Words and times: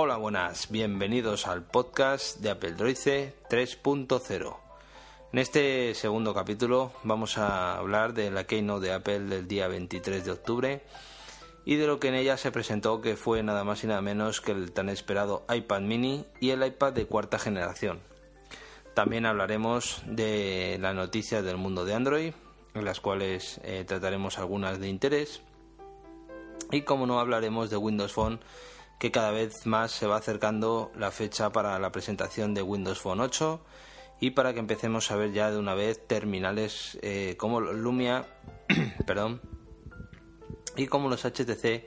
Hola, 0.00 0.16
buenas, 0.16 0.70
bienvenidos 0.70 1.48
al 1.48 1.64
podcast 1.64 2.38
de 2.38 2.50
Apple 2.50 2.74
Droid 2.74 2.94
3.0. 2.94 4.56
En 5.32 5.38
este 5.40 5.92
segundo 5.96 6.32
capítulo 6.32 6.92
vamos 7.02 7.36
a 7.36 7.76
hablar 7.76 8.14
de 8.14 8.30
la 8.30 8.44
Keynote 8.44 8.86
de 8.86 8.92
Apple 8.92 9.18
del 9.22 9.48
día 9.48 9.66
23 9.66 10.24
de 10.24 10.30
octubre 10.30 10.82
y 11.64 11.74
de 11.74 11.88
lo 11.88 11.98
que 11.98 12.06
en 12.06 12.14
ella 12.14 12.36
se 12.36 12.52
presentó 12.52 13.00
que 13.00 13.16
fue 13.16 13.42
nada 13.42 13.64
más 13.64 13.82
y 13.82 13.88
nada 13.88 14.00
menos 14.00 14.40
que 14.40 14.52
el 14.52 14.70
tan 14.70 14.88
esperado 14.88 15.44
iPad 15.52 15.80
mini 15.80 16.24
y 16.40 16.50
el 16.50 16.64
iPad 16.64 16.92
de 16.92 17.06
cuarta 17.06 17.40
generación. 17.40 17.98
También 18.94 19.26
hablaremos 19.26 20.04
de 20.06 20.78
las 20.80 20.94
noticias 20.94 21.42
del 21.42 21.56
mundo 21.56 21.84
de 21.84 21.94
Android, 21.94 22.34
en 22.74 22.84
las 22.84 23.00
cuales 23.00 23.60
eh, 23.64 23.82
trataremos 23.84 24.38
algunas 24.38 24.78
de 24.78 24.90
interés. 24.90 25.42
Y 26.70 26.82
como 26.82 27.04
no 27.04 27.18
hablaremos 27.18 27.68
de 27.68 27.78
Windows 27.78 28.12
Phone 28.12 28.38
que 28.98 29.10
cada 29.10 29.30
vez 29.30 29.66
más 29.66 29.92
se 29.92 30.06
va 30.06 30.16
acercando 30.16 30.90
la 30.96 31.10
fecha 31.10 31.50
para 31.50 31.78
la 31.78 31.92
presentación 31.92 32.54
de 32.54 32.62
Windows 32.62 33.00
Phone 33.00 33.20
8 33.20 33.60
y 34.20 34.30
para 34.30 34.52
que 34.52 34.58
empecemos 34.58 35.10
a 35.10 35.16
ver 35.16 35.32
ya 35.32 35.50
de 35.50 35.58
una 35.58 35.74
vez 35.74 36.06
terminales 36.06 36.98
eh, 37.02 37.36
como 37.38 37.60
Lumia 37.60 38.26
perdón, 39.06 39.40
y 40.76 40.86
como 40.86 41.08
los 41.08 41.24
HTC 41.24 41.84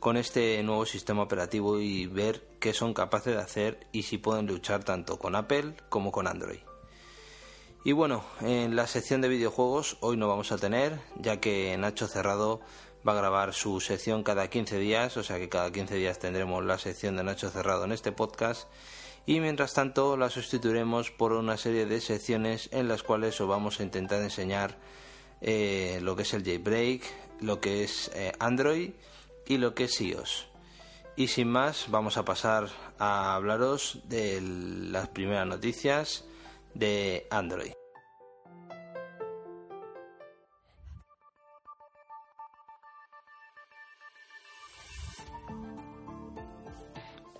con 0.00 0.16
este 0.16 0.62
nuevo 0.62 0.86
sistema 0.86 1.22
operativo 1.22 1.78
y 1.80 2.06
ver 2.06 2.48
qué 2.60 2.72
son 2.72 2.94
capaces 2.94 3.34
de 3.34 3.42
hacer 3.42 3.86
y 3.92 4.04
si 4.04 4.18
pueden 4.18 4.46
luchar 4.46 4.84
tanto 4.84 5.18
con 5.18 5.34
Apple 5.34 5.74
como 5.88 6.12
con 6.12 6.26
Android. 6.26 6.60
Y 7.84 7.92
bueno, 7.92 8.24
en 8.40 8.76
la 8.76 8.86
sección 8.86 9.20
de 9.20 9.28
videojuegos 9.28 9.96
hoy 10.00 10.16
no 10.16 10.28
vamos 10.28 10.52
a 10.52 10.58
tener, 10.58 11.00
ya 11.16 11.40
que 11.40 11.76
Nacho 11.78 12.06
Cerrado 12.06 12.60
va 13.08 13.12
a 13.12 13.16
grabar 13.16 13.54
su 13.54 13.80
sección 13.80 14.22
cada 14.22 14.50
15 14.50 14.78
días, 14.78 15.16
o 15.16 15.22
sea 15.22 15.38
que 15.38 15.48
cada 15.48 15.72
15 15.72 15.94
días 15.94 16.18
tendremos 16.18 16.62
la 16.62 16.76
sección 16.76 17.16
de 17.16 17.24
Nacho 17.24 17.48
Cerrado 17.48 17.84
en 17.84 17.92
este 17.92 18.12
podcast 18.12 18.68
y 19.24 19.40
mientras 19.40 19.72
tanto 19.72 20.18
la 20.18 20.28
sustituiremos 20.28 21.10
por 21.10 21.32
una 21.32 21.56
serie 21.56 21.86
de 21.86 22.02
secciones 22.02 22.68
en 22.70 22.86
las 22.86 23.02
cuales 23.02 23.40
os 23.40 23.48
vamos 23.48 23.80
a 23.80 23.82
intentar 23.82 24.20
enseñar 24.20 24.76
eh, 25.40 26.00
lo 26.02 26.16
que 26.16 26.22
es 26.22 26.34
el 26.34 26.44
jailbreak, 26.44 27.02
lo 27.40 27.62
que 27.62 27.82
es 27.82 28.10
eh, 28.14 28.32
Android 28.40 28.90
y 29.46 29.56
lo 29.56 29.74
que 29.74 29.84
es 29.84 29.98
iOS. 30.02 30.48
Y 31.16 31.28
sin 31.28 31.48
más, 31.48 31.86
vamos 31.88 32.18
a 32.18 32.26
pasar 32.26 32.68
a 32.98 33.34
hablaros 33.34 34.00
de 34.04 34.42
las 34.42 35.08
primeras 35.08 35.46
noticias 35.46 36.26
de 36.74 37.26
Android. 37.30 37.77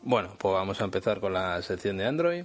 Bueno, 0.09 0.31
pues 0.39 0.55
vamos 0.55 0.81
a 0.81 0.85
empezar 0.85 1.21
con 1.21 1.35
la 1.35 1.61
sección 1.61 1.99
de 1.99 2.07
Android. 2.07 2.45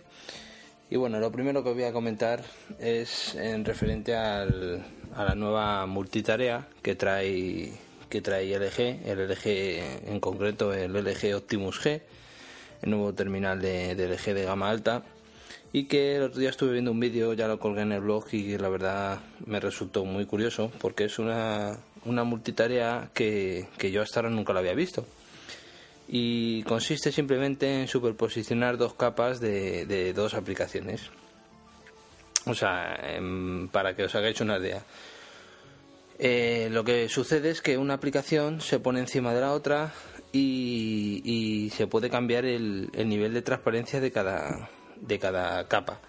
Y 0.89 0.97
bueno, 0.97 1.21
lo 1.21 1.31
primero 1.31 1.63
que 1.63 1.71
voy 1.71 1.85
a 1.85 1.93
comentar 1.93 2.43
es 2.77 3.35
en 3.35 3.63
referente 3.63 4.17
a 4.17 4.43
la 4.43 5.33
nueva 5.33 5.85
multitarea 5.85 6.67
que 6.81 6.95
trae 6.95 7.71
que 8.09 8.19
trae 8.19 8.53
LG, 8.59 9.07
el 9.07 9.29
LG 9.29 10.09
en 10.09 10.19
concreto 10.19 10.73
el 10.73 10.91
LG 10.91 11.37
Optimus 11.37 11.81
G, 11.81 12.01
el 12.81 12.89
nuevo 12.89 13.13
terminal 13.13 13.61
de, 13.61 13.95
LG 13.95 14.33
de 14.33 14.43
gama 14.43 14.69
alta 14.69 15.03
y 15.71 15.85
que 15.85 16.17
el 16.17 16.23
otro 16.23 16.41
día 16.41 16.49
estuve 16.49 16.73
viendo 16.73 16.91
un 16.91 16.99
vídeo, 16.99 17.31
ya 17.31 17.47
lo 17.47 17.59
colgué 17.59 17.83
en 17.83 17.93
el 17.93 18.01
blog 18.01 18.25
y 18.33 18.57
la 18.57 18.67
verdad 18.67 19.19
me 19.45 19.61
resultó 19.61 20.03
muy 20.03 20.25
curioso 20.25 20.69
porque 20.81 21.05
es 21.05 21.17
una, 21.17 21.77
una 22.03 22.25
multitarea 22.25 23.09
que, 23.13 23.67
que 23.77 23.91
yo 23.91 24.01
hasta 24.01 24.19
ahora 24.19 24.31
nunca 24.31 24.51
la 24.51 24.59
había 24.59 24.73
visto 24.73 25.05
y 26.07 26.63
consiste 26.63 27.11
simplemente 27.11 27.81
en 27.81 27.87
superposicionar 27.87 28.77
dos 28.77 28.93
capas 28.93 29.39
de, 29.39 30.13
dos 30.13 30.33
aplicaciones. 30.33 31.09
O 32.45 32.53
sea, 32.53 32.95
em, 33.01 33.69
para 33.69 33.95
que 33.95 34.03
os 34.03 34.15
hagáis 34.15 34.41
una 34.41 34.57
idea. 34.57 34.83
Eh, 36.19 36.67
lo 36.71 36.83
que 36.83 37.09
sucede 37.09 37.49
es 37.49 37.61
que 37.61 37.77
una 37.77 37.95
aplicación 37.95 38.61
se 38.61 38.79
pone 38.79 38.99
encima 38.99 39.33
de 39.33 39.41
la 39.41 39.53
otra 39.53 39.93
y, 40.31 41.71
se 41.75 41.87
puede 41.87 42.09
cambiar 42.09 42.45
el, 42.45 42.89
nivel 43.05 43.33
de 43.33 43.41
transparencia 43.41 43.99
de 43.99 44.11
cada, 44.11 44.69
de 44.99 45.19
cada 45.19 45.67
capa. 45.67 46.01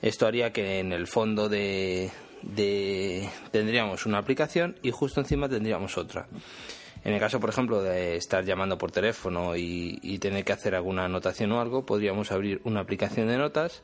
Esto 0.00 0.26
haría 0.26 0.52
que 0.52 0.80
en 0.80 0.92
el 0.92 1.06
fondo 1.06 1.48
de, 1.48 2.10
de 2.42 3.28
tendríamos 3.50 4.04
una 4.06 4.18
aplicación 4.18 4.76
y 4.82 4.90
justo 4.90 5.20
encima 5.20 5.48
tendríamos 5.48 5.96
otra. 5.96 6.26
En 7.04 7.12
el 7.12 7.20
caso, 7.20 7.40
por 7.40 7.50
ejemplo, 7.50 7.82
de 7.82 8.16
estar 8.16 8.44
llamando 8.44 8.78
por 8.78 8.92
teléfono 8.92 9.56
y, 9.56 10.18
tener 10.20 10.44
que 10.44 10.52
hacer 10.52 10.74
alguna 10.74 11.06
anotación 11.06 11.50
o 11.52 11.60
algo, 11.60 11.84
podríamos 11.84 12.30
abrir 12.30 12.60
una 12.64 12.80
aplicación 12.80 13.26
de 13.26 13.38
notas 13.38 13.82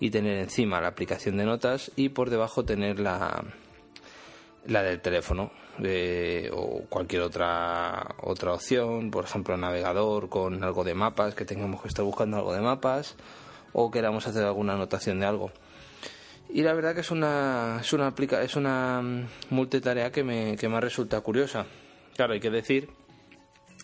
y 0.00 0.10
tener 0.10 0.38
encima 0.38 0.80
la 0.80 0.88
aplicación 0.88 1.36
de 1.36 1.44
notas 1.44 1.92
y 1.94 2.08
por 2.08 2.28
debajo 2.28 2.64
tener 2.64 2.98
la, 2.98 3.44
la 4.66 4.82
del 4.82 5.00
teléfono 5.00 5.52
o 6.52 6.82
cualquier 6.88 7.22
otra 7.22 8.16
otra 8.20 8.54
opción, 8.54 9.12
por 9.12 9.24
ejemplo, 9.26 9.56
navegador 9.56 10.28
con 10.28 10.64
algo 10.64 10.82
de 10.82 10.94
mapas, 10.94 11.36
que 11.36 11.44
tengamos 11.44 11.82
que 11.82 11.88
estar 11.88 12.04
buscando 12.04 12.38
algo 12.38 12.52
de 12.52 12.62
mapas 12.62 13.14
o 13.72 13.92
queramos 13.92 14.26
hacer 14.26 14.44
alguna 14.44 14.72
anotación 14.72 15.20
de 15.20 15.26
algo. 15.26 15.52
Y 16.48 16.62
la 16.62 16.72
verdad 16.74 16.94
que 16.94 17.02
es 17.02 17.10
una 17.12 17.78
es 17.80 17.92
una 17.92 18.12
es 18.42 18.56
una 18.56 19.02
mm, 19.02 19.26
multitarea 19.50 20.10
que 20.10 20.24
me 20.24 20.56
que 20.56 20.68
me 20.68 20.80
resulta 20.80 21.20
curiosa 21.20 21.66
Claro, 22.16 22.32
hay 22.32 22.40
que 22.40 22.50
decir 22.50 22.88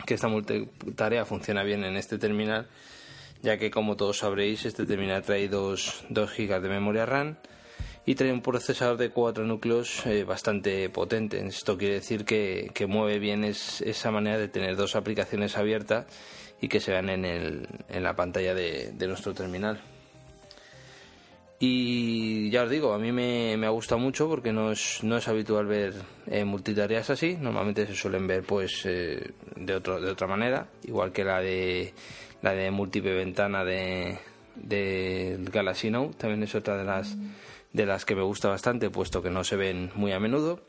que 0.07 0.15
esta 0.15 0.27
multitarea 0.27 1.27
funciona 1.27 1.63
bien 1.63 1.85
en 1.85 1.97
este 1.97 2.17
terminal, 2.17 2.67
ya 3.43 3.59
que 3.59 3.71
como 3.71 3.97
todos 3.97 4.19
sabréis, 4.19 4.65
este 4.65 4.87
terminal 4.87 5.23
trae 5.23 5.49
2, 5.49 6.07
GB 6.09 6.61
de 6.61 6.69
memoria 6.71 7.05
RAM 7.05 7.37
y 8.07 8.15
trae 8.15 8.33
un 8.33 8.41
procesador 8.41 8.97
de 8.97 9.11
4 9.11 9.45
núcleos 9.45 10.07
eh, 10.07 10.25
bastante 10.25 10.89
potente. 10.89 11.47
Esto 11.47 11.77
quiere 11.77 11.97
decir 11.97 12.25
que, 12.25 12.73
mueve 12.89 13.19
bien 13.19 13.45
esa 13.45 14.11
manera 14.11 14.39
de 14.39 14.49
tener 14.49 14.77
dos 14.77 14.97
aplicaciones 14.97 15.59
abiertas 15.59 16.07
y 16.59 16.69
que 16.69 16.81
se 16.81 16.91
vean 16.91 17.11
en, 17.11 17.27
el, 17.27 17.69
en 17.91 18.03
la 18.03 18.17
pantalla 18.17 18.55
de 18.55 19.07
nuestro 19.07 19.35
terminal. 19.35 19.79
Y 21.65 22.51
ya 22.51 22.65
os 22.65 22.71
digo, 22.71 22.93
a 22.93 22.99
mí 22.99 23.13
me, 23.13 23.57
me 23.57 23.69
ha 23.69 23.71
gustado 23.71 24.01
mucho 24.01 24.29
porque 24.29 24.53
no 24.53 24.73
es, 24.73 24.99
no 25.05 25.17
es 25.17 25.29
habitual 25.29 25.67
ver 25.67 25.95
eh, 26.27 26.45
multitareas 26.45 27.09
así. 27.11 27.37
Normalmente 27.41 27.87
se 27.87 27.95
suelen 27.95 28.27
ver 28.27 28.43
pues 28.43 28.85
eh, 28.85 29.31
de, 29.55 29.75
otro, 29.77 30.01
de 30.01 30.11
otra 30.11 30.27
manera, 30.27 30.67
igual 30.83 31.13
que 31.13 31.23
la 31.23 31.39
de 31.39 31.95
la 32.43 32.53
de 32.53 32.69
múltiple 32.73 33.15
ventana 33.15 33.65
de 33.65 34.19
del 34.57 35.49
Galaxy 35.51 35.89
Note. 35.89 36.17
También 36.19 36.43
es 36.43 36.53
otra 36.57 36.77
de 36.77 36.83
las 36.83 37.17
de 37.73 37.87
las 37.87 38.05
que 38.05 38.17
me 38.17 38.23
gusta 38.23 38.49
bastante, 38.49 38.91
puesto 38.91 39.23
que 39.23 39.31
no 39.31 39.45
se 39.45 39.55
ven 39.55 39.93
muy 39.95 40.11
a 40.11 40.19
menudo. 40.19 40.67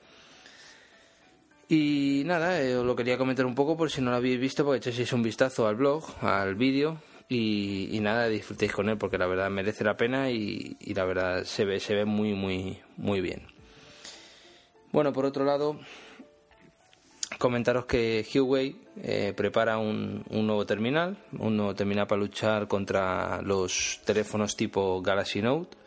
Y 1.70 2.22
nada, 2.28 2.62
eh, 2.62 2.78
os 2.78 2.86
lo 2.86 2.96
quería 2.96 3.18
comentar 3.18 3.48
un 3.48 3.56
poco 3.56 3.76
por 3.76 3.90
si 3.90 4.00
no 4.00 4.12
lo 4.12 4.18
habéis 4.18 4.40
visto, 4.40 4.64
porque 4.64 4.92
echéis 4.92 5.12
un 5.12 5.24
vistazo 5.24 5.68
al 5.68 5.76
blog, 5.76 6.06
al 6.22 6.54
vídeo, 6.54 7.00
y, 7.34 8.00
nada, 8.00 8.28
disfrutéis 8.28 8.72
con 8.72 8.90
él 8.90 8.98
porque 8.98 9.18
la 9.18 9.28
verdad 9.28 9.50
merece 9.50 9.84
la 9.84 9.98
pena 9.98 10.30
y, 10.30 10.78
la 10.94 11.06
verdad 11.06 11.44
se 11.44 11.66
ve, 11.66 11.80
se 11.80 11.96
ve 11.96 12.06
muy, 12.06 12.34
muy, 12.34 12.80
muy 12.98 13.22
bien. 13.22 13.44
Bueno, 14.92 15.12
por 15.12 15.26
otro 15.26 15.44
lado, 15.44 15.80
comentaros 17.40 17.86
que 17.86 18.26
Huawei 18.34 18.76
eh, 19.02 19.34
prepara 19.36 19.78
un, 19.78 20.24
nuevo 20.30 20.66
terminal, 20.66 21.18
un 21.40 21.58
nuevo 21.58 21.74
terminal 21.74 22.08
para 22.08 22.22
luchar 22.22 22.68
contra 22.68 23.42
los 23.42 24.02
teléfonos 24.06 24.56
tipo 24.56 25.02
Galaxy 25.02 25.42
Note. 25.42 25.78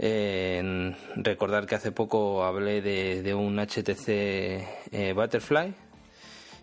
Eh, 0.00 0.94
recordar 1.16 1.66
que 1.66 1.74
hace 1.74 1.90
poco 1.90 2.44
hablé 2.44 2.80
de, 2.80 3.34
un 3.34 3.58
HTC 3.58 4.08
eh, 4.08 5.12
Butterfly 5.14 5.74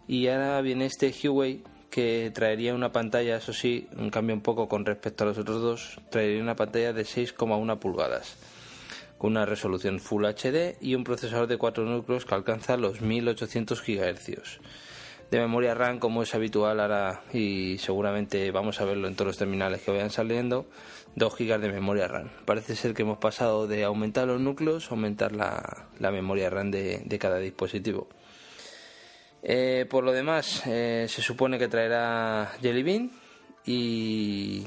y 0.08 0.28
ahora 0.28 0.62
viene 0.62 0.86
este 0.86 1.12
Huawei 1.12 1.64
que 1.96 2.30
traería 2.36 2.76
una 2.76 2.92
pantalla, 2.92 3.38
eso 3.38 3.54
sí, 3.54 3.88
un 3.96 4.10
cambio 4.10 4.36
un 4.36 4.42
poco 4.42 4.68
con 4.68 4.86
respecto 4.86 5.24
a 5.24 5.28
los 5.28 5.38
otros 5.38 5.62
dos, 5.62 6.02
traería 6.10 6.44
una 6.44 6.58
pantalla 6.58 6.92
de 6.92 7.04
6,1 7.04 7.80
pulgadas, 7.80 8.36
con 9.18 9.32
una 9.32 9.46
resolución 9.46 10.02
Full 10.02 10.26
HD 10.26 10.76
y 10.82 10.96
un 10.96 11.06
procesador 11.06 11.48
de 11.48 11.56
4 11.58 11.86
núcleos 11.86 12.26
que 12.26 12.36
alcanza 12.36 12.76
los 12.76 13.00
1800 13.00 13.82
GHz. 13.82 14.60
De 15.32 15.40
memoria 15.40 15.74
RAM, 15.74 16.00
como 16.00 16.22
es 16.22 16.36
habitual 16.36 16.82
ahora, 16.82 17.22
y 17.32 17.78
seguramente 17.78 18.52
vamos 18.52 18.82
a 18.82 18.86
verlo 18.86 19.08
en 19.08 19.16
todos 19.16 19.28
los 19.28 19.38
terminales 19.38 19.82
que 19.82 19.92
vayan 19.92 20.10
saliendo, 20.10 20.66
2 21.16 21.34
GB 21.34 21.60
de 21.60 21.72
memoria 21.72 22.10
RAM. 22.10 22.30
Parece 22.44 22.76
ser 22.76 22.94
que 22.94 23.04
hemos 23.04 23.20
pasado 23.20 23.68
de 23.68 23.86
aumentar 23.86 24.28
los 24.28 24.42
núcleos 24.42 24.88
a 24.88 24.96
aumentar 24.96 25.32
la, 25.32 25.88
memoria 26.12 26.50
RAM 26.50 26.72
de 26.72 27.18
cada 27.22 27.38
dispositivo. 27.38 28.10
Eh, 29.48 29.86
por 29.88 30.04
lo 30.04 30.12
demás, 30.12 30.64
eh, 30.66 31.06
se 31.08 31.22
supone 31.22 31.60
que 31.60 31.68
traerá 31.68 32.52
Jelly 32.64 32.82
Bean 32.82 33.12
y, 33.64 34.66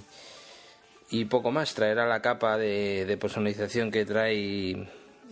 poco 1.29 1.51
más. 1.51 1.75
Traerá 1.75 2.07
la 2.07 2.23
capa 2.23 2.57
de, 2.57 3.19
personalización 3.21 3.91
que 3.91 4.05
trae 4.05 4.87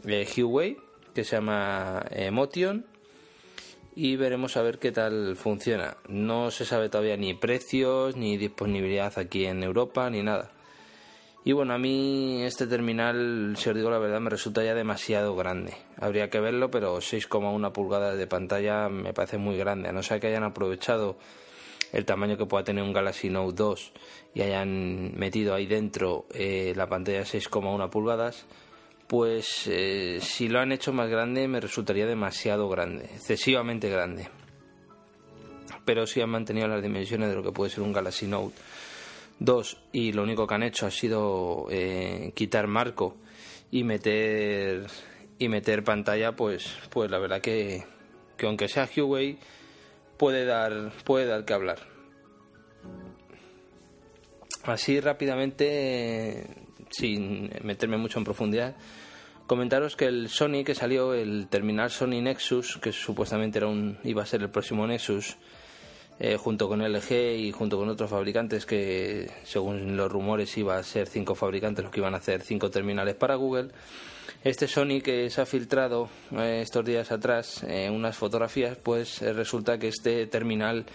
eh, 0.04 0.26
Huawei, 0.36 0.76
que 1.14 1.22
se 1.22 1.36
llama 1.36 2.04
Motion. 2.32 2.86
y 3.94 4.16
veremos 4.16 4.56
a 4.56 4.62
ver 4.62 4.80
qué 4.80 4.90
tal 4.90 5.36
funciona. 5.36 5.96
No 6.08 6.50
se 6.50 6.64
sabe 6.64 6.88
todavía 6.88 7.16
ni 7.16 7.32
precios, 7.34 8.16
ni 8.16 8.36
disponibilidad 8.36 9.16
aquí 9.16 9.46
en 9.46 9.62
Europa, 9.62 10.10
ni 10.10 10.24
nada. 10.24 10.55
Y 11.46 11.52
bueno, 11.52 11.74
a 11.74 11.78
mí 11.78 12.42
este 12.42 12.66
terminal, 12.66 13.54
si 13.56 13.68
os 13.68 13.76
digo 13.76 13.88
la 13.88 14.00
verdad, 14.00 14.18
me 14.18 14.30
resulta 14.30 14.64
ya 14.64 14.74
demasiado 14.74 15.36
grande. 15.36 15.74
Habría 15.96 16.28
que 16.28 16.40
verlo, 16.40 16.72
pero 16.72 16.96
6,1 16.96 17.70
pulgadas 17.70 18.18
de 18.18 18.26
pantalla 18.26 18.88
me 18.88 19.12
parece 19.12 19.38
muy 19.38 19.56
grande. 19.56 19.88
A 19.88 19.92
no 19.92 20.02
ser 20.02 20.18
que 20.18 20.26
hayan 20.26 20.42
aprovechado 20.42 21.16
el 21.92 22.04
tamaño 22.04 22.36
que 22.36 22.46
pueda 22.46 22.64
tener 22.64 22.82
un 22.82 22.92
Galaxy 22.92 23.30
Note 23.30 23.54
2 23.54 23.92
y 24.34 24.42
hayan 24.42 25.16
metido 25.16 25.54
ahí 25.54 25.66
dentro 25.68 26.26
eh, 26.34 26.72
la 26.74 26.88
pantalla 26.88 27.18
de 27.18 27.26
6,1 27.26 27.90
pulgadas, 27.90 28.44
pues 29.06 29.68
eh, 29.68 30.18
si 30.20 30.48
lo 30.48 30.58
han 30.58 30.72
hecho 30.72 30.92
más 30.92 31.08
grande 31.08 31.46
me 31.46 31.60
resultaría 31.60 32.06
demasiado 32.06 32.68
grande, 32.68 33.04
excesivamente 33.04 33.88
grande. 33.88 34.28
Pero 35.84 36.08
si 36.08 36.20
han 36.20 36.30
mantenido 36.30 36.66
las 36.66 36.82
dimensiones 36.82 37.28
de 37.28 37.36
lo 37.36 37.44
que 37.44 37.52
puede 37.52 37.70
ser 37.70 37.84
un 37.84 37.92
Galaxy 37.92 38.26
Note 38.26 38.56
Dos, 39.38 39.78
y 39.92 40.12
lo 40.12 40.22
único 40.22 40.46
que 40.46 40.54
han 40.54 40.62
hecho 40.62 40.86
ha 40.86 40.90
sido 40.90 41.66
eh, 41.70 42.32
quitar 42.34 42.66
marco 42.66 43.16
y 43.70 43.84
meter 43.84 44.86
y 45.38 45.48
meter 45.48 45.84
pantalla, 45.84 46.32
pues, 46.32 46.74
pues 46.90 47.10
la 47.10 47.18
verdad 47.18 47.42
que, 47.42 47.84
que 48.38 48.46
aunque 48.46 48.68
sea 48.68 48.88
Huawei 48.96 49.38
puede 50.16 50.46
dar 50.46 50.92
puede 51.04 51.26
dar 51.26 51.44
que 51.44 51.52
hablar. 51.52 51.78
Así 54.64 54.98
rápidamente, 55.00 56.46
sin 56.90 57.50
meterme 57.62 57.98
mucho 57.98 58.18
en 58.18 58.24
profundidad, 58.24 58.74
comentaros 59.46 59.94
que 59.94 60.06
el 60.06 60.28
Sony 60.28 60.64
que 60.64 60.74
salió, 60.74 61.14
el 61.14 61.46
terminal 61.48 61.90
Sony 61.90 62.20
Nexus, 62.22 62.78
que 62.78 62.90
supuestamente 62.90 63.58
era 63.58 63.68
un, 63.68 63.98
iba 64.02 64.22
a 64.22 64.26
ser 64.26 64.42
el 64.42 64.50
próximo 64.50 64.86
Nexus, 64.86 65.36
eh, 66.18 66.36
junto 66.36 66.68
con 66.68 66.80
LG 66.82 67.12
y 67.36 67.52
junto 67.52 67.76
con 67.76 67.88
otros 67.88 68.10
fabricantes 68.10 68.64
que, 68.64 69.30
según 69.44 69.96
los 69.96 70.10
rumores, 70.10 70.56
iba 70.56 70.78
a 70.78 70.82
ser 70.82 71.08
cinco 71.08 71.34
fabricantes 71.34 71.84
los 71.84 71.92
que 71.92 72.00
iban 72.00 72.14
a 72.14 72.18
hacer 72.18 72.42
cinco 72.42 72.70
terminales 72.70 73.14
para 73.14 73.34
Google. 73.34 73.68
Este 74.42 74.66
Sony 74.66 75.00
que 75.02 75.28
se 75.28 75.40
ha 75.40 75.46
filtrado 75.46 76.08
eh, 76.32 76.60
estos 76.62 76.84
días 76.84 77.12
atrás 77.12 77.62
en 77.64 77.92
unas 77.92 78.16
fotografías, 78.16 78.78
pues 78.78 79.20
eh, 79.20 79.32
resulta 79.32 79.78
que 79.78 79.88
este 79.88 80.26
terminal 80.26 80.86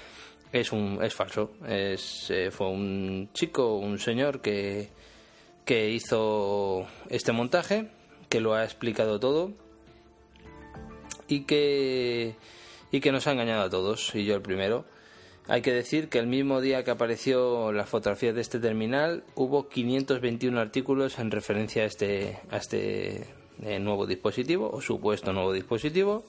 es 0.51 0.71
un 0.71 1.00
es 1.03 1.13
falso. 1.13 1.51
Es, 1.67 2.31
fue 2.51 2.67
un 2.67 3.29
chico, 3.33 3.75
un 3.75 4.00
señor 4.00 4.41
que, 4.41 4.89
que 5.65 5.89
hizo 5.91 6.88
este 7.09 7.31
montaje, 7.31 7.89
que 8.27 8.41
lo 8.41 8.53
ha 8.53 8.63
explicado 8.63 9.19
todo 9.19 9.51
y 11.27 11.41
que 11.41 12.35
y 12.91 13.00
que 13.00 13.12
nos 13.12 13.27
ha 13.27 13.31
engañado 13.31 13.63
a 13.63 13.69
todos 13.69 14.13
y 14.15 14.25
yo 14.25 14.35
el 14.35 14.41
primero 14.41 14.85
hay 15.47 15.61
que 15.61 15.73
decir 15.73 16.09
que 16.09 16.19
el 16.19 16.27
mismo 16.27 16.61
día 16.61 16.83
que 16.83 16.91
apareció 16.91 17.71
la 17.71 17.85
fotografía 17.85 18.33
de 18.33 18.41
este 18.41 18.59
terminal 18.59 19.23
hubo 19.35 19.67
521 19.67 20.59
artículos 20.59 21.19
en 21.19 21.31
referencia 21.31 21.83
a 21.83 21.85
este, 21.85 22.39
este 22.51 23.27
eh, 23.63 23.79
nuevo 23.79 24.05
dispositivo 24.05 24.69
o 24.71 24.81
supuesto 24.81 25.33
nuevo 25.33 25.53
dispositivo 25.53 26.23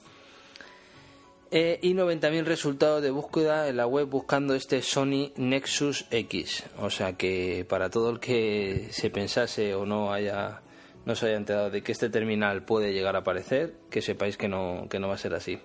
eh, 1.51 1.77
y 1.83 1.93
90.000 1.93 2.45
resultados 2.45 3.03
de 3.03 3.11
búsqueda 3.11 3.69
en 3.69 3.77
la 3.77 3.85
web 3.85 4.07
buscando 4.07 4.55
este 4.55 4.81
Sony 4.81 5.31
Nexus 5.35 6.07
X. 6.09 6.63
O 6.79 6.89
sea 6.89 7.13
que 7.13 7.63
para 7.69 7.91
todo 7.91 8.09
el 8.09 8.19
que 8.19 8.87
se 8.89 9.11
pensase 9.11 9.75
o 9.75 9.85
no 9.85 10.11
haya 10.11 10.63
no 11.05 11.15
se 11.15 11.27
haya 11.27 11.37
enterado 11.37 11.69
de 11.69 11.83
que 11.83 11.91
este 11.91 12.09
terminal 12.09 12.63
puede 12.63 12.91
llegar 12.93 13.15
a 13.15 13.19
aparecer, 13.19 13.75
que 13.91 14.01
sepáis 14.01 14.35
que 14.35 14.47
no, 14.47 14.87
que 14.89 14.99
no 14.99 15.09
va 15.09 15.13
a 15.13 15.17
ser 15.17 15.35
así. 15.35 15.59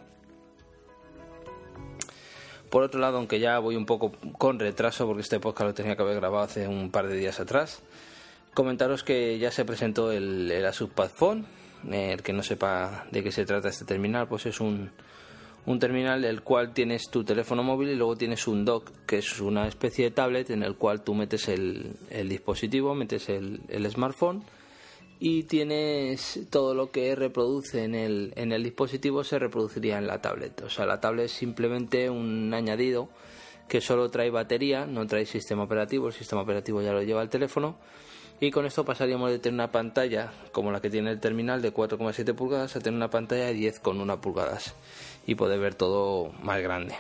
Por 2.71 2.83
otro 2.83 3.01
lado, 3.01 3.17
aunque 3.19 3.41
ya 3.41 3.59
voy 3.59 3.77
un 3.77 3.87
poco 3.87 4.13
con 4.37 4.59
retraso 4.59 5.07
porque 5.07 5.23
este 5.23 5.41
podcast 5.41 5.69
lo 5.69 5.75
tenía 5.75 5.97
que 5.97 6.03
haber 6.03 6.17
grabado 6.17 6.45
hace 6.45 6.69
un 6.69 6.91
par 6.91 7.09
de 7.09 7.17
días 7.17 7.41
atrás, 7.41 7.83
comentaros 8.55 9.03
que 9.05 9.39
ya 9.39 9.51
se 9.51 9.65
presentó 9.65 10.13
el, 10.13 10.51
el 10.51 10.67
Asus 10.67 10.91
Padphone. 10.91 11.45
El 11.91 12.23
que 12.23 12.33
no 12.33 12.43
sepa 12.43 13.07
de 13.13 13.23
qué 13.23 13.31
se 13.31 13.45
trata 13.45 13.69
este 13.69 13.85
terminal, 13.85 14.27
pues 14.27 14.47
es 14.47 14.61
un, 14.61 14.91
un 15.65 15.79
terminal 15.79 16.23
del 16.23 16.43
cual 16.43 16.73
tienes 16.73 17.09
tu 17.09 17.23
teléfono 17.23 17.63
móvil 17.63 17.91
y 17.91 17.95
luego 17.95 18.17
tienes 18.17 18.49
un 18.49 18.65
dock, 18.65 18.91
que 19.07 19.19
es 19.19 19.41
una 19.41 19.69
especie 19.69 20.07
de 20.07 20.11
tablet 20.11 20.51
en 20.51 20.65
el 20.65 20.75
cual 20.75 21.03
tú 21.03 21.15
metes 21.15 21.47
el, 21.47 21.93
el 22.11 22.29
dispositivo, 22.29 22.97
metes 22.97 23.29
el, 23.29 23.61
el 23.69 23.89
smartphone 23.89 24.43
y 25.21 25.45
tienes 25.45 26.41
todo 26.51 26.75
lo 26.75 26.91
que 26.91 27.15
reproduce 27.17 27.85
en 27.85 27.95
el, 27.95 28.33
en 28.37 28.53
el 28.53 28.63
dispositivo 28.63 29.25
se 29.25 29.39
reproduciría 29.39 29.99
en 29.99 30.07
la 30.07 30.21
tablet. 30.21 30.63
O 30.63 30.71
sea, 30.71 30.87
la 30.87 31.01
tablet 31.01 31.27
es 31.27 31.33
simplemente 31.33 32.09
un 32.09 32.53
añadido 32.55 33.09
que 33.69 33.81
solo 33.81 34.11
trae 34.11 34.31
batería, 34.31 34.87
no 34.87 35.07
trae 35.07 35.27
sistema 35.27 35.65
operativo, 35.65 36.09
el 36.09 36.15
sistema 36.15 36.43
operativo 36.43 36.83
ya 36.83 36.93
lo 36.93 37.03
lleva 37.03 37.23
el 37.23 37.29
teléfono. 37.29 37.77
Y 38.41 38.53
con 38.53 38.67
esto 38.67 38.85
pasaríamos 38.85 39.31
de 39.33 39.41
tener 39.41 39.55
una 39.55 39.73
pantalla 39.73 40.33
como 40.53 40.71
la 40.71 40.81
que 40.81 40.91
tiene 40.91 41.11
el 41.11 41.19
terminal 41.19 41.61
de 41.61 41.75
4,7 41.75 42.35
pulgadas 42.35 42.77
a 42.77 42.81
tener 42.81 42.97
una 42.97 43.11
pantalla 43.11 43.47
de 43.47 43.55
10,1 43.55 44.21
pulgadas 44.21 44.77
y 45.27 45.35
poder 45.35 45.59
ver 45.59 45.75
todo 45.75 46.31
más 46.43 46.63
grande. 46.63 46.95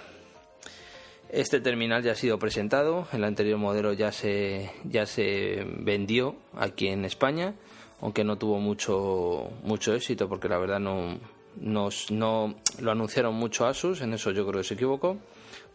Este 1.31 1.61
terminal 1.61 2.03
ya 2.03 2.13
ha 2.13 2.17
sido 2.17 2.39
presentado, 2.41 3.07
el 3.13 3.23
anterior 3.23 3.59
modelo 3.59 3.93
ya 3.93 4.11
se, 4.11 4.73
ya 4.85 5.07
se 5.07 5.65
vendió 5.79 6.35
aquí 6.57 6.89
en 6.89 7.05
España 7.05 7.55
aunque 8.01 8.25
no 8.25 8.39
tuvo 8.39 8.59
mucho, 8.59 9.51
mucho 9.63 9.95
éxito 9.95 10.29
porque 10.29 10.49
la 10.49 10.59
verdad 10.59 10.79
no, 10.81 11.19
no 11.61 12.55
lo 12.81 12.91
anunciaron 12.91 13.35
mucho 13.35 13.67
Asus, 13.67 14.01
en 14.01 14.15
eso 14.15 14.31
yo 14.31 14.47
creo 14.47 14.61
que 14.61 14.69
se 14.69 14.75
equivocó, 14.75 15.19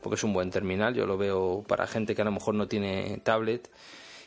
porque 0.01 0.15
es 0.15 0.23
un 0.23 0.33
buen 0.33 0.49
terminal, 0.49 0.93
yo 0.93 1.05
lo 1.05 1.17
veo 1.17 1.63
para 1.67 1.87
gente 1.87 2.15
que 2.15 2.21
a 2.21 2.25
lo 2.25 2.31
mejor 2.31 2.55
no 2.55 2.67
tiene 2.67 3.19
tablet 3.23 3.69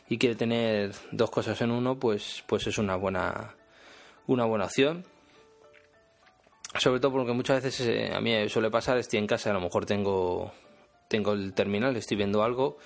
y 0.09 0.17
quiere 0.17 0.35
tener 0.35 0.93
dos 1.11 1.29
cosas 1.29 1.59
en 1.61 1.71
uno, 1.71 1.99
pues, 1.99 2.43
pues 2.47 2.67
es 2.67 2.77
una 2.77 2.95
buena, 2.95 3.55
una 4.27 4.45
buena 4.45 4.65
opción. 4.65 5.05
Sobre 6.79 6.99
todo 6.99 7.11
porque 7.11 7.33
muchas 7.33 7.63
veces 7.63 7.87
eh, 7.87 8.13
a 8.13 8.21
mí 8.21 8.47
suele 8.49 8.69
pasar, 8.69 8.97
estoy 8.97 9.19
en 9.19 9.27
casa, 9.27 9.49
a 9.49 9.53
lo 9.53 9.61
mejor 9.61 9.85
tengo, 9.85 10.51
tengo 11.07 11.33
el 11.33 11.53
terminal, 11.53 11.95
estoy 11.95 12.17
viendo 12.17 12.43
algo 12.43 12.77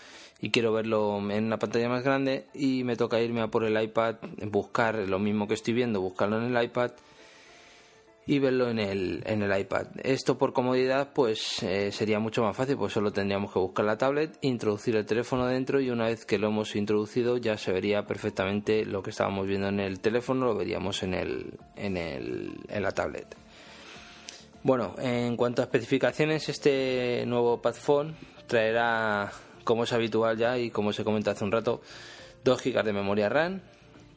y 0.42 0.50
quiero 0.50 0.74
verlo 0.74 1.18
en 1.32 1.46
una 1.46 1.60
pantalla 1.60 1.88
más 1.88 2.04
grande 2.04 2.48
y 2.54 2.84
me 2.84 2.96
toca 2.96 3.22
irme 3.22 3.42
a 3.42 3.48
por 3.48 3.64
el 3.64 3.82
iPad, 3.82 4.16
buscar 4.48 4.96
lo 4.96 5.20
mismo 5.20 5.48
que 5.48 5.54
estoy 5.54 5.76
viendo, 5.76 6.02
buscarlo 6.02 6.42
en 6.42 6.56
el 6.56 6.64
iPad 6.64 6.92
y 8.26 8.40
verlo 8.40 8.70
en 8.70 8.80
el, 8.80 9.24
en 9.26 9.44
el 9.44 9.60
iPad. 9.60 9.88
Esto 10.04 10.38
por 10.38 10.52
comodidad 10.54 11.14
pues 11.14 11.62
eh, 11.62 11.92
sería 11.92 12.20
mucho 12.20 12.44
más 12.44 12.58
fácil, 12.58 12.76
pues 12.76 12.94
solo 12.94 13.12
tendríamos 13.12 13.54
que 13.54 13.60
buscar 13.60 13.86
la 13.86 13.98
tablet, 13.98 14.38
introducir 14.42 14.96
el 14.96 15.06
teléfono 15.06 15.46
dentro 15.46 15.80
y 15.80 15.92
una 15.92 16.06
vez 16.06 16.26
que 16.26 16.40
lo 16.40 16.48
hemos 16.48 16.76
introducido 16.76 17.38
ya 17.38 17.58
se 17.58 17.72
vería 17.72 18.06
perfectamente 18.08 18.84
lo 18.86 19.04
que 19.04 19.12
estábamos 19.12 19.46
viendo 19.46 19.68
en 19.68 19.80
el 19.80 20.00
teléfono, 20.00 20.48
lo 20.48 20.56
veríamos 20.56 21.04
en, 21.04 21.14
el, 21.14 21.54
en, 21.76 21.98
el, 21.98 22.54
en 22.68 22.84
la 22.84 22.92
tablet. 22.92 23.36
Bueno, 24.64 24.96
en 25.00 25.36
cuanto 25.38 25.62
a 25.62 25.66
especificaciones, 25.66 26.48
este 26.50 27.26
nuevo 27.26 27.62
Padphone 27.62 28.14
traerá 28.46 29.32
como 29.64 29.84
es 29.84 29.94
habitual 29.94 30.38
ya 30.38 30.58
y 30.58 30.70
como 30.70 30.94
se 30.94 31.04
comenta 31.04 31.32
hace 31.32 31.44
un 31.44 31.52
rato, 31.52 31.82
2 32.44 32.64
GB 32.64 32.84
de 32.84 32.94
memoria 32.94 33.30
RAM, 33.30 33.62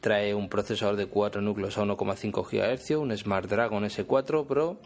trae 0.05 0.33
un 0.35 0.49
procesador 0.49 0.95
de 0.95 1.07
4 1.07 1.41
núcleos 1.41 1.77
a 1.77 1.83
1,5 1.83 2.45
GHz, 2.45 2.91
un 2.91 3.17
Snapdragon 3.17 3.83
S4 3.85 4.45
Pro. 4.45 4.79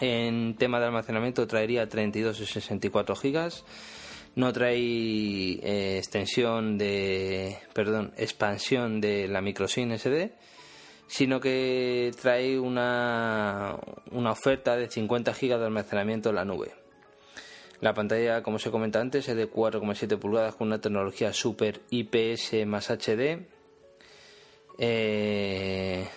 En 0.00 0.56
tema 0.56 0.78
de 0.78 0.86
almacenamiento 0.86 1.46
traería 1.46 1.88
32 1.88 2.40
y 2.40 2.46
64 2.46 3.14
GB. 3.14 3.52
No 4.36 4.52
trae 4.52 4.76
eh, 4.76 5.98
extensión 5.98 6.78
de, 6.78 7.58
perdón, 7.72 8.12
expansión 8.16 9.00
de 9.00 9.26
la 9.26 9.40
microSIM 9.40 9.96
SD, 9.96 10.32
sino 11.08 11.40
que 11.40 12.12
trae 12.20 12.58
una, 12.58 13.76
una 14.12 14.32
oferta 14.32 14.76
de 14.76 14.88
50 14.88 15.32
GB 15.32 15.58
de 15.58 15.64
almacenamiento 15.64 16.28
en 16.30 16.34
la 16.34 16.44
nube. 16.44 16.87
La 17.80 17.94
pantalla, 17.94 18.42
como 18.42 18.58
se 18.58 18.70
comenta 18.70 19.00
antes, 19.00 19.28
es 19.28 19.36
de 19.36 19.50
4,7 19.50 20.18
pulgadas 20.18 20.56
con 20.56 20.68
una 20.68 20.80
tecnología 20.80 21.32
Super 21.32 21.80
IPS 21.90 22.66
más 22.66 22.90
HD. 22.90 23.46
Eh, 24.78 26.08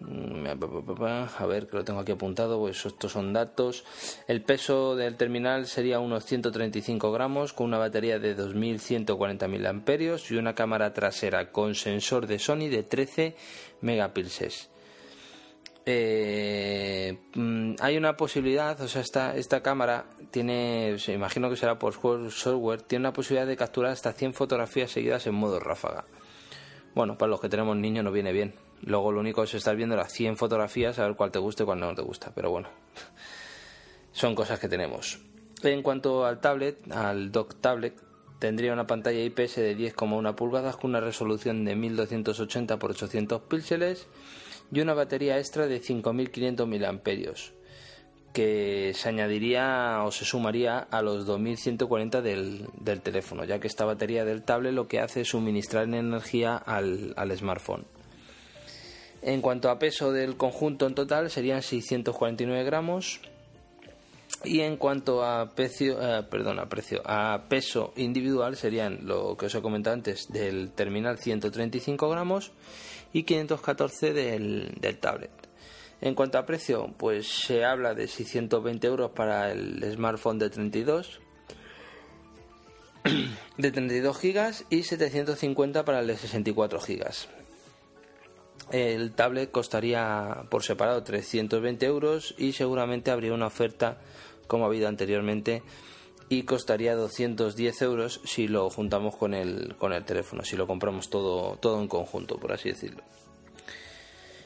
a 0.00 1.46
ver, 1.46 1.66
que 1.66 1.76
lo 1.76 1.84
tengo 1.84 2.00
aquí 2.00 2.12
apuntado, 2.12 2.58
pues 2.58 2.84
estos 2.84 3.12
son 3.12 3.32
datos. 3.32 3.84
El 4.28 4.42
peso 4.42 4.94
del 4.96 5.16
terminal 5.16 5.66
sería 5.66 6.00
unos 6.00 6.24
135 6.24 7.12
gramos 7.12 7.52
con 7.52 7.66
una 7.66 7.78
batería 7.78 8.18
de 8.18 8.34
2140 8.34 9.46
amperios 9.68 10.30
y 10.30 10.36
una 10.36 10.54
cámara 10.54 10.92
trasera 10.92 11.50
con 11.50 11.74
sensor 11.74 12.26
de 12.26 12.38
Sony 12.38 12.68
de 12.68 12.82
13 12.82 13.36
megapíxeles. 13.80 14.70
Eh, 15.88 17.16
mm, 17.34 17.76
hay 17.78 17.96
una 17.96 18.16
posibilidad, 18.16 18.80
o 18.80 18.88
sea, 18.88 19.02
esta, 19.02 19.36
esta 19.36 19.62
cámara 19.62 20.06
tiene, 20.32 20.96
imagino 21.06 21.48
que 21.48 21.56
será 21.56 21.78
por 21.78 21.94
software, 22.32 22.82
tiene 22.82 23.04
una 23.04 23.12
posibilidad 23.12 23.46
de 23.46 23.56
capturar 23.56 23.92
hasta 23.92 24.12
100 24.12 24.34
fotografías 24.34 24.90
seguidas 24.90 25.28
en 25.28 25.34
modo 25.36 25.60
ráfaga. 25.60 26.04
Bueno, 26.96 27.16
para 27.16 27.30
los 27.30 27.40
que 27.40 27.48
tenemos 27.48 27.76
niños 27.76 28.04
no 28.04 28.10
viene 28.10 28.32
bien. 28.32 28.54
Luego 28.82 29.12
lo 29.12 29.20
único 29.20 29.44
es 29.44 29.54
estar 29.54 29.76
viendo 29.76 29.94
las 29.94 30.12
100 30.12 30.36
fotografías, 30.36 30.98
a 30.98 31.06
ver 31.06 31.14
cuál 31.14 31.30
te 31.30 31.38
gusta 31.38 31.62
y 31.62 31.66
cuál 31.66 31.78
no 31.78 31.94
te 31.94 32.02
gusta, 32.02 32.32
pero 32.34 32.50
bueno. 32.50 32.68
son 34.10 34.34
cosas 34.34 34.58
que 34.58 34.68
tenemos. 34.68 35.20
En 35.62 35.82
cuanto 35.82 36.26
al 36.26 36.40
tablet, 36.40 36.90
al 36.90 37.30
dock 37.30 37.60
tablet, 37.60 37.94
tendría 38.40 38.72
una 38.72 38.88
pantalla 38.88 39.20
IPS 39.20 39.56
de 39.56 39.76
10,1 39.76 40.34
pulgadas 40.34 40.76
con 40.76 40.90
una 40.90 41.00
resolución 41.00 41.64
de 41.64 41.76
1280 41.76 42.74
x 42.74 42.84
800 42.84 43.42
píxeles 43.42 44.08
y 44.72 44.80
una 44.80 44.94
batería 44.94 45.38
extra 45.38 45.66
de 45.66 45.80
5500 45.80 46.66
mAh 46.66 47.00
que 48.36 48.92
se 48.94 49.08
añadiría 49.08 50.02
o 50.04 50.10
se 50.12 50.26
sumaría 50.26 50.78
a 50.78 51.00
los 51.00 51.24
2140 51.24 52.20
del, 52.20 52.66
del 52.78 53.00
teléfono, 53.00 53.44
ya 53.44 53.58
que 53.60 53.66
esta 53.66 53.86
batería 53.86 54.26
del 54.26 54.42
tablet 54.42 54.74
lo 54.74 54.88
que 54.88 55.00
hace 55.00 55.22
es 55.22 55.28
suministrar 55.28 55.84
energía 55.84 56.54
al, 56.56 57.14
al 57.16 57.34
smartphone. 57.34 57.86
En 59.22 59.40
cuanto 59.40 59.70
a 59.70 59.78
peso 59.78 60.12
del 60.12 60.36
conjunto 60.36 60.86
en 60.86 60.94
total 60.94 61.30
serían 61.30 61.62
649 61.62 62.62
gramos 62.64 63.20
y 64.44 64.60
en 64.60 64.76
cuanto 64.76 65.24
a 65.24 65.54
precio, 65.54 65.96
eh, 66.00 66.22
perdón, 66.24 66.58
a 66.58 66.68
precio, 66.68 67.00
a 67.06 67.44
peso 67.48 67.94
individual 67.96 68.56
serían 68.56 69.06
lo 69.06 69.36
que 69.38 69.46
os 69.46 69.54
he 69.54 69.62
comentado 69.62 69.94
antes 69.94 70.28
del 70.30 70.72
terminal 70.72 71.18
135 71.18 72.08
gramos 72.10 72.52
y 73.12 73.22
514 73.24 74.12
del, 74.12 74.74
del 74.80 74.98
tablet. 74.98 75.30
En 76.00 76.14
cuanto 76.14 76.38
a 76.38 76.46
precio, 76.46 76.92
pues 76.98 77.26
se 77.26 77.64
habla 77.64 77.94
de 77.94 78.06
620 78.06 78.86
euros 78.86 79.10
para 79.12 79.50
el 79.50 79.82
smartphone 79.92 80.38
de 80.38 80.50
32 80.50 81.20
de 83.56 83.70
32 83.70 84.18
gigas 84.18 84.64
y 84.68 84.82
750 84.82 85.84
para 85.84 86.00
el 86.00 86.06
de 86.06 86.16
64 86.16 86.80
gigas. 86.80 87.28
El 88.72 89.12
tablet 89.12 89.50
costaría 89.50 90.44
por 90.50 90.64
separado 90.64 91.02
320 91.02 91.86
euros 91.86 92.34
y 92.36 92.52
seguramente 92.52 93.10
habría 93.10 93.32
una 93.32 93.46
oferta 93.46 93.98
como 94.48 94.64
ha 94.64 94.68
habido 94.68 94.88
anteriormente 94.88 95.62
y 96.28 96.42
costaría 96.42 96.94
210 96.94 97.82
euros 97.82 98.20
si 98.24 98.48
lo 98.48 98.68
juntamos 98.70 99.16
con 99.16 99.34
el, 99.34 99.76
con 99.76 99.92
el 99.92 100.04
teléfono, 100.04 100.42
si 100.44 100.56
lo 100.56 100.66
compramos 100.66 101.10
todo, 101.10 101.56
todo 101.56 101.80
en 101.80 101.88
conjunto, 101.88 102.38
por 102.38 102.52
así 102.52 102.70
decirlo. 102.70 103.02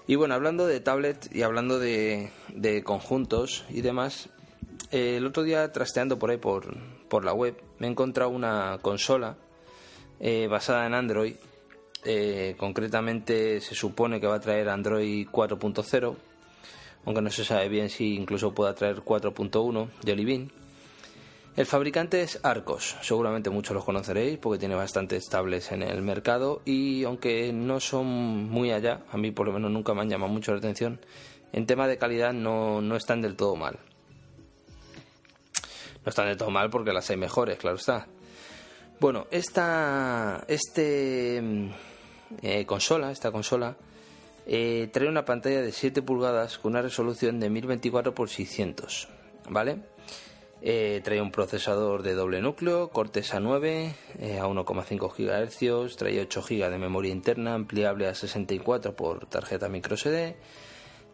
Y 0.07 0.17
bueno, 0.17 0.35
hablando 0.35 0.67
de 0.67 0.81
tablet 0.81 1.35
y 1.35 1.43
hablando 1.43 1.79
de, 1.79 2.31
de 2.49 2.83
conjuntos 2.83 3.65
y 3.71 3.81
demás, 3.81 4.29
eh, 4.91 5.17
el 5.17 5.27
otro 5.27 5.43
día 5.43 5.71
trasteando 5.73 6.19
por 6.19 6.31
ahí 6.31 6.37
por, 6.37 6.77
por 7.09 7.25
la 7.25 7.33
web 7.33 7.57
me 7.79 7.87
he 7.87 7.91
encontrado 7.91 8.31
una 8.31 8.79
consola 8.83 9.37
eh, 10.19 10.49
basada 10.49 10.87
en 10.87 10.95
Android 10.95 11.35
eh, 12.05 12.55
concretamente 12.57 13.61
se 13.61 13.75
supone 13.75 14.21
que 14.21 14.27
va 14.27 14.37
a 14.37 14.41
traer 14.41 14.71
Android 14.71 15.27
4.0, 15.29 16.17
aunque 17.05 17.23
no 17.23 17.31
se 17.31 17.45
sabe 17.45 17.69
bien 17.69 17.91
si 17.91 18.15
incluso 18.15 18.55
pueda 18.55 18.75
traer 18.75 18.97
4.1 18.97 19.89
de 20.03 20.13
Olivin. 20.13 20.53
El 21.57 21.67
fabricante 21.67 22.23
es 22.23 22.39
Arcos, 22.45 22.97
seguramente 23.03 23.51
muchos 23.51 23.75
los 23.75 23.85
conoceréis 23.85 24.39
porque 24.39 24.59
tiene 24.59 24.77
bastantes 24.77 25.29
tablets 25.29 25.73
en 25.73 25.83
el 25.83 26.01
mercado 26.01 26.63
y 26.65 27.03
aunque 27.05 27.53
no 27.53 27.81
son 27.81 28.07
muy 28.49 28.71
allá, 28.71 29.03
a 29.11 29.19
mí 29.19 29.33
por 29.33 29.47
lo 29.47 29.53
menos 29.53 29.71
nunca 29.71 29.93
me 29.93 30.03
han 30.03 30.09
llamado 30.09 30.33
mucho 30.33 30.53
la 30.53 30.59
atención, 30.59 31.01
en 31.53 31.67
tema 31.67 31.89
de 31.89 31.99
calidad 31.99 32.33
no, 32.33 32.81
no 32.81 32.97
están 32.97 33.21
del 33.21 33.37
todo 33.37 33.57
mal. 33.57 33.79
No 36.05 36.09
están 36.09 36.27
del 36.27 36.37
todo 36.37 36.51
mal 36.51 36.71
porque 36.71 36.93
las 36.93 37.11
hay 37.11 37.17
mejores, 37.17 37.59
claro 37.59 37.77
está. 37.77 38.07
Bueno, 39.01 39.27
esta, 39.31 40.45
este 40.47 41.43
eh, 42.43 42.65
consola, 42.65 43.11
esta 43.11 43.33
consola, 43.33 43.77
eh, 44.47 44.89
trae 44.93 45.09
una 45.09 45.25
pantalla 45.25 45.63
de 45.63 45.73
7 45.73 46.03
pulgadas 46.03 46.59
con 46.59 46.73
una 46.73 46.83
resolución 46.83 47.41
de 47.41 47.51
1024 47.51 48.13
x 48.13 48.31
600, 48.37 49.09
¿vale? 49.49 49.79
Eh, 50.63 51.01
trae 51.03 51.23
un 51.23 51.33
procesador 51.33 52.03
de 52.03 52.15
doble 52.15 52.43
núcleo, 52.43 52.91
Cortex 52.91 53.35
A9 53.35 53.95
a 54.41 54.47
1,5 54.47 55.11
GHz, 55.17 55.97
trae 55.97 56.21
8 56.21 56.43
GB 56.43 56.71
de 56.71 56.79
memoria 56.79 57.13
interna 57.13 57.55
ampliable 57.55 58.07
a 58.07 58.15
64 58.15 58.95
por 58.95 59.27
tarjeta 59.27 59.71
micro 59.71 59.97
SD, 59.97 60.37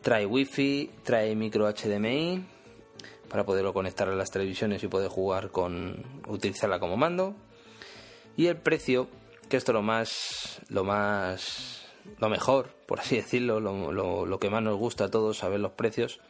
trae 0.02 0.26
Wi-Fi, 0.26 0.90
trae 1.04 1.36
micro 1.36 1.72
HDMI 1.72 2.44
para 3.28 3.44
poderlo 3.44 3.72
conectar 3.72 4.08
a 4.08 4.14
las 4.14 4.30
televisiones 4.30 4.82
y 4.82 4.88
poder 4.88 5.08
jugar 5.08 5.50
con 5.50 6.04
utilizarla 6.26 6.78
como 6.80 6.96
mando. 6.96 7.34
Y 8.36 8.46
el 8.46 8.56
precio 8.56 9.08
que 9.48 9.56
esto 9.56 9.72
lo 9.72 9.82
más, 9.82 10.60
lo 10.68 10.84
más, 10.84 11.86
lo 12.18 12.28
mejor, 12.28 12.70
por 12.86 13.00
así 13.00 13.16
decirlo, 13.16 13.60
lo, 13.60 13.92
lo, 14.26 14.38
que 14.38 14.50
más 14.50 14.62
nos 14.62 14.76
gusta 14.76 15.04
a 15.04 15.10
todos, 15.10 15.38
saber 15.38 15.60
los 15.60 15.72
precios, 15.72 16.20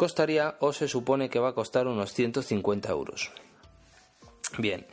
costaría 0.00 0.56
o 0.60 0.72
se 0.72 0.88
supone 0.88 1.28
que 1.28 1.38
va 1.38 1.50
a 1.50 1.52
costar 1.52 1.86
unos 1.86 2.14
150 2.14 2.88
euros. 2.88 3.30
Bien, 4.56 4.86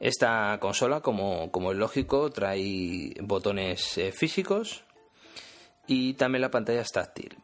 esta 0.00 0.56
consola, 0.60 1.02
como, 1.02 1.50
como 1.50 1.72
es 1.72 1.76
lógico, 1.76 2.30
trae 2.30 3.12
botones 3.20 3.98
eh, 3.98 4.12
físicos 4.12 4.82
y 5.86 6.14
también 6.14 6.40
la 6.40 6.50
pantalla 6.50 6.80
es 6.80 6.88
táctil. 6.88 7.36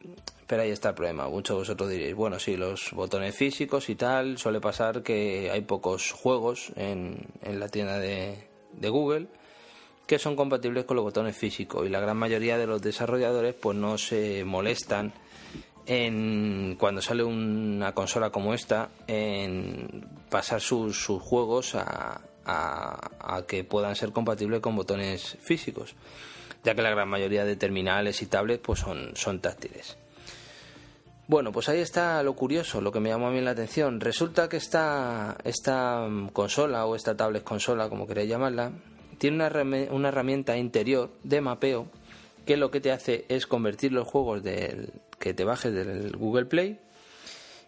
Pero 0.47 0.63
ahí 0.63 0.71
está 0.71 0.89
el 0.89 0.95
problema. 0.95 1.29
Muchos 1.29 1.55
de 1.55 1.59
vosotros 1.59 1.87
diréis, 1.91 2.15
bueno, 2.15 2.39
sí, 2.39 2.57
los 2.57 2.89
botones 2.93 3.35
físicos 3.35 3.89
y 3.89 3.95
tal, 3.95 4.39
suele 4.39 4.59
pasar 4.59 5.03
que 5.03 5.51
hay 5.51 5.61
pocos 5.61 6.11
juegos 6.11 6.71
en, 6.75 7.27
en 7.43 7.59
la 7.59 7.69
tienda 7.69 7.99
de, 7.99 8.47
de 8.71 8.89
Google 8.89 9.27
que 10.07 10.17
son 10.17 10.35
compatibles 10.35 10.85
con 10.85 10.95
los 10.95 11.05
botones 11.05 11.37
físicos 11.37 11.85
y 11.85 11.89
la 11.89 11.99
gran 11.99 12.17
mayoría 12.17 12.57
de 12.57 12.65
los 12.65 12.81
desarrolladores 12.81 13.53
pues 13.53 13.77
no 13.77 13.99
se 13.99 14.43
molestan 14.43 15.13
en 15.85 16.75
cuando 16.79 17.01
sale 17.01 17.23
una 17.23 17.93
consola 17.93 18.29
como 18.29 18.53
esta 18.53 18.89
en 19.07 20.07
pasar 20.29 20.61
sus, 20.61 21.05
juegos 21.07 21.75
a, 21.75 22.21
que 23.47 23.63
puedan 23.63 23.95
ser 23.95 24.11
compatibles 24.11 24.59
con 24.59 24.75
botones 24.75 25.37
físicos 25.41 25.95
ya 26.63 26.75
que 26.75 26.81
la 26.81 26.91
gran 26.91 27.09
mayoría 27.09 27.45
de 27.45 27.55
terminales 27.55 28.21
y 28.21 28.27
tablets 28.27 28.61
pues 28.63 28.79
son, 28.79 29.39
táctiles 29.39 29.97
bueno, 31.25 31.53
pues 31.53 31.69
ahí 31.69 31.79
está 31.79 32.21
lo 32.21 32.33
curioso, 32.33 32.81
lo 32.81 32.91
que 32.91 32.99
me 32.99 33.09
llamó 33.09 33.27
a 33.27 33.31
mí 33.31 33.39
la 33.39 33.51
atención. 33.51 34.01
Resulta 34.01 34.49
que 34.49 34.57
esta, 34.57 35.37
consola 36.33 36.85
o 36.85 36.97
esta 36.97 37.15
tablet 37.15 37.45
consola, 37.45 37.87
como 37.87 38.05
queréis 38.05 38.29
llamarla, 38.29 38.73
tiene 39.19 39.37
una 39.89 40.09
herramienta 40.09 40.57
interior 40.57 41.11
de 41.23 41.39
mapeo 41.39 41.87
que 42.45 42.57
lo 42.57 42.71
que 42.71 42.81
te 42.81 42.91
hace 42.91 43.25
es 43.29 43.47
convertir 43.47 43.93
los 43.93 44.07
juegos 44.07 44.43
del, 44.43 44.91
que 45.23 45.33
te 45.33 45.45
bajes 45.45 45.73
del 45.73 46.17
Google 46.17 46.47
Play 46.47 46.81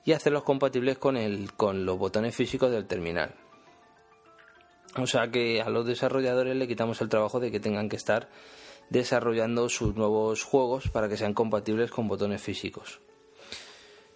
y 0.04 0.12
hacerlos 0.12 0.44
compatibles 0.44 0.98
con, 0.98 1.16
el, 1.16 1.54
con 1.54 1.86
los 1.86 1.98
botones 1.98 2.36
físicos 2.36 2.70
del 2.70 2.86
terminal. 2.86 3.34
O 4.98 5.08
sea 5.08 5.32
que 5.32 5.62
a 5.62 5.70
los 5.70 5.86
desarrolladores 5.86 6.54
le 6.58 6.68
quitamos 6.68 7.00
el 7.00 7.08
trabajo 7.08 7.40
de 7.40 7.52
que 7.52 7.62
tengan 7.62 7.88
que 7.88 7.96
estar 7.96 8.28
desarrollando 8.90 9.70
sus 9.70 9.96
nuevos 9.96 10.44
juegos 10.44 10.90
para 10.90 11.08
que 11.08 11.16
sean 11.16 11.34
compatibles 11.34 11.92
con 11.92 12.10
botones 12.10 12.42
físicos. 12.42 13.00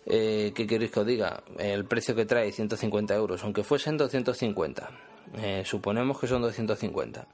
Eh, 0.05 0.51
¿Qué 0.53 0.67
queréis 0.67 0.91
que 0.91 0.99
os 0.99 1.07
diga? 1.07 1.41
El 1.57 1.85
precio 1.85 2.15
que 2.15 2.25
trae, 2.25 2.51
150 2.51 3.15
euros, 3.15 3.41
aunque 3.45 3.63
fuesen 3.63 3.95
250. 3.95 4.91
Eh, 5.37 5.63
suponemos 5.65 6.19
que 6.19 6.27
son 6.27 6.41
250. 6.41 7.25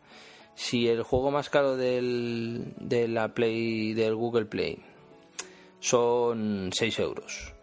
Si 0.54 0.88
el 0.88 1.02
juego 1.02 1.32
más 1.32 1.50
caro 1.50 1.76
del, 1.76 2.76
de 2.78 3.08
la 3.08 3.34
Play, 3.34 3.96
del 3.96 4.14
Google 4.14 4.46
Play 4.46 4.84
son 5.86 6.72
6 6.74 7.00
euros 7.00 7.54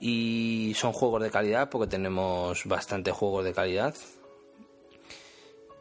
y 0.00 0.72
son 0.74 0.92
juegos 0.92 1.22
de 1.22 1.30
calidad, 1.30 1.70
porque 1.70 1.86
tenemos 1.86 2.64
bastantes 2.64 3.14
juegos 3.14 3.44
de 3.44 3.52
calidad, 3.52 3.94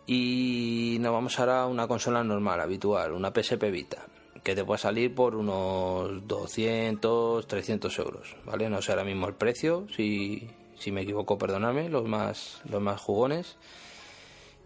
y 0.06 0.98
nos 1.00 1.12
vamos 1.12 1.40
ahora 1.40 1.64
a 1.64 1.66
una 1.66 1.88
consola 1.88 2.24
normal, 2.24 2.62
habitual, 2.62 3.14
una 3.14 3.32
PSP 3.32 3.72
Vita 3.72 4.06
que 4.44 4.54
te 4.56 4.64
puede 4.64 4.80
salir 4.80 5.16
por 5.16 5.36
unos 5.36 6.28
200, 6.28 7.48
300 7.48 8.00
euros, 8.00 8.36
¿vale? 8.46 8.70
No 8.70 8.82
sé 8.82 8.92
ahora 8.92 9.04
mismo 9.04 9.28
el 9.28 9.36
precio, 9.36 9.88
si, 9.96 10.50
si 10.76 10.92
me 10.92 11.02
equivoco, 11.02 11.38
perdonadme, 11.38 11.90
los 11.90 12.06
más, 12.08 12.62
los 12.70 12.82
más 12.82 13.00
jugones. 13.00 13.58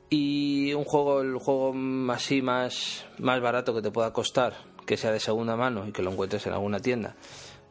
Y 0.10 0.74
un 0.74 0.86
juego, 0.86 1.22
el 1.22 1.38
juego 1.38 1.74
así 2.12 2.42
más, 2.42 3.06
más 3.18 3.42
barato 3.42 3.74
que 3.74 3.82
te 3.82 3.92
pueda 3.92 4.14
costar, 4.14 4.56
que 4.86 4.98
sea 4.98 5.12
de 5.12 5.20
segunda 5.20 5.56
mano 5.56 5.88
y 5.88 5.92
que 5.92 6.02
lo 6.02 6.12
encuentres 6.12 6.46
en 6.48 6.54
alguna 6.54 6.80
tienda, 6.80 7.16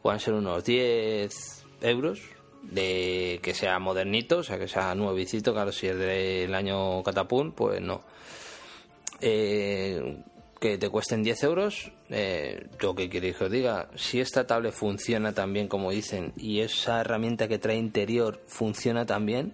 puedan 0.01 0.19
ser 0.19 0.33
unos 0.33 0.63
10 0.63 1.65
euros, 1.81 2.21
de 2.63 3.39
que 3.43 3.53
sea 3.53 3.77
modernito, 3.79 4.39
o 4.39 4.43
sea, 4.43 4.57
que 4.57 4.67
sea 4.67 4.95
nuevecito, 4.95 5.53
claro, 5.53 5.71
si 5.71 5.87
es 5.87 5.97
del 5.97 6.53
año 6.53 7.03
Catapún, 7.03 7.51
pues 7.51 7.81
no. 7.81 8.01
Eh, 9.21 10.23
que 10.59 10.77
te 10.77 10.89
cuesten 10.89 11.21
10 11.21 11.43
euros, 11.43 11.91
eh, 12.09 12.67
yo 12.81 12.95
que 12.95 13.09
queréis 13.09 13.37
que 13.37 13.43
os 13.45 13.51
diga, 13.51 13.89
si 13.95 14.19
esta 14.19 14.47
tablet 14.47 14.73
funciona 14.73 15.33
tan 15.33 15.53
bien 15.53 15.67
como 15.67 15.91
dicen 15.91 16.33
y 16.37 16.61
esa 16.61 17.01
herramienta 17.01 17.47
que 17.47 17.59
trae 17.59 17.77
interior 17.77 18.41
funciona 18.47 19.05
tan 19.05 19.25
bien, 19.25 19.53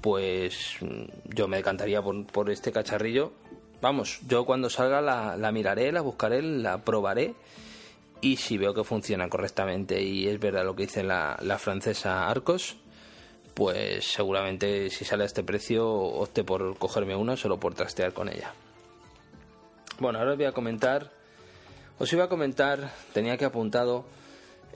pues 0.00 0.76
yo 1.24 1.48
me 1.48 1.58
decantaría 1.58 2.02
por, 2.02 2.50
este 2.50 2.72
cacharrillo. 2.72 3.32
Vamos, 3.80 4.20
yo 4.28 4.44
cuando 4.44 4.68
salga 4.68 5.00
la, 5.00 5.36
la, 5.36 5.52
miraré, 5.52 5.90
la 5.90 6.02
buscaré, 6.02 6.42
la 6.42 6.84
probaré 6.84 7.34
y 8.20 8.36
si 8.36 8.58
veo 8.58 8.74
que 8.74 8.84
funciona 8.84 9.28
correctamente 9.28 10.02
y 10.02 10.28
es 10.28 10.38
verdad 10.38 10.64
lo 10.64 10.76
que 10.76 10.82
dice 10.82 11.02
la, 11.02 11.38
la 11.40 11.58
francesa 11.58 12.28
Arcos, 12.28 12.76
pues 13.54 14.04
seguramente 14.04 14.90
si 14.90 15.04
sale 15.04 15.22
a 15.22 15.26
este 15.26 15.42
precio 15.42 15.88
opte 15.88 16.44
por 16.44 16.76
cogerme 16.76 17.16
una 17.16 17.36
solo 17.36 17.58
por 17.58 17.74
trastear 17.74 18.12
con 18.12 18.28
ella. 18.28 18.52
Bueno, 19.98 20.18
ahora 20.18 20.32
os 20.32 20.36
voy 20.36 20.46
a 20.46 20.52
comentar, 20.52 21.10
os 21.98 22.12
iba 22.12 22.24
a 22.24 22.28
comentar, 22.28 22.92
tenía 23.12 23.38
que 23.38 23.46
apuntado 23.46 24.04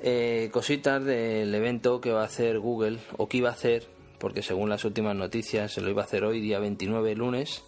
eh, 0.03 0.49
cositas 0.53 1.05
del 1.05 1.55
evento 1.55 2.01
que 2.01 2.13
va 2.13 2.23
a 2.23 2.27
hacer 2.27 2.59
Google 2.59 2.99
o 3.17 3.29
que 3.29 3.39
iba 3.39 3.51
a 3.51 3.53
hacer, 3.53 3.87
porque 4.19 4.43
según 4.43 4.69
las 4.69 4.85
últimas 4.85 5.15
noticias 5.15 5.73
se 5.73 5.81
lo 5.81 5.91
iba 5.91 6.03
a 6.03 6.05
hacer 6.05 6.25
hoy, 6.25 6.41
día 6.41 6.59
29, 6.59 7.15
lunes. 7.15 7.63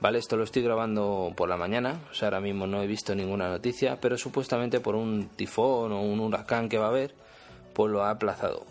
Vale, 0.00 0.18
esto 0.18 0.36
lo 0.36 0.44
estoy 0.44 0.62
grabando 0.62 1.32
por 1.36 1.48
la 1.48 1.56
mañana, 1.56 2.00
o 2.10 2.14
sea, 2.14 2.28
ahora 2.28 2.40
mismo 2.40 2.68
no 2.68 2.80
he 2.80 2.86
visto 2.86 3.14
ninguna 3.14 3.48
noticia, 3.48 3.98
pero 4.00 4.16
supuestamente 4.16 4.78
por 4.78 4.94
un 4.94 5.28
tifón 5.28 5.90
o 5.90 6.02
un 6.02 6.20
huracán 6.20 6.68
que 6.68 6.78
va 6.78 6.86
a 6.86 6.90
haber, 6.90 7.14
pues 7.74 7.90
lo 7.90 8.04
ha 8.04 8.10
aplazado. 8.10 8.64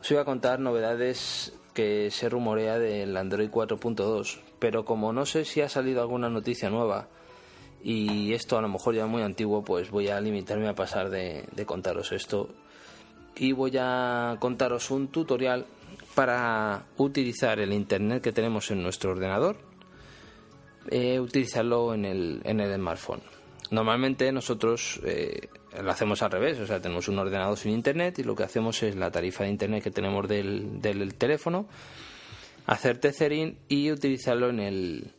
Os 0.00 0.10
iba 0.10 0.22
a 0.22 0.24
contar 0.24 0.58
novedades 0.58 1.52
que 1.72 2.10
se 2.10 2.28
rumorea 2.28 2.78
del 2.78 3.16
Android 3.16 3.50
4.2, 3.50 4.40
pero 4.58 4.84
como 4.84 5.12
no 5.12 5.24
sé 5.24 5.44
si 5.44 5.60
ha 5.60 5.68
salido 5.68 6.00
alguna 6.00 6.28
noticia 6.28 6.70
nueva 6.70 7.08
y 7.82 8.32
esto 8.32 8.58
a 8.58 8.62
lo 8.62 8.68
mejor 8.68 8.94
ya 8.94 9.04
es 9.04 9.08
muy 9.08 9.22
antiguo, 9.22 9.62
pues 9.62 9.90
voy 9.90 10.08
a 10.08 10.20
limitarme 10.20 10.68
a 10.68 10.74
pasar 10.74 11.10
de, 11.10 11.46
contaros 11.66 12.10
esto 12.10 12.48
y 13.36 13.52
voy 13.52 13.76
a 13.78 14.36
contaros 14.40 14.90
un 14.90 15.08
tutorial 15.08 15.66
para 16.14 16.86
utilizar 16.96 17.60
el 17.60 17.72
internet 17.72 18.22
que 18.22 18.32
tenemos 18.32 18.70
en 18.70 18.82
nuestro 18.82 19.12
ordenador, 19.12 19.56
eh, 20.90 21.20
utilizarlo 21.20 21.94
en 21.94 22.04
el, 22.04 22.40
en 22.44 22.60
el 22.60 22.74
smartphone. 22.74 23.22
Normalmente 23.70 24.30
nosotros 24.30 25.00
eh, 25.04 25.48
lo 25.82 25.90
hacemos 25.90 26.22
al 26.22 26.30
revés, 26.30 26.58
o 26.60 26.66
sea, 26.66 26.80
tenemos 26.80 27.08
un 27.08 27.18
ordenador 27.18 27.56
sin 27.56 27.72
internet 27.72 28.18
y 28.18 28.22
lo 28.22 28.34
que 28.34 28.44
hacemos 28.44 28.82
es 28.82 28.94
la 28.96 29.10
tarifa 29.10 29.44
de 29.44 29.50
internet 29.50 29.82
que 29.82 29.90
tenemos 29.90 30.28
del, 30.28 30.80
del 30.80 31.14
teléfono, 31.14 31.66
hacer 32.66 32.98
tethering 32.98 33.58
y 33.68 33.90
utilizarlo 33.90 34.50
en 34.50 34.60
el, 34.60 35.10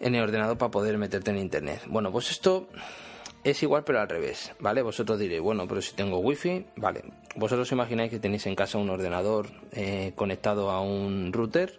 en 0.00 0.14
el 0.14 0.22
ordenador 0.22 0.58
para 0.58 0.70
poder 0.70 0.98
meterte 0.98 1.30
en 1.30 1.38
internet. 1.38 1.82
Bueno, 1.86 2.10
pues 2.10 2.30
esto 2.30 2.68
es 3.44 3.62
igual 3.62 3.84
pero 3.84 4.00
al 4.00 4.08
revés, 4.08 4.52
¿vale? 4.58 4.82
Vosotros 4.82 5.18
diréis, 5.18 5.40
bueno, 5.40 5.66
pero 5.68 5.80
si 5.80 5.94
tengo 5.94 6.18
wifi, 6.18 6.66
vale. 6.76 7.04
Vosotros 7.36 7.70
imagináis 7.70 8.10
que 8.10 8.18
tenéis 8.18 8.46
en 8.46 8.56
casa 8.56 8.78
un 8.78 8.90
ordenador 8.90 9.46
eh, 9.72 10.12
conectado 10.16 10.70
a 10.70 10.80
un 10.80 11.32
router, 11.32 11.78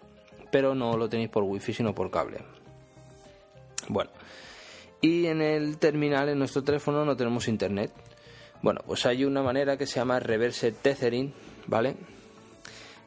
pero 0.49 0.75
no 0.75 0.97
lo 0.97 1.09
tenéis 1.09 1.29
por 1.29 1.43
wifi 1.43 1.73
sino 1.73 1.93
por 1.93 2.09
cable. 2.09 2.39
Bueno, 3.87 4.11
y 5.01 5.25
en 5.27 5.41
el 5.41 5.77
terminal, 5.77 6.29
en 6.29 6.39
nuestro 6.39 6.63
teléfono, 6.63 7.05
no 7.05 7.15
tenemos 7.15 7.47
internet. 7.47 7.91
Bueno, 8.61 8.81
pues 8.85 9.05
hay 9.05 9.25
una 9.25 9.41
manera 9.41 9.77
que 9.77 9.87
se 9.87 9.99
llama 9.99 10.19
reverse 10.19 10.71
tethering, 10.71 11.33
¿vale? 11.67 11.95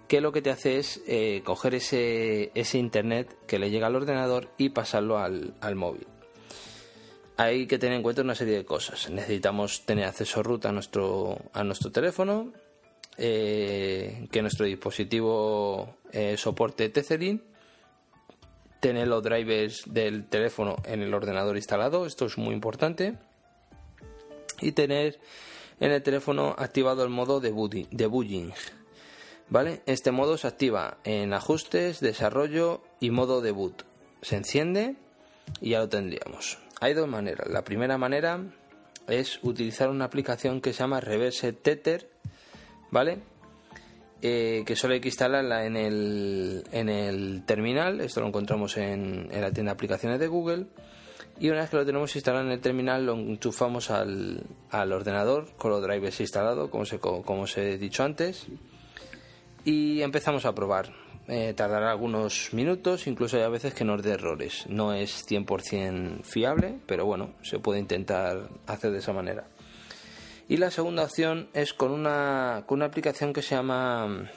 que 0.09 0.21
lo 0.21 0.33
que 0.33 0.43
te 0.43 0.50
hace 0.50 0.78
es 0.78 1.02
eh, 1.07 1.43
coger 1.45 1.75
ese, 1.75 2.50
ese 2.54 2.78
internet 2.78 3.37
que 3.47 3.59
le 3.59 3.71
llega 3.71 3.87
al 3.87 3.97
ordenador 3.97 4.50
y 4.59 4.71
pasarlo 4.71 5.19
al, 5.19 5.54
móvil. 5.75 6.07
Hay 7.37 7.66
que 7.66 7.78
tener 7.78 7.97
en 7.97 8.02
cuenta 8.02 8.23
una 8.23 8.35
serie 8.35 8.57
de 8.57 8.64
cosas. 8.64 9.11
Necesitamos 9.11 9.85
tener 9.87 10.04
acceso 10.04 10.43
root 10.43 10.66
a 10.66 10.73
nuestro, 10.73 11.38
a 11.52 11.64
nuestro 11.64 11.90
teléfono, 11.90 12.52
eh, 13.16 14.28
que 14.31 14.43
nuestro 14.43 14.66
dispositivo 14.66 15.97
eh, 16.12 16.37
soporte 16.37 16.89
Tethering, 16.91 17.43
tener 18.84 19.08
los 19.08 19.23
drivers 19.23 19.84
del 19.86 20.28
teléfono 20.28 20.76
en 20.84 21.00
el 21.00 21.14
ordenador 21.14 21.56
instalado, 21.56 22.04
esto 22.04 22.26
es 22.26 22.36
muy 22.36 22.52
importante, 22.52 23.14
y 24.60 24.73
tener 24.73 25.18
en 25.80 25.90
el 25.90 26.02
teléfono 26.02 26.54
activado 26.58 27.02
el 27.02 27.08
modo 27.08 27.40
de 27.40 27.49
debugging 27.90 28.52
¿Vale? 29.49 29.80
Este 29.86 30.10
modo 30.10 30.36
se 30.36 30.49
activa 30.49 30.99
en 31.04 31.32
ajustes, 31.32 32.00
desarrollo 32.00 32.82
y 33.00 33.08
modo 33.08 33.40
debut. 33.40 33.84
Se 34.20 34.36
enciende 34.36 34.97
y 35.62 35.70
ya 35.70 35.78
lo 35.78 35.88
tendríamos. 35.88 36.58
Hay 36.78 36.92
dos 36.92 37.08
maneras. 37.08 37.49
La 37.49 37.64
primera 37.64 37.97
manera 37.97 38.38
es 39.08 39.38
utilizar 39.42 39.88
una 39.88 40.04
aplicación 40.04 40.60
que 40.60 40.75
se 40.75 40.80
llama 40.80 41.00
Reverse 41.00 41.54
Tether, 41.54 42.10
¿vale? 42.90 43.23
Eh, 44.26 44.63
que 44.65 44.75
solo 44.75 44.95
hay 44.95 45.00
que 45.00 45.08
instalarla 45.08 45.67
en 45.67 45.76
el, 45.76 46.65
en 46.73 46.89
el 46.89 47.45
terminal. 47.45 48.00
Esto 48.00 48.21
lo 48.21 48.28
encontramos 48.28 48.76
en, 48.78 49.28
la 49.28 49.50
tienda 49.50 49.73
de 49.73 49.75
aplicaciones 49.75 50.19
de 50.19 50.28
Google. 50.28 50.67
Y 51.39 51.50
una 51.50 51.60
vez 51.60 51.71
que 51.71 51.76
lo 51.76 51.84
tenemos 51.84 52.15
instalado 52.17 52.47
en 52.47 52.52
el 52.52 52.60
terminal, 52.60 53.04
lo 53.04 53.15
enchufamos 53.15 53.91
al, 53.91 54.43
al 54.71 54.93
ordenador 54.93 55.54
con 55.56 55.73
los 55.73 55.82
drivers 55.82 56.21
instalados, 56.21 56.71
como, 56.71 56.87
se, 56.87 56.99
como 56.99 57.43
os 57.43 57.58
he 57.58 57.76
dicho 57.76 58.02
antes 58.02 58.47
y 59.65 60.02
empezamos 60.02 60.45
a 60.45 60.54
probar. 60.54 60.93
Eh, 61.26 61.54
tardará 61.56 61.91
algunos 61.91 62.52
minutos, 62.52 63.06
incluso 63.06 63.39
hay 63.39 63.45
a 63.45 63.49
veces 63.49 63.73
que 63.73 63.84
nos 63.84 64.02
dé 64.02 64.13
errores. 64.13 64.67
No 64.69 64.93
es 64.93 65.26
100% 65.26 66.23
fiable, 66.23 66.78
pero 66.87 67.06
bueno, 67.06 67.34
se 67.43 67.58
puede 67.58 67.80
intentar 67.80 68.49
hacer 68.67 68.91
de 68.91 68.99
esa 68.99 69.13
manera. 69.13 69.47
Y 70.49 70.59
la 70.59 70.71
segunda 70.71 71.04
opción 71.04 71.49
es 71.54 71.73
con 71.73 71.91
una, 71.91 72.65
con 72.67 72.78
una 72.78 72.87
aplicación 72.87 73.33
que 73.33 73.41
se 73.41 73.54
llama 73.54 74.30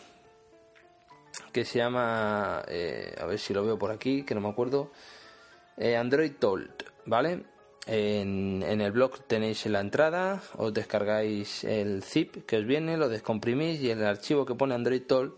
que 1.52 1.66
se 1.66 1.80
llama 1.80 2.64
eh, 2.68 3.16
a 3.20 3.26
ver 3.26 3.40
si 3.40 3.54
lo 3.54 3.66
veo 3.66 3.78
por 3.78 3.92
aquí 3.92 4.24
que 4.24 4.34
no 4.34 4.42
me 4.42 4.50
acuerdo. 4.50 4.92
Eh, 5.76 5.98
Android 5.98 6.34
Told 6.40 6.72
vale 7.06 7.44
en, 7.88 8.64
el 8.64 8.92
blog 8.92 9.20
tenéis 9.28 9.66
la 9.66 9.80
entrada, 9.80 10.42
os 10.58 10.74
descargáis 10.74 11.64
el 11.64 12.04
zip 12.04 12.46
que 12.46 12.58
os 12.58 12.66
viene, 12.66 12.98
lo 12.98 13.10
descomprimís 13.10 13.82
y 13.82 13.90
el 13.90 14.04
archivo 14.06 14.46
que 14.46 14.56
pone 14.56 14.76
Android 14.76 15.04
Toll 15.04 15.36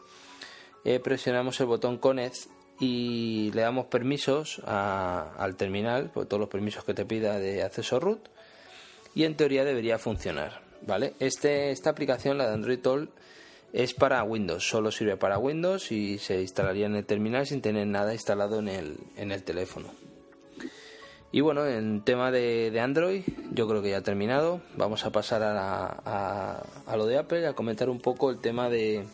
eh, 0.86 0.99
presionamos 0.99 1.60
el 1.60 1.67
botón 1.67 1.97
Connect 1.97 2.47
y 2.79 3.51
le 3.53 3.62
damos 3.62 3.88
permisos 3.88 4.62
al 4.65 5.55
terminal, 5.58 6.12
por 6.12 6.25
todos 6.27 6.39
los 6.39 6.49
permisos 6.49 6.84
que 6.84 6.93
te 6.93 7.05
pida 7.05 7.38
de 7.38 7.62
acceso 7.62 7.99
root 7.99 8.29
y 9.15 9.23
en 9.23 9.35
teoría 9.35 9.63
debería 9.63 9.97
funcionar. 9.97 10.61
¿vale? 10.85 11.13
Este, 11.19 11.71
esta 11.71 11.89
aplicación, 11.89 12.37
la 12.37 12.47
de 12.47 12.53
Android 12.53 12.79
Toll, 12.79 13.09
es 13.73 13.93
para 13.93 14.23
Windows, 14.23 14.67
solo 14.67 14.91
sirve 14.91 15.17
para 15.17 15.37
Windows 15.37 15.91
y 15.91 16.17
se 16.17 16.41
instalaría 16.41 16.87
en 16.87 16.95
el 16.95 17.05
terminal 17.05 17.45
sin 17.45 17.61
tener 17.61 17.85
nada 17.85 18.13
instalado 18.13 18.59
en 18.59 18.67
el, 18.67 18.97
en 19.15 19.31
el 19.31 19.43
teléfono. 19.43 19.89
Y 21.31 21.41
bueno, 21.41 21.67
en 21.67 22.03
tema 22.03 22.31
de, 22.31 22.77
Android, 22.81 23.21
yo 23.51 23.67
creo 23.67 23.83
que 23.83 23.91
ya 23.91 23.97
ha 23.97 24.01
terminado. 24.01 24.61
Vamos 24.75 25.05
a 25.05 25.11
pasar 25.11 25.43
a, 25.43 26.63
a, 26.87 26.97
lo 26.97 27.05
de 27.05 27.19
Apple, 27.19 27.45
a 27.45 27.53
comentar 27.53 27.89
un 27.89 27.99
poco 27.99 28.31
el 28.31 28.39
tema 28.39 28.67
de, 28.69 29.05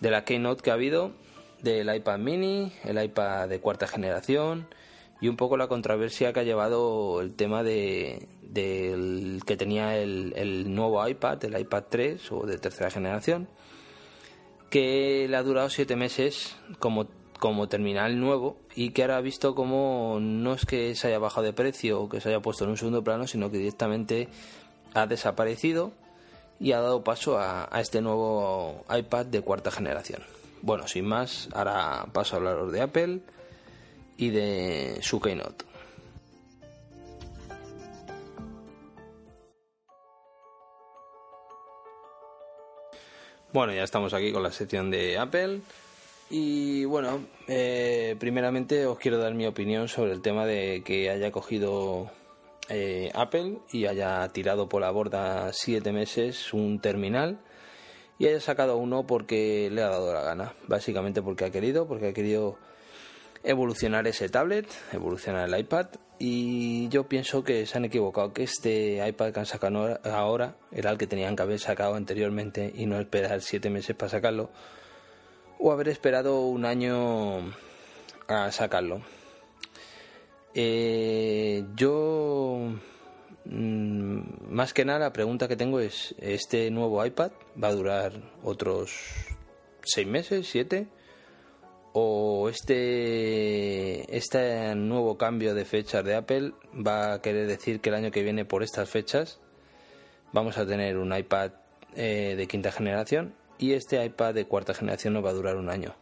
de 0.00 0.10
la 0.12 0.24
Keynote 0.24 0.62
que 0.62 0.70
ha 0.70 0.74
habido, 0.74 1.10
del 1.60 1.92
iPad 1.92 2.18
mini, 2.18 2.72
el 2.84 3.02
iPad 3.02 3.48
de 3.48 3.58
cuarta 3.58 3.88
generación 3.88 4.68
y 5.24 5.28
un 5.28 5.38
poco 5.38 5.56
la 5.56 5.68
controversia 5.68 6.34
que 6.34 6.40
ha 6.40 6.42
llevado 6.42 7.22
el 7.22 7.32
tema 7.34 7.62
de 7.62 8.28
que 8.52 9.56
tenía 9.56 9.96
el, 9.96 10.74
nuevo 10.74 11.08
iPad, 11.08 11.42
el 11.46 11.58
iPad 11.58 11.84
3 11.88 12.32
o 12.32 12.44
de 12.44 12.58
tercera 12.58 12.90
generación, 12.90 13.48
que 14.68 15.26
le 15.26 15.34
ha 15.34 15.42
durado 15.42 15.70
siete 15.70 15.96
meses 15.96 16.54
como 16.78 17.68
terminal 17.68 18.20
nuevo 18.20 18.58
y 18.76 18.90
que 18.90 19.00
ahora 19.00 19.16
ha 19.16 19.22
visto 19.22 19.54
como 19.54 20.18
no 20.20 20.52
es 20.52 20.66
que 20.66 20.94
se 20.94 21.06
haya 21.06 21.18
bajado 21.18 21.46
de 21.46 21.54
precio 21.54 22.02
o 22.02 22.08
que 22.10 22.20
se 22.20 22.28
haya 22.28 22.40
puesto 22.40 22.64
en 22.64 22.70
un 22.70 22.76
segundo 22.76 23.02
plano, 23.02 23.26
sino 23.26 23.50
que 23.50 23.56
directamente 23.56 24.28
ha 24.92 25.06
desaparecido 25.06 25.92
y 26.60 26.72
ha 26.72 26.82
dado 26.82 27.02
paso 27.02 27.38
a, 27.38 27.70
este 27.80 28.02
nuevo 28.02 28.84
iPad 28.94 29.24
de 29.24 29.40
cuarta 29.40 29.70
generación. 29.70 30.20
Bueno, 30.60 30.86
sin 30.86 31.06
más, 31.06 31.48
ahora 31.54 32.08
paso 32.12 32.36
a 32.36 32.38
hablaros 32.40 32.70
de 32.72 32.82
Apple 32.82 33.22
y 34.16 34.30
de 34.30 34.98
su 35.00 35.20
Keynote. 35.20 35.64
Bueno, 43.52 43.72
ya 43.72 43.84
estamos 43.84 44.12
aquí 44.14 44.32
con 44.32 44.42
la 44.42 44.50
sección 44.50 44.90
de 44.90 45.16
Apple. 45.16 45.60
Y 46.28 46.84
bueno, 46.86 47.20
eh, 47.46 48.16
primeramente 48.18 48.86
os 48.86 48.98
quiero 48.98 49.18
dar 49.18 49.34
mi 49.34 49.46
opinión 49.46 49.86
sobre 49.86 50.10
el 50.10 50.22
tema 50.22 50.44
de 50.44 50.82
que 50.84 51.08
haya 51.08 51.30
cogido 51.30 52.10
eh, 52.68 53.12
Apple 53.14 53.58
y 53.70 53.86
haya 53.86 54.26
tirado 54.30 54.68
por 54.68 54.80
la 54.80 54.90
borda 54.90 55.52
siete 55.52 55.92
meses 55.92 56.52
un 56.52 56.80
terminal 56.80 57.38
y 58.18 58.26
haya 58.26 58.40
sacado 58.40 58.76
uno 58.76 59.06
porque 59.06 59.68
le 59.70 59.82
ha 59.82 59.88
dado 59.88 60.12
la 60.12 60.22
gana, 60.22 60.54
básicamente 60.66 61.22
porque 61.22 61.44
ha 61.44 61.50
querido, 61.50 61.86
porque 61.86 62.08
ha 62.08 62.12
querido 62.12 62.58
evolucionar 63.44 64.06
ese 64.08 64.28
tablet, 64.28 64.66
evolucionar 64.92 65.48
el 65.48 65.60
iPad 65.60 65.86
y 66.18 66.88
yo 66.88 67.08
pienso 67.08 67.44
que 67.44 67.66
se 67.66 67.76
han 67.76 67.84
equivocado, 67.84 68.32
que 68.32 68.44
este 68.44 69.06
iPad 69.06 69.32
que 69.32 69.40
han 69.40 69.46
sacado 69.46 70.00
ahora 70.04 70.56
era 70.72 70.90
el 70.90 70.98
que 70.98 71.06
tenían 71.06 71.36
que 71.36 71.42
haber 71.42 71.60
sacado 71.60 71.94
anteriormente 71.94 72.72
y 72.74 72.86
no 72.86 72.98
esperar 72.98 73.42
siete 73.42 73.68
meses 73.68 73.94
para 73.94 74.10
sacarlo 74.10 74.50
o 75.58 75.72
haber 75.72 75.88
esperado 75.88 76.40
un 76.46 76.64
año 76.64 77.52
a 78.26 78.50
sacarlo. 78.50 79.02
Eh, 80.54 81.64
yo 81.74 82.72
mm, 83.44 84.20
más 84.48 84.72
que 84.72 84.84
nada 84.84 85.00
la 85.00 85.12
pregunta 85.12 85.48
que 85.48 85.56
tengo 85.56 85.80
es, 85.80 86.14
¿este 86.18 86.70
nuevo 86.70 87.04
iPad 87.04 87.32
va 87.62 87.68
a 87.68 87.74
durar 87.74 88.12
otros 88.42 88.94
seis 89.82 90.06
meses, 90.06 90.48
siete? 90.48 90.86
¿O 91.96 92.48
este, 92.48 94.16
este 94.16 94.74
nuevo 94.74 95.16
cambio 95.16 95.54
de 95.54 95.64
fechas 95.64 96.04
de 96.04 96.16
Apple 96.16 96.52
va 96.74 97.12
a 97.12 97.22
querer 97.22 97.46
decir 97.46 97.80
que 97.80 97.90
el 97.90 97.94
año 97.94 98.10
que 98.10 98.24
viene 98.24 98.44
por 98.44 98.64
estas 98.64 98.90
fechas 98.90 99.38
vamos 100.32 100.58
a 100.58 100.66
tener 100.66 100.98
un 100.98 101.16
iPad 101.16 101.52
eh, 101.94 102.34
de 102.36 102.48
quinta 102.48 102.72
generación 102.72 103.32
y 103.58 103.74
este 103.74 104.04
iPad 104.04 104.34
de 104.34 104.46
cuarta 104.46 104.74
generación 104.74 105.14
no 105.14 105.22
va 105.22 105.30
a 105.30 105.34
durar 105.34 105.54
un 105.54 105.70
año? 105.70 105.94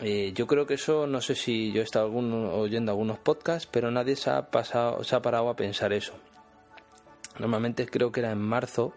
Eh, 0.00 0.32
yo 0.34 0.48
creo 0.48 0.66
que 0.66 0.74
eso, 0.74 1.06
no 1.06 1.20
sé 1.20 1.36
si 1.36 1.70
yo 1.70 1.80
he 1.80 1.84
estado 1.84 2.10
oyendo 2.12 2.90
algunos 2.90 3.20
podcasts, 3.20 3.68
pero 3.70 3.92
nadie 3.92 4.16
se 4.16 4.30
ha, 4.30 4.50
pasado, 4.50 5.04
se 5.04 5.14
ha 5.14 5.22
parado 5.22 5.48
a 5.50 5.54
pensar 5.54 5.92
eso. 5.92 6.14
Normalmente 7.38 7.86
creo 7.86 8.10
que 8.10 8.18
era 8.18 8.32
en 8.32 8.40
marzo, 8.40 8.92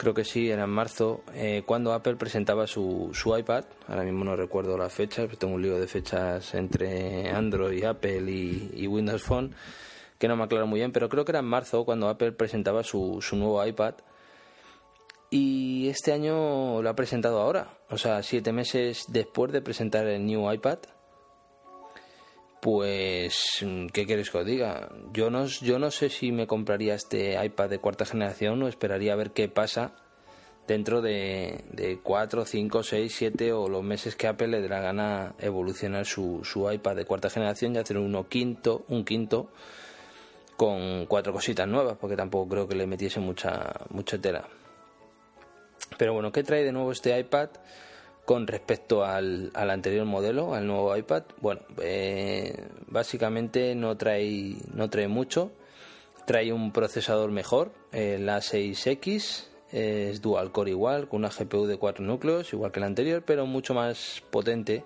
creo 0.00 0.14
que 0.14 0.24
sí, 0.24 0.50
era 0.50 0.64
en 0.64 0.70
marzo, 0.70 1.22
eh, 1.34 1.62
cuando 1.66 1.92
Apple 1.92 2.16
presentaba 2.16 2.66
su, 2.66 3.10
su 3.12 3.36
iPad. 3.36 3.66
Ahora 3.86 4.02
mismo 4.02 4.24
no 4.24 4.34
recuerdo 4.34 4.78
las 4.78 4.94
fechas, 4.94 5.28
tengo 5.36 5.54
un 5.54 5.60
lío 5.60 5.78
de 5.78 5.86
fechas 5.86 6.54
entre 6.54 7.28
Android, 7.28 7.84
Apple 7.84 8.22
y, 8.32 8.70
y 8.76 8.86
Windows 8.86 9.22
Phone 9.22 9.54
que 10.18 10.28
no 10.28 10.36
me 10.36 10.44
aclaro 10.44 10.66
muy 10.66 10.80
bien, 10.80 10.92
pero 10.92 11.08
creo 11.08 11.24
que 11.24 11.32
era 11.32 11.38
en 11.40 11.46
marzo 11.46 11.84
cuando 11.84 12.08
Apple 12.08 12.32
presentaba 12.32 12.82
su, 12.82 13.18
su 13.20 13.36
nuevo 13.36 13.64
iPad 13.64 13.94
y 15.30 15.88
este 15.88 16.12
año 16.12 16.82
lo 16.82 16.90
ha 16.90 16.94
presentado 16.94 17.40
ahora, 17.40 17.78
o 17.88 17.98
sea, 17.98 18.22
siete 18.22 18.52
meses 18.52 19.04
después 19.08 19.52
de 19.52 19.62
presentar 19.62 20.06
el 20.06 20.24
New 20.24 20.50
iPad. 20.50 20.78
Pues, 22.60 23.64
¿qué 23.92 24.06
quieres 24.06 24.30
que 24.30 24.38
os 24.38 24.46
diga? 24.46 24.90
Yo 25.12 25.30
no, 25.30 25.46
yo 25.46 25.78
no 25.78 25.90
sé 25.90 26.10
si 26.10 26.30
me 26.30 26.46
compraría 26.46 26.94
este 26.94 27.42
iPad 27.42 27.70
de 27.70 27.78
cuarta 27.78 28.04
generación 28.04 28.62
o 28.62 28.68
esperaría 28.68 29.14
a 29.14 29.16
ver 29.16 29.30
qué 29.30 29.48
pasa 29.48 29.94
dentro 30.68 31.00
de, 31.00 31.64
de 31.72 31.98
4, 32.02 32.44
5, 32.44 32.82
6, 32.82 33.14
7 33.16 33.52
o 33.54 33.68
los 33.68 33.82
meses 33.82 34.14
que 34.14 34.28
Apple 34.28 34.48
le 34.48 34.60
dé 34.60 34.68
la 34.68 34.80
gana 34.80 35.34
evolucionar 35.38 36.04
su, 36.04 36.42
su 36.44 36.70
iPad 36.70 36.96
de 36.96 37.06
cuarta 37.06 37.30
generación 37.30 37.74
y 37.74 37.78
hacer 37.78 37.96
uno 37.96 38.28
quinto, 38.28 38.84
un 38.88 39.04
quinto 39.04 39.50
con 40.56 41.06
cuatro 41.06 41.32
cositas 41.32 41.66
nuevas, 41.66 41.96
porque 41.98 42.16
tampoco 42.16 42.50
creo 42.50 42.68
que 42.68 42.74
le 42.74 42.86
metiese 42.86 43.18
mucha, 43.18 43.72
mucha 43.88 44.18
tela. 44.18 44.46
Pero 45.96 46.12
bueno, 46.12 46.30
¿qué 46.30 46.42
trae 46.42 46.62
de 46.62 46.72
nuevo 46.72 46.92
este 46.92 47.18
iPad 47.18 47.48
con 48.30 48.46
respecto 48.46 49.04
al, 49.04 49.50
anterior 49.56 50.06
modelo, 50.06 50.54
al 50.54 50.64
nuevo 50.64 50.96
iPad? 50.96 51.24
Bueno, 51.40 51.62
eh, 51.82 52.68
básicamente 52.86 53.74
no 53.74 53.96
trae, 53.96 54.54
no 54.72 54.88
trae 54.88 55.08
mucho. 55.08 55.50
Trae 56.28 56.52
un 56.52 56.70
procesador 56.70 57.32
mejor, 57.32 57.72
el 57.90 58.28
A6X, 58.28 59.48
es 59.72 60.22
dual 60.22 60.52
core 60.52 60.70
igual, 60.70 61.08
con 61.08 61.24
una 61.24 61.30
GPU 61.30 61.66
de 61.66 61.76
4 61.76 62.04
núcleos, 62.04 62.52
igual 62.52 62.70
que 62.70 62.78
el 62.78 62.84
anterior, 62.84 63.24
pero 63.26 63.46
mucho 63.46 63.74
más 63.74 64.22
potente. 64.30 64.84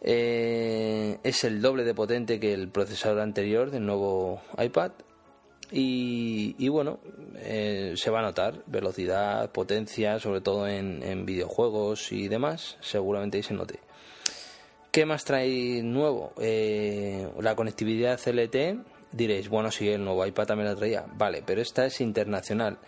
Eh, 0.00 1.18
es 1.24 1.44
el 1.44 1.60
doble 1.60 1.84
de 1.84 1.92
potente 1.92 2.40
que 2.40 2.54
el 2.54 2.70
procesador 2.70 3.20
anterior 3.20 3.70
del 3.70 3.84
nuevo 3.84 4.40
iPad 4.56 4.92
y, 5.74 6.68
bueno, 6.68 7.00
eh, 7.36 7.94
se 7.96 8.10
va 8.10 8.18
a 8.18 8.22
notar 8.22 8.62
velocidad, 8.66 9.50
potencia, 9.52 10.18
sobre 10.18 10.42
todo 10.42 10.68
en, 10.68 11.24
videojuegos 11.24 12.12
y 12.12 12.28
demás, 12.28 12.76
seguramente 12.80 13.38
ahí 13.38 13.42
se 13.42 13.54
note. 13.54 13.80
¿Qué 14.90 15.06
más 15.06 15.24
trae 15.24 15.82
nuevo? 15.82 16.34
Eh, 16.38 17.26
la 17.40 17.56
conectividad 17.56 18.20
LTE. 18.20 18.80
Diréis, 19.12 19.48
bueno, 19.48 19.70
si 19.70 19.88
el 19.88 20.04
nuevo 20.04 20.26
iPad 20.26 20.46
también 20.46 20.68
la 20.68 20.76
traía. 20.76 21.06
Vale, 21.14 21.42
pero 21.44 21.62
esta 21.62 21.86
es 21.86 22.02
internacional, 22.02 22.78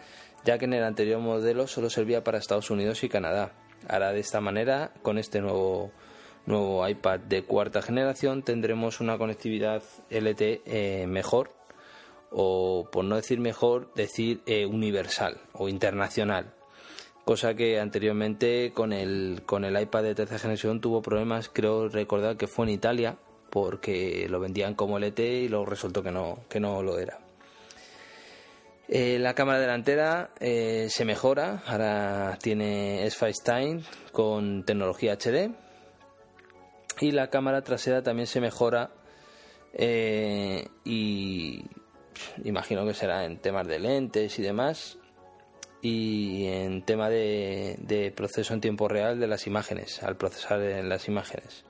ya 0.45 0.59
que 0.59 0.67
en 0.67 0.75
el 0.75 0.85
anterior 0.85 1.21
modelo 1.21 1.67
solo 1.67 1.89
servía 1.89 2.23
para 2.23 2.39
Estados 2.39 2.71
Unidos 2.71 3.03
y 3.05 3.09
Canadá. 3.09 3.53
Ahora 3.89 4.13
de 4.13 4.21
esta 4.21 4.43
manera, 4.43 4.93
con 5.03 5.17
este 5.17 5.41
nuevo, 5.41 5.93
nuevo 6.45 6.87
iPad 6.87 7.21
de 7.21 7.43
cuarta 7.45 7.81
generación, 7.81 8.43
tendremos 8.43 9.01
una 9.01 9.17
conectividad 9.17 9.83
LTE 10.11 10.63
eh, 10.67 11.07
mejor 11.07 11.64
o 12.31 12.89
por 12.91 13.05
no 13.05 13.17
decir 13.17 13.41
mejor, 13.41 13.93
decir 13.95 14.41
eh, 14.47 14.67
universal 14.67 15.41
o 15.53 15.69
internacional. 15.69 16.53
Cosa 17.25 17.55
que 17.55 17.81
anteriormente 17.81 18.73
con 18.75 18.93
el, 18.93 19.43
con 19.47 19.65
el 19.65 19.81
iPad 19.81 20.03
de 20.03 20.15
tercera 20.15 20.39
generación 20.39 20.81
tuvo 20.81 21.01
problemas, 21.01 21.49
creo 21.49 21.89
recordar 21.89 22.37
que 22.37 22.47
fue 22.47 22.67
en 22.67 22.73
Italia, 22.73 23.17
porque 23.51 24.27
lo 24.29 24.41
vendían 24.41 24.75
como 24.75 24.99
LTE 24.99 25.43
y 25.43 25.49
luego 25.49 25.65
resultó 25.65 26.03
que 26.03 26.11
no, 26.11 26.41
que 26.51 26.61
no 26.61 26.83
lo 26.83 26.99
era. 26.99 27.21
Eh, 28.89 29.19
la 29.19 29.33
cámara 29.35 29.61
delantera 29.61 30.31
eh, 30.41 30.89
se 30.91 31.07
mejora, 31.07 31.63
ahora 31.67 32.37
tiene 32.43 33.07
s 33.07 33.17
FaceTime 33.17 33.83
con 34.13 34.65
tecnología 34.65 35.15
HD 35.15 35.51
y 37.01 37.13
la 37.13 37.31
cámara 37.31 37.63
trasera 37.63 38.03
también 38.03 38.27
se 38.27 38.43
mejora 38.43 38.91
y 40.85 41.65
imagino 42.45 42.87
que 42.87 42.95
será 42.95 43.25
en 43.25 43.39
temas 43.39 43.67
de 43.67 43.79
lentes 43.79 44.39
y 44.39 44.43
demás 44.43 44.99
y 45.83 46.47
en 46.47 46.83
tema 46.83 47.11
de, 47.11 48.13
proceso 48.17 48.55
en 48.55 48.61
tiempo 48.61 48.89
real 48.89 49.21
de 49.21 49.27
las 49.27 49.47
imágenes, 49.47 50.03
al 50.03 50.17
procesar 50.17 50.63
en 50.63 50.89
las 50.89 51.09
imágenes. 51.09 51.65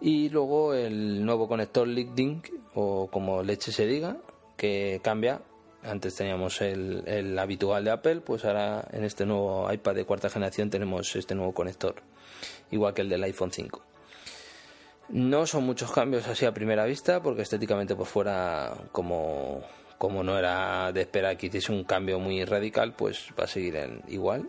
Y 0.00 0.30
luego 0.30 0.74
el 0.74 1.24
nuevo 1.24 1.46
conector 1.46 1.86
Lightning, 1.86 2.42
o 2.74 3.08
como 3.08 3.42
leche 3.42 3.72
se 3.72 3.86
diga, 3.86 4.16
que 4.56 5.00
cambia. 5.02 5.42
Antes 5.82 6.14
teníamos 6.14 6.62
el 6.62 7.38
habitual 7.38 7.84
de 7.84 7.90
Apple, 7.90 8.20
pues 8.22 8.46
ahora 8.46 8.88
en 8.90 9.04
este 9.04 9.26
nuevo 9.26 9.70
iPad 9.70 9.94
de 9.94 10.06
cuarta 10.06 10.30
generación 10.30 10.70
tenemos 10.70 11.14
este 11.14 11.34
nuevo 11.34 11.52
conector, 11.52 11.96
igual 12.70 12.94
que 12.94 13.02
el 13.02 13.10
del 13.10 13.22
iPhone 13.22 13.52
5. 13.52 13.93
No 15.08 15.46
son 15.46 15.64
muchos 15.64 15.92
cambios 15.92 16.26
así 16.26 16.46
a 16.46 16.54
primera 16.54 16.84
vista, 16.86 17.22
porque 17.22 17.42
estéticamente 17.42 17.94
por 17.94 18.06
fuera, 18.06 18.74
como, 18.90 19.62
como 19.98 20.22
no 20.22 20.38
era 20.38 20.92
de 20.92 21.02
esperar 21.02 21.36
que 21.36 21.46
hiciese 21.46 21.72
un 21.72 21.84
cambio 21.84 22.18
muy 22.18 22.44
radical, 22.44 22.94
pues 22.94 23.28
va 23.38 23.44
a 23.44 23.48
seguir 23.48 24.02
igual. 24.08 24.48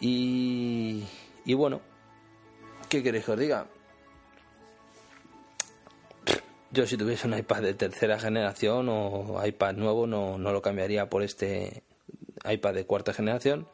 Y, 0.00 1.04
y 1.44 1.54
bueno, 1.54 1.80
¿qué 2.88 3.02
queréis 3.02 3.24
que 3.24 3.32
os 3.32 3.38
diga? 3.38 3.66
Yo 6.72 6.86
si 6.88 6.96
tuviese 6.96 7.28
un 7.28 7.38
iPad 7.38 7.62
de 7.62 7.74
tercera 7.74 8.18
generación 8.18 8.88
o 8.90 9.40
iPad 9.46 9.74
nuevo 9.74 10.08
no, 10.08 10.38
no 10.38 10.52
lo 10.52 10.60
cambiaría 10.60 11.08
por 11.08 11.22
este 11.22 11.84
iPad 12.44 12.74
de 12.74 12.84
cuarta 12.84 13.12
generación 13.12 13.68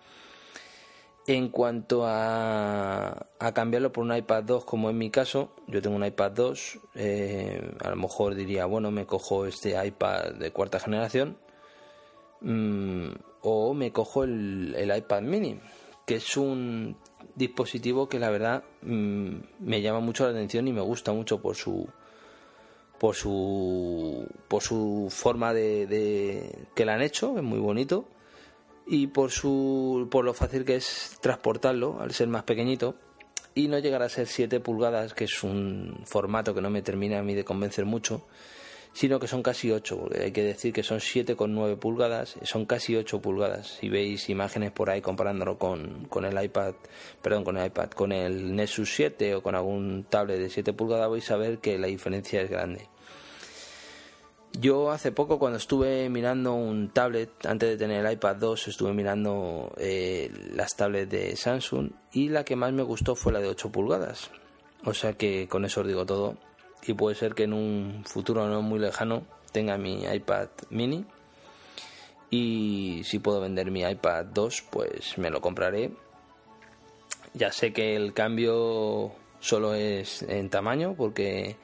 en 1.26 1.48
cuanto 1.48 2.02
a, 2.06 3.26
cambiarlo 3.54 3.92
por 3.92 4.04
un 4.04 4.16
iPad 4.16 4.44
2, 4.44 4.64
como 4.64 4.90
en 4.90 4.98
mi 4.98 5.10
caso, 5.10 5.52
yo 5.66 5.82
tengo 5.82 5.96
un 5.96 6.04
iPad 6.04 6.32
2, 6.32 6.78
eh, 6.94 7.72
a 7.80 7.90
lo 7.90 7.96
mejor 7.96 8.34
diría, 8.34 8.66
bueno, 8.66 8.90
me 8.90 9.06
cojo 9.06 9.46
este 9.46 9.74
iPad 9.86 10.32
de 10.34 10.50
cuarta 10.50 10.80
generación 10.80 11.36
mm, 12.40 13.10
o 13.42 13.74
me 13.74 13.92
cojo 13.92 14.24
el, 14.24 14.92
iPad 14.96 15.22
mini, 15.22 15.60
que 16.06 16.16
es 16.16 16.36
un 16.36 16.96
dispositivo 17.34 18.08
que 18.08 18.18
la 18.18 18.30
verdad 18.30 18.64
mm, 18.82 19.36
me 19.60 19.82
llama 19.82 20.00
mucho 20.00 20.24
la 20.24 20.30
atención 20.30 20.68
y 20.68 20.72
me 20.72 20.80
gusta 20.80 21.12
mucho 21.12 21.40
por 21.40 21.54
su 21.54 21.88
por 22.98 23.14
su 23.14 24.26
por 24.48 24.62
su 24.62 25.08
forma 25.10 25.54
de, 25.54 25.86
de 25.86 26.66
que 26.74 26.84
la 26.84 26.94
han 26.94 27.02
hecho, 27.02 27.36
es 27.36 27.42
muy 27.42 27.58
bonito 27.58 28.06
y 28.92 29.06
por, 29.06 29.30
su, 29.30 30.08
por 30.10 30.24
lo 30.24 30.34
fácil 30.34 30.64
que 30.64 30.74
es 30.74 31.16
transportarlo 31.20 32.00
al 32.00 32.10
ser 32.10 32.26
más 32.26 32.42
pequeñito 32.42 32.96
y 33.54 33.68
no 33.68 33.78
llegar 33.78 34.02
a 34.02 34.08
ser 34.08 34.26
7 34.26 34.58
pulgadas, 34.58 35.14
que 35.14 35.24
es 35.24 35.44
un 35.44 36.02
formato 36.06 36.54
que 36.54 36.60
no 36.60 36.70
me 36.70 36.82
termina 36.82 37.20
a 37.20 37.22
mí 37.22 37.34
de 37.34 37.44
convencer 37.44 37.84
mucho, 37.84 38.26
sino 38.92 39.20
que 39.20 39.28
son 39.28 39.44
casi 39.44 39.70
8, 39.70 39.96
porque 39.96 40.22
hay 40.24 40.32
que 40.32 40.42
decir 40.42 40.72
que 40.72 40.82
son 40.82 40.98
7,9 40.98 41.78
pulgadas, 41.78 42.34
son 42.42 42.66
casi 42.66 42.96
8 42.96 43.20
pulgadas. 43.22 43.78
Si 43.78 43.88
veis 43.88 44.28
imágenes 44.28 44.72
por 44.72 44.90
ahí 44.90 45.00
comparándolo 45.00 45.56
con, 45.56 46.06
con 46.06 46.24
el 46.24 46.42
iPad, 46.42 46.74
perdón, 47.22 47.44
con 47.44 47.58
el 47.58 47.66
iPad, 47.66 47.90
con 47.90 48.10
el 48.10 48.56
Nexus 48.56 48.92
7 48.92 49.36
o 49.36 49.42
con 49.42 49.54
algún 49.54 50.04
tablet 50.10 50.40
de 50.40 50.50
7 50.50 50.72
pulgadas, 50.72 51.08
vais 51.08 51.30
a 51.30 51.36
ver 51.36 51.58
que 51.58 51.78
la 51.78 51.86
diferencia 51.86 52.42
es 52.42 52.50
grande. 52.50 52.88
Yo 54.58 54.90
hace 54.90 55.12
poco 55.12 55.38
cuando 55.38 55.58
estuve 55.58 56.08
mirando 56.08 56.54
un 56.54 56.90
tablet, 56.90 57.30
antes 57.46 57.70
de 57.70 57.76
tener 57.76 58.04
el 58.04 58.12
iPad 58.12 58.36
2, 58.36 58.68
estuve 58.68 58.92
mirando 58.92 59.72
eh, 59.76 60.30
las 60.54 60.74
tablets 60.76 61.10
de 61.10 61.36
Samsung 61.36 61.90
y 62.12 62.28
la 62.28 62.44
que 62.44 62.56
más 62.56 62.72
me 62.72 62.82
gustó 62.82 63.14
fue 63.14 63.32
la 63.32 63.40
de 63.40 63.48
8 63.48 63.70
pulgadas. 63.70 64.30
O 64.84 64.92
sea 64.92 65.12
que 65.12 65.46
con 65.48 65.64
eso 65.64 65.82
os 65.82 65.86
digo 65.86 66.04
todo. 66.04 66.36
Y 66.86 66.94
puede 66.94 67.14
ser 67.14 67.34
que 67.34 67.44
en 67.44 67.52
un 67.52 68.04
futuro 68.06 68.48
no 68.48 68.60
muy 68.60 68.78
lejano 68.80 69.22
tenga 69.52 69.78
mi 69.78 70.04
iPad 70.04 70.48
mini. 70.70 71.04
Y 72.30 73.02
si 73.04 73.18
puedo 73.18 73.40
vender 73.40 73.70
mi 73.70 73.82
iPad 73.82 74.26
2, 74.26 74.64
pues 74.70 75.16
me 75.18 75.30
lo 75.30 75.40
compraré. 75.40 75.92
Ya 77.34 77.52
sé 77.52 77.72
que 77.72 77.94
el 77.94 78.14
cambio 78.14 79.12
solo 79.38 79.74
es 79.74 80.22
en 80.22 80.50
tamaño, 80.50 80.94
porque 80.96 81.56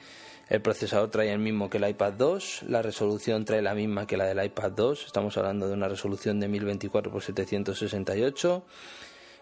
El 0.49 0.63
procesador 0.63 1.11
trae 1.11 1.33
el 1.33 1.41
mismo 1.41 1.69
que 1.69 1.79
el 1.79 1.89
iPad 1.89 2.13
2, 2.13 2.65
la 2.69 2.81
resolución 2.81 3.45
trae 3.45 3.63
la 3.63 3.75
misma 3.75 4.07
que 4.07 4.17
la 4.17 4.27
del 4.27 4.45
iPad 4.45 4.71
2, 4.73 5.07
estamos 5.07 5.37
hablando 5.37 5.67
de 5.67 5.75
una 5.75 5.89
resolución 5.89 6.39
de 6.39 6.47
1024 6.47 7.11
x 7.11 7.25
768. 7.25 8.65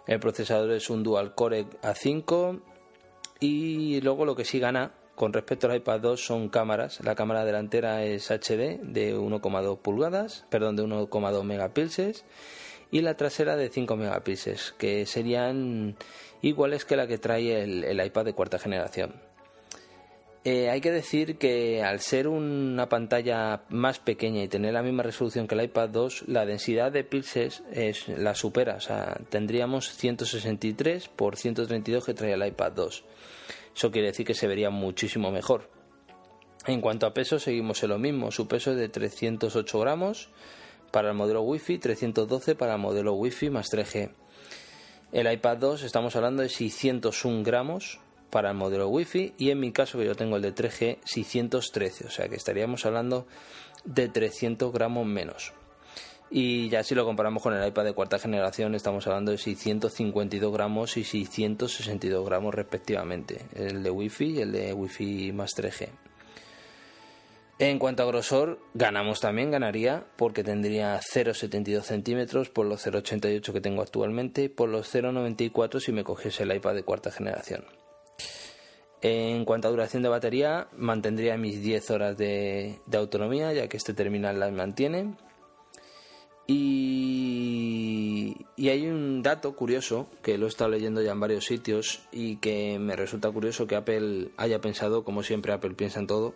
El 0.07 0.21
procesador 0.21 0.71
es 0.73 0.89
un 0.89 1.03
dual 1.03 1.35
core 1.35 1.67
A5 1.83 2.61
y 3.41 4.01
luego 4.01 4.25
lo 4.25 4.35
que 4.35 4.47
sí 4.47 4.59
gana 4.59 4.93
con 5.15 5.35
respecto 5.35 5.67
al 5.67 5.77
iPad 5.77 6.01
2 6.01 6.25
son 6.25 6.49
cámaras. 6.49 7.01
La 7.05 7.15
cámara 7.15 7.45
delantera 7.45 8.03
es 8.03 8.31
HD 8.31 8.81
de 8.83 9.15
1,2 9.15 9.79
pulgadas, 9.81 10.47
perdón, 10.49 10.77
de 10.77 10.85
1,2 10.85 11.45
megapíxeles 11.45 12.25
y 12.91 13.03
la 13.03 13.17
trasera 13.17 13.57
de 13.57 13.69
5 13.69 13.97
megapíxeles, 13.97 14.75
que 14.79 15.05
serían 15.05 15.97
iguales 16.41 16.87
que 16.87 16.97
la 16.97 17.07
que 17.07 17.19
trae 17.19 17.63
el, 17.63 18.05
iPad 18.07 18.25
de 18.25 18.33
cuarta 18.33 18.59
generación. 18.59 19.34
Eh, 20.47 20.69
hay 20.69 20.83
que 20.83 20.93
decir 20.93 21.39
que 21.39 21.83
al 21.83 22.01
ser 22.01 22.29
una 22.29 22.87
pantalla 22.91 23.63
más 23.71 23.99
pequeña 23.99 24.43
y 24.43 24.49
tener 24.49 24.75
la 24.75 24.83
misma 24.83 25.03
resolución 25.03 25.47
que 25.47 25.55
el 25.55 25.63
iPad 25.63 25.89
2, 25.89 26.25
la 26.27 26.45
densidad 26.45 26.93
de 26.93 27.03
píxeles 27.03 27.63
es, 27.73 28.09
la 28.09 28.35
supera. 28.35 28.75
O 28.75 28.81
sea, 28.81 29.19
tendríamos 29.31 29.89
163 29.97 31.09
por 31.09 31.37
132 31.37 32.05
que 32.05 32.13
trae 32.13 32.35
el 32.35 32.47
iPad 32.47 32.73
2. 32.73 33.05
Eso 33.75 33.91
quiere 33.91 34.09
decir 34.09 34.27
que 34.27 34.35
se 34.35 34.47
vería 34.47 34.69
muchísimo 34.69 35.31
mejor. 35.31 35.71
En 36.67 36.83
cuanto 36.83 37.07
a 37.07 37.15
peso, 37.15 37.39
seguimos 37.39 37.83
en 37.83 37.89
lo 37.89 37.99
mismo. 37.99 38.31
Su 38.31 38.47
peso 38.47 38.73
es 38.73 38.77
de 38.77 38.91
308 38.91 39.81
gramos 39.81 40.29
para 40.91 41.09
el 41.09 41.15
modelo 41.15 41.41
Wi-Fi, 41.41 41.79
312 41.79 42.55
para 42.55 42.75
el 42.75 42.81
modelo 42.81 43.15
Wi-Fi 43.15 43.49
más 43.49 43.73
3G. 43.73 44.11
El 45.11 45.33
iPad 45.33 45.57
2 45.57 45.85
estamos 45.85 46.15
hablando 46.17 46.43
de 46.43 46.51
601 46.51 47.43
gramos 47.45 48.01
para 48.35 48.51
el 48.51 48.57
modelo 48.57 48.89
Wi-Fi 48.89 49.35
y 49.39 49.51
en 49.51 49.61
mi 49.61 49.71
caso 49.71 49.97
que 49.97 50.07
yo 50.07 50.17
tengo 50.17 50.35
el 50.35 50.43
de 50.43 50.53
3G 50.53 50.99
613, 51.05 52.09
o 52.09 52.11
sea 52.11 52.29
que 52.29 52.35
estaríamos 52.35 52.85
hablando 52.85 53.29
de 53.85 54.09
300 54.09 54.73
gramos 54.73 55.07
menos. 55.07 55.53
Y 56.33 56.69
ya 56.69 56.83
si 56.83 56.97
lo 56.97 57.05
comparamos 57.05 57.45
con 57.45 57.55
el 57.55 57.65
iPad 57.65 57.85
de 57.85 57.93
cuarta 57.93 58.19
generación, 58.19 58.75
estamos 58.75 59.07
hablando 59.07 59.31
de 59.31 59.39
652 59.39 60.53
gramos 60.53 60.97
y 60.97 61.05
662 61.05 62.27
gramos 62.27 62.53
respectivamente, 62.53 63.47
el 63.55 63.85
de 63.85 63.91
Wi-Fi 63.91 64.25
y 64.25 64.41
el 64.41 64.51
de 64.51 64.73
Wi-Fi 64.73 65.31
más 65.31 65.53
3G. 65.57 65.91
En 67.61 67.79
cuanto 67.79 68.03
a 68.03 68.07
grosor, 68.07 68.59
ganamos 68.75 69.21
también, 69.21 69.53
ganaría, 69.53 70.07
porque 70.17 70.43
tendría 70.43 70.99
0,72 70.99 71.83
centímetros 71.83 72.51
por 72.51 72.67
los 72.67 72.85
0,88 72.85 73.53
que 73.53 73.61
tengo 73.61 73.81
actualmente, 73.81 74.51
por 74.51 74.69
los 74.69 74.93
0,94 74.93 75.79
si 75.79 75.93
me 75.93 76.03
cogiese 76.03 76.43
el 76.43 76.57
iPad 76.57 76.75
de 76.75 76.83
cuarta 76.83 77.13
generación. 77.13 77.84
En 79.07 79.45
cuanto 79.45 79.69
a 79.69 79.71
duración 79.71 80.03
de 80.03 80.09
batería, 80.09 80.67
mantendría 80.79 81.37
mis 81.37 81.61
10 81.61 81.91
horas 81.91 82.17
de, 82.17 82.81
autonomía, 82.91 83.53
ya 83.53 83.69
que 83.69 83.77
este 83.77 83.93
terminal 83.93 84.41
las 84.41 84.51
mantiene. 84.51 85.15
Y, 86.47 88.35
hay 88.57 88.87
un 88.87 89.23
dato 89.23 89.55
curioso 89.55 90.09
que 90.23 90.39
lo 90.39 90.47
he 90.47 90.49
estado 90.49 90.71
leyendo 90.71 91.03
ya 91.03 91.13
en 91.13 91.21
varios 91.21 91.45
sitios 91.45 92.09
y 92.13 92.37
que 92.37 92.79
me 92.79 92.97
resulta 92.97 93.31
curioso 93.31 93.67
que 93.67 93.77
Apple 93.77 94.31
haya 94.39 94.63
pensado, 94.63 95.05
como 95.05 95.23
siempre 95.23 95.53
Apple 95.53 95.75
piensa 95.75 96.01
en 96.01 96.07
todo, 96.07 96.35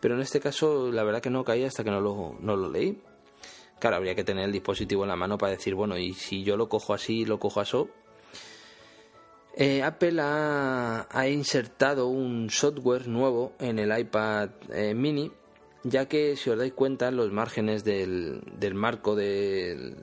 pero 0.00 0.16
en 0.16 0.20
este 0.20 0.40
caso 0.40 0.90
la 0.90 1.04
verdad 1.04 1.22
que 1.22 1.30
no 1.30 1.44
caía 1.44 1.68
hasta 1.68 1.84
que 1.84 1.92
no 1.92 2.00
lo, 2.00 2.36
no 2.40 2.56
lo 2.56 2.72
leí. 2.72 3.00
Claro, 3.78 3.94
habría 3.94 4.16
que 4.16 4.24
tener 4.24 4.46
el 4.46 4.52
dispositivo 4.52 5.04
en 5.04 5.10
la 5.10 5.16
mano 5.16 5.38
para 5.38 5.52
decir, 5.52 5.76
bueno, 5.76 5.96
y 5.96 6.12
si 6.12 6.42
yo 6.42 6.56
lo 6.56 6.68
cojo 6.68 6.92
así, 6.92 7.24
lo 7.24 7.38
cojo 7.38 7.60
así. 7.60 7.76
Eh, 9.56 9.82
Apple 9.82 10.20
ha, 10.20 11.28
insertado 11.28 12.08
un 12.08 12.50
software 12.50 13.06
nuevo 13.06 13.52
en 13.60 13.78
el 13.78 13.96
iPad 13.96 14.50
eh, 14.72 14.94
mini 14.94 15.30
ya 15.84 16.08
que 16.08 16.36
si 16.36 16.50
os 16.50 16.58
dais 16.58 16.72
cuenta 16.72 17.10
los 17.10 17.30
márgenes 17.30 17.84
del, 17.84 18.42
marco 18.74 19.14
del, 19.14 19.94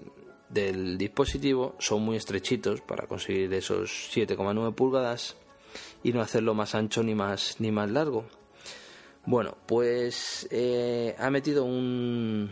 del 0.48 0.98
dispositivo 0.98 1.76
son 1.80 2.04
muy 2.04 2.16
estrechitos 2.18 2.82
para 2.82 3.08
conseguir 3.08 3.54
esos 3.54 3.90
7,9 4.14 4.74
pulgadas 4.76 5.36
y 6.04 6.14
no 6.14 6.22
hacerlo 6.22 6.54
más 6.54 6.76
ancho 6.76 7.04
ni 7.04 7.16
más 7.16 7.56
ni 7.60 7.72
más 7.72 7.90
largo. 7.90 8.26
Bueno, 9.26 9.58
pues 9.66 10.48
eh, 10.52 11.16
ha 11.20 11.30
metido 11.30 11.64
un, 11.64 12.52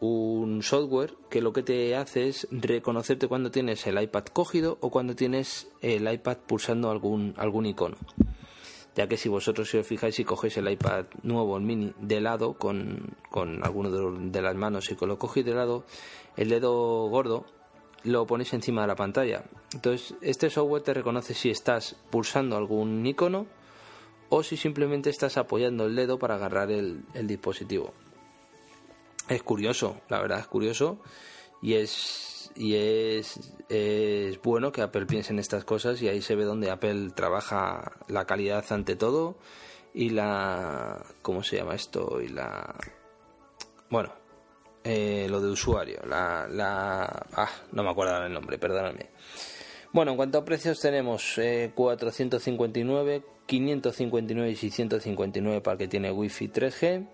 un 0.00 0.62
software 0.62 1.14
que 1.30 1.40
lo 1.40 1.52
que 1.52 1.62
te 1.62 1.96
hace 1.96 2.28
es 2.28 2.46
reconocerte 2.50 3.28
cuando 3.28 3.50
tienes 3.50 3.86
el 3.86 4.00
iPad 4.00 4.24
cogido 4.24 4.78
o 4.80 4.90
cuando 4.90 5.16
tienes 5.16 5.68
el 5.80 6.10
iPad 6.12 6.38
pulsando 6.46 6.90
algún, 6.90 7.34
algún 7.36 7.66
icono 7.66 7.96
ya 8.96 9.06
que 9.06 9.18
si 9.18 9.28
vosotros 9.28 9.68
si 9.68 9.76
os 9.76 9.86
fijáis 9.86 10.18
y 10.18 10.24
cogéis 10.24 10.56
el 10.56 10.70
iPad 10.70 11.04
nuevo, 11.22 11.58
el 11.58 11.62
mini, 11.62 11.92
de 12.00 12.20
lado, 12.22 12.54
con, 12.54 13.14
con 13.30 13.62
alguno 13.62 13.90
de, 13.90 14.42
las 14.42 14.54
manos 14.56 14.90
y 14.90 15.06
lo 15.06 15.18
cogéis 15.18 15.44
de 15.44 15.54
lado, 15.54 15.84
el 16.36 16.48
dedo 16.48 17.06
gordo 17.08 17.44
lo 18.04 18.26
ponéis 18.26 18.54
encima 18.54 18.80
de 18.80 18.86
la 18.86 18.96
pantalla. 18.96 19.44
Entonces, 19.74 20.14
este 20.22 20.48
software 20.48 20.82
te 20.82 20.94
reconoce 20.94 21.34
si 21.34 21.50
estás 21.50 21.94
pulsando 22.10 22.56
algún 22.56 23.04
icono 23.04 23.46
o 24.30 24.42
si 24.42 24.56
simplemente 24.56 25.10
estás 25.10 25.36
apoyando 25.36 25.84
el 25.84 25.94
dedo 25.94 26.18
para 26.18 26.36
agarrar 26.36 26.70
el 26.70 27.04
dispositivo. 27.26 27.92
Es 29.28 29.42
curioso, 29.42 30.00
la 30.08 30.20
verdad 30.20 30.38
es 30.38 30.46
curioso 30.46 30.98
y 31.60 31.74
es 31.74 32.50
y 32.54 32.74
es, 32.74 33.38
es, 33.68 34.40
bueno 34.40 34.72
que 34.72 34.80
Apple 34.80 35.06
piense 35.06 35.32
en 35.32 35.38
estas 35.38 35.64
cosas 35.64 36.00
y 36.00 36.08
ahí 36.08 36.22
se 36.22 36.34
ve 36.34 36.44
donde 36.44 36.70
Apple 36.70 37.10
trabaja 37.14 37.92
la 38.08 38.24
calidad 38.24 38.64
ante 38.70 38.96
todo 38.96 39.36
y 39.92 40.10
la 40.10 41.04
¿cómo 41.22 41.42
se 41.42 41.56
llama 41.56 41.74
esto? 41.74 42.20
y 42.20 42.28
la 42.28 42.74
bueno 43.90 44.12
eh, 44.84 45.26
lo 45.28 45.40
de 45.40 45.50
usuario 45.50 46.00
la, 46.06 46.46
la 46.48 47.26
ah 47.32 47.50
no 47.72 47.82
me 47.82 47.90
acuerdo 47.90 48.24
el 48.24 48.32
nombre 48.32 48.58
perdóname 48.58 49.10
bueno 49.92 50.12
en 50.12 50.16
cuanto 50.16 50.38
a 50.38 50.44
precios 50.44 50.80
tenemos 50.80 51.36
eh, 51.38 51.72
459 51.74 53.22
559 53.46 54.50
y 54.50 54.56
659 54.56 55.60
para 55.60 55.72
el 55.72 55.78
que 55.78 55.88
tiene 55.88 56.10
Wi-Fi 56.10 56.48
3G 56.48 57.08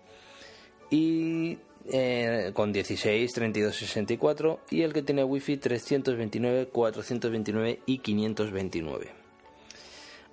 y 0.90 1.58
eh, 1.90 2.52
con 2.54 2.72
16, 2.72 3.32
32, 3.32 3.74
64 3.74 4.60
y 4.70 4.82
el 4.82 4.92
que 4.92 5.02
tiene 5.02 5.24
wifi 5.24 5.56
329, 5.56 6.68
429 6.68 7.80
y 7.86 7.98
529. 7.98 9.10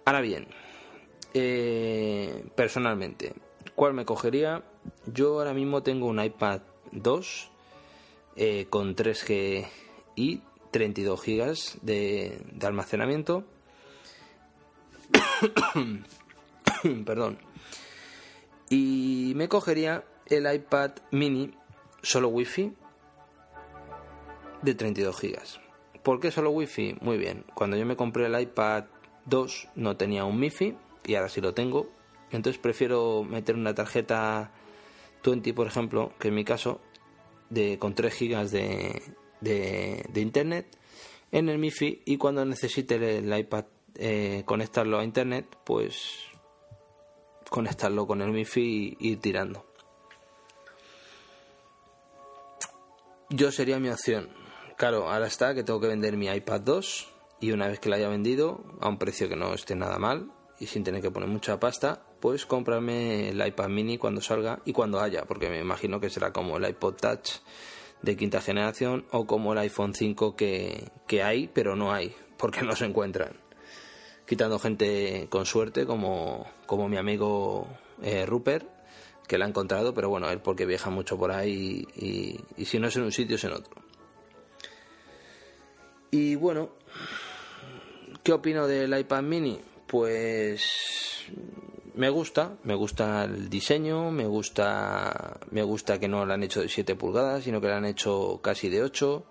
Ahora 0.05 0.21
bien, 0.21 0.47
eh, 1.33 2.45
personalmente, 2.55 3.33
¿cuál 3.73 3.93
me 3.93 4.05
cogería? 4.05 4.63
Yo 5.07 5.39
ahora 5.39 5.53
mismo 5.53 5.81
tengo 5.81 6.07
un 6.07 6.23
iPad 6.23 6.61
2 6.91 7.51
eh, 8.35 8.67
con 8.69 8.95
3G 8.95 9.67
y 10.15 10.41
32 10.71 11.21
GB 11.21 11.81
de, 11.81 12.41
de 12.51 12.67
almacenamiento. 12.67 13.43
Perdón. 17.05 17.39
Y 18.69 19.33
me 19.35 19.49
cogería 19.49 20.03
el 20.29 20.53
iPad 20.53 20.91
mini 21.11 21.53
solo 22.01 22.29
Wi-Fi 22.29 22.73
de 24.61 24.75
32 24.75 25.21
GB. 25.21 25.37
¿Por 26.03 26.19
qué 26.19 26.31
solo 26.31 26.51
Wi-Fi? 26.51 26.97
Muy 27.01 27.17
bien. 27.17 27.45
Cuando 27.53 27.77
yo 27.77 27.85
me 27.85 27.95
compré 27.95 28.25
el 28.25 28.39
iPad 28.39 28.85
2 29.25 29.69
no 29.75 29.95
tenía 29.95 30.25
un 30.25 30.39
MiFi 30.39 30.75
y 31.05 31.15
ahora 31.15 31.29
sí 31.29 31.41
lo 31.41 31.53
tengo. 31.53 31.89
Entonces 32.31 32.59
prefiero 32.61 33.23
meter 33.23 33.55
una 33.55 33.73
tarjeta 33.73 34.51
20, 35.23 35.53
por 35.53 35.67
ejemplo, 35.67 36.13
que 36.19 36.29
en 36.29 36.35
mi 36.35 36.43
caso, 36.43 36.79
de, 37.49 37.77
con 37.79 37.95
3 37.95 38.19
GB 38.19 38.49
de, 39.41 40.09
internet 40.15 40.77
en 41.31 41.49
el 41.49 41.57
MiFi 41.57 42.03
y 42.05 42.17
cuando 42.17 42.45
necesite 42.45 43.17
el, 43.17 43.37
iPad 43.37 43.65
eh, 43.95 44.43
conectarlo 44.45 44.99
a 44.99 45.03
internet, 45.03 45.45
pues 45.63 46.19
conectarlo 47.49 48.05
con 48.05 48.21
el 48.21 48.31
MiFi 48.31 48.97
y 48.99 49.11
ir 49.11 49.19
tirando. 49.19 49.68
Yo 53.31 53.51
sería 53.51 53.79
mi 53.79 53.89
opción. 53.89 54.27
Claro, 54.75 55.07
ahora 55.07 55.27
está 55.27 55.53
que 55.53 55.63
tengo 55.63 55.79
que 55.79 55.87
vender 55.87 56.17
mi 56.17 56.27
iPad 56.27 56.61
2 56.61 57.07
y 57.39 57.51
una 57.51 57.67
vez 57.67 57.79
que 57.79 57.87
la 57.87 57.97
haya 57.97 58.09
vendido 58.09 58.63
a 58.81 58.89
un 58.89 58.97
precio 58.97 59.29
que 59.29 59.35
no 59.35 59.53
esté 59.53 59.75
nada 59.75 59.99
mal 59.99 60.31
y 60.59 60.65
sin 60.65 60.83
tener 60.83 61.03
que 61.03 61.11
poner 61.11 61.29
mucha 61.29 61.59
pasta, 61.59 62.01
pues 62.21 62.47
comprarme 62.47 63.29
el 63.29 63.45
iPad 63.45 63.69
mini 63.69 63.99
cuando 63.99 64.19
salga 64.19 64.61
y 64.65 64.73
cuando 64.73 64.99
haya, 64.99 65.25
porque 65.25 65.47
me 65.47 65.59
imagino 65.59 65.99
que 65.99 66.09
será 66.09 66.33
como 66.33 66.57
el 66.57 66.67
iPod 66.67 66.95
Touch 66.95 67.33
de 68.01 68.17
quinta 68.17 68.41
generación 68.41 69.05
o 69.11 69.27
como 69.27 69.53
el 69.53 69.59
iPhone 69.59 69.93
5 69.93 70.35
que, 70.35 70.89
que 71.05 71.21
hay, 71.21 71.49
pero 71.49 71.75
no 71.75 71.93
hay, 71.93 72.15
porque 72.35 72.61
no 72.63 72.75
se 72.75 72.85
encuentran. 72.85 73.33
Quitando 74.25 74.57
gente 74.57 75.27
con 75.29 75.45
suerte 75.45 75.85
como, 75.85 76.47
como 76.65 76.89
mi 76.89 76.97
amigo 76.97 77.67
eh, 78.01 78.25
Rupert, 78.25 78.78
que 79.29 79.37
la 79.37 79.45
ha 79.45 79.47
encontrado, 79.47 79.93
pero 79.93 80.09
bueno, 80.09 80.27
él 80.31 80.39
porque 80.39 80.65
viaja 80.65 80.89
mucho 80.89 81.15
por 81.15 81.31
ahí 81.31 81.85
y, 81.95 82.65
si 82.65 82.79
no 82.79 82.87
es 82.87 82.95
en 82.95 83.03
un 83.03 83.11
sitio 83.11 83.35
es 83.35 83.43
en 83.43 83.53
otro. 83.53 83.79
Y 86.09 86.33
bueno, 86.33 86.71
¿qué 88.23 88.33
opino 88.33 88.65
del 88.65 88.97
iPad 88.97 89.21
mini? 89.21 89.59
Pues 89.85 91.27
me 91.93 92.09
gusta, 92.09 92.57
me 92.63 92.73
gusta 92.73 93.25
el 93.25 93.51
diseño, 93.51 94.09
me 94.09 94.25
gusta, 94.25 95.39
me 95.51 95.61
gusta 95.61 95.99
que 95.99 96.07
no 96.07 96.25
lo 96.25 96.33
han 96.33 96.41
hecho 96.41 96.61
de 96.61 96.67
7 96.67 96.95
pulgadas, 96.95 97.43
sino 97.43 97.61
que 97.61 97.67
lo 97.67 97.75
han 97.75 97.85
hecho 97.85 98.39
casi 98.41 98.67
de 98.67 98.81
8. 98.81 99.23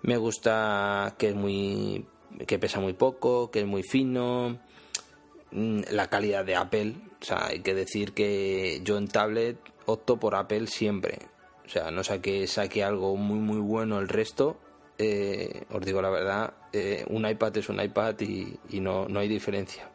Me 0.00 0.16
gusta 0.16 1.14
que 1.18 1.28
es 1.28 1.34
muy, 1.34 2.06
que 2.46 2.58
pesa 2.58 2.80
muy 2.80 2.94
poco, 2.94 3.50
que 3.50 3.60
es 3.60 3.66
muy 3.66 3.82
fino. 3.82 4.58
Mm, 5.52 5.80
la 5.90 6.08
calidad 6.08 6.44
de 6.44 6.56
Apple, 6.56 6.94
o 7.20 7.24
sea, 7.24 7.46
hay 7.46 7.60
que 7.60 7.74
decir 7.74 8.12
que 8.12 8.80
yo 8.84 8.96
en 8.98 9.08
tablet 9.08 9.58
opto 9.86 10.18
por 10.18 10.34
Apple 10.34 10.66
siempre. 10.66 11.18
O 11.66 11.68
sea, 11.68 11.90
no 11.90 12.04
sé 12.04 12.20
que 12.20 12.46
saque 12.46 12.82
algo 12.84 13.16
muy 13.16 13.38
muy 13.38 13.60
bueno 13.60 13.98
el 13.98 14.08
resto. 14.08 14.56
Eh, 14.98 15.64
os 15.70 15.84
digo 15.84 16.02
la 16.02 16.10
verdad, 16.10 16.54
eh, 16.72 17.04
un 17.08 17.26
iPad 17.26 17.56
es 17.56 17.68
un 17.68 17.80
iPad 17.80 18.20
y, 18.20 18.58
no, 18.80 19.08
no 19.08 19.20
hay 19.20 19.28
diferencia 19.28 19.90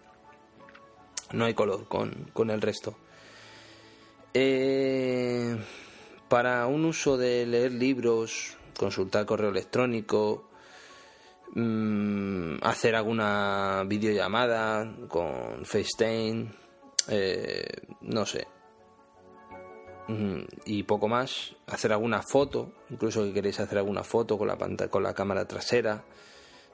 no 1.34 1.46
hay 1.46 1.54
color 1.54 1.88
con, 1.88 2.50
el 2.50 2.62
resto. 2.62 2.96
Eh, 4.34 5.58
para 6.28 6.68
un 6.68 6.86
uso 6.86 7.18
de 7.18 7.46
leer 7.46 7.72
libros, 7.74 8.58
consultar 8.78 9.26
correo 9.26 9.50
electrónico, 9.50 10.50
mm, 11.56 12.58
hacer 12.62 12.96
alguna 12.96 13.84
videollamada 13.88 14.96
con 15.08 15.66
FaceTime, 15.66 16.52
eh, 17.10 17.66
no 18.02 18.26
sé. 18.26 18.48
Mm, 20.08 20.42
y 20.66 20.84
poco 20.84 21.08
más, 21.08 21.56
hacer 21.66 21.92
alguna 21.92 22.22
foto, 22.22 22.72
incluso 22.92 23.24
que 23.24 23.34
queréis 23.34 23.60
hacer 23.60 23.80
alguna 23.80 24.04
foto 24.04 24.38
con 24.38 24.48
la 24.48 24.58
con 24.90 25.02
la 25.02 25.16
cámara 25.16 25.48
trasera, 25.48 26.06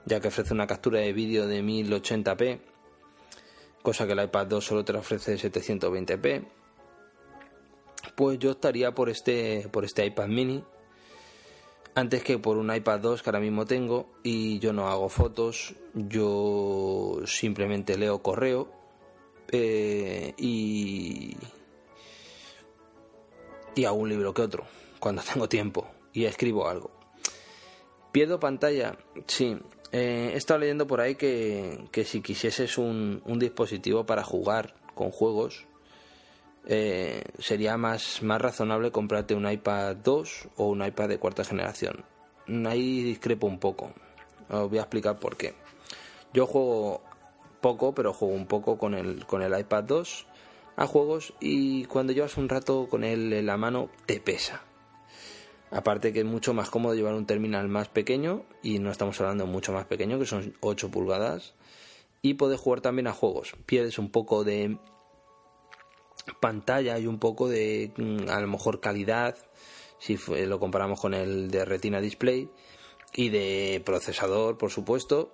ya 0.06 0.20
que 0.20 0.28
ofrece 0.28 0.54
una 0.54 0.68
captura 0.68 1.00
de 1.00 1.14
vídeo 1.14 1.48
de 1.48 1.64
1080p 1.64 2.60
cosa 3.82 4.06
que 4.06 4.14
el 4.14 4.24
iPad 4.24 4.48
2 4.48 4.66
solo 4.66 4.86
te 4.86 4.94
ofrece 4.94 5.36
720p, 5.36 6.46
pues 8.16 8.40
yo 8.40 8.52
estaría 8.52 8.94
por 8.94 9.10
este, 9.10 9.68
por 9.72 9.86
este 9.86 10.06
iPad 10.06 10.28
mini 10.28 10.64
antes 11.96 12.24
que 12.24 12.38
por 12.38 12.58
un 12.58 12.74
iPad 12.74 13.00
2 13.00 13.24
que 13.24 13.30
ahora 13.30 13.40
mismo 13.40 13.66
tengo 13.66 14.08
y 14.24 14.60
yo 14.60 14.74
no 14.74 14.88
hago 14.88 15.10
fotos, 15.10 15.76
yo 15.94 17.20
simplemente 17.26 17.98
leo 17.98 18.22
correo 18.22 18.72
eh, 19.52 20.34
y, 20.38 21.36
y 23.76 23.86
hago 23.86 23.98
un 23.98 24.10
libro 24.10 24.34
que 24.34 24.42
otro 24.42 24.66
cuando 25.00 25.22
tengo 25.34 25.50
tiempo 25.50 25.88
y 26.14 26.26
escribo 26.26 26.68
algo. 26.70 26.92
¿Pierdo 28.12 28.40
pantalla? 28.40 28.98
Sí, 29.28 29.58
eh, 29.92 30.32
he 30.34 30.38
estado 30.38 30.60
leyendo 30.60 30.88
por 30.88 31.02
ahí 31.02 31.16
que, 31.16 31.90
si 32.06 32.22
quisieses 32.22 32.78
un, 32.78 33.22
dispositivo 33.38 34.06
para 34.06 34.24
jugar 34.24 34.76
con 34.96 35.12
juegos, 35.12 35.66
eh, 36.68 37.24
sería 37.40 37.78
más, 37.78 38.22
más 38.22 38.42
razonable 38.42 38.92
comprarte 38.92 39.34
un 39.34 39.50
iPad 39.50 39.96
2 39.98 40.50
o 40.58 40.68
un 40.68 40.86
iPad 40.86 41.10
de 41.10 41.18
cuarta 41.18 41.44
generación. 41.44 42.06
Ahí 42.66 43.04
discrepo 43.04 43.48
un 43.48 43.60
poco. 43.60 43.94
Os 44.50 44.70
voy 44.70 44.78
a 44.78 44.82
explicar 44.82 45.20
por 45.20 45.38
qué. 45.38 45.54
Yo 46.34 46.46
juego 46.46 47.02
poco, 47.62 47.94
pero 47.94 48.14
juego 48.14 48.34
un 48.34 48.48
poco 48.48 48.78
con 48.78 48.94
el, 48.94 49.26
con 49.26 49.42
el 49.42 49.58
iPad 49.58 49.84
2 49.84 50.28
a 50.76 50.88
juegos 50.88 51.34
y 51.40 51.86
cuando 51.86 52.14
llevas 52.14 52.38
un 52.38 52.50
rato 52.50 52.88
con 52.90 53.04
él 53.04 53.34
en 53.34 53.46
la 53.46 53.58
mano 53.58 53.90
te 54.06 54.20
pesa. 54.20 54.62
Aparte 55.70 56.12
que 56.12 56.20
es 56.20 56.26
mucho 56.26 56.54
más 56.54 56.70
cómodo 56.70 56.96
llevar 56.96 57.14
un 57.14 57.26
terminal 57.26 57.70
más 57.70 57.88
pequeño 57.88 58.44
y 58.62 58.80
no 58.80 58.92
estamos 58.92 59.20
hablando 59.22 59.46
mucho 59.46 59.72
más 59.72 59.86
pequeño, 59.86 60.20
que 60.20 60.26
son 60.26 60.54
8 60.60 60.92
pulgadas. 60.92 61.54
Y 62.22 62.36
puedes 62.36 62.60
jugar 62.60 62.82
también 62.82 63.08
a 63.08 63.14
juegos. 63.14 63.56
Pierdes 63.66 63.98
un 63.98 64.12
poco 64.12 64.44
de 64.44 64.78
pantalla 66.40 66.98
y 67.00 67.08
un 67.08 67.20
poco 67.20 67.50
de 67.50 67.92
mm, 67.98 68.30
a 68.30 68.40
lo 68.40 68.48
mejor 68.48 68.80
calidad 68.80 69.38
si 69.98 70.18
lo 70.46 70.60
comparamos 70.60 71.00
con 71.00 71.14
el 71.14 71.52
de 71.52 71.64
Retina 71.64 72.02
Display 72.02 72.50
y 73.14 73.30
de 73.30 73.82
procesador, 73.86 74.58
por 74.58 74.72
supuesto. 74.72 75.32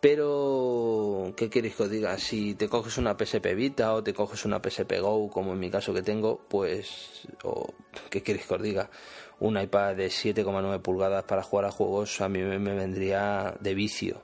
Pero, 0.00 1.32
¿qué 1.36 1.48
queréis 1.48 1.76
que 1.76 1.82
os 1.84 1.90
diga? 1.90 2.18
Si 2.18 2.54
te 2.54 2.68
coges 2.68 2.98
una 2.98 3.16
PSP 3.16 3.54
Vita 3.54 3.94
o 3.94 4.02
te 4.02 4.12
coges 4.12 4.44
una 4.44 4.60
PSP 4.60 5.00
Go, 5.00 5.30
como 5.30 5.52
en 5.52 5.60
mi 5.60 5.70
caso 5.70 5.94
que 5.94 6.02
tengo, 6.02 6.40
pues, 6.48 7.26
o, 7.44 7.72
¿qué 8.10 8.22
queréis 8.22 8.46
que 8.46 8.54
os 8.54 8.62
diga? 8.62 8.90
un 9.38 9.60
iPad 9.60 9.96
de 9.96 10.06
7,9 10.06 10.80
pulgadas 10.80 11.24
para 11.24 11.42
jugar 11.42 11.66
a 11.66 11.70
juegos 11.70 12.20
a 12.20 12.28
mí 12.28 12.40
me, 12.40 12.58
vendría 12.58 13.54
de 13.60 13.74
vicio. 13.74 14.22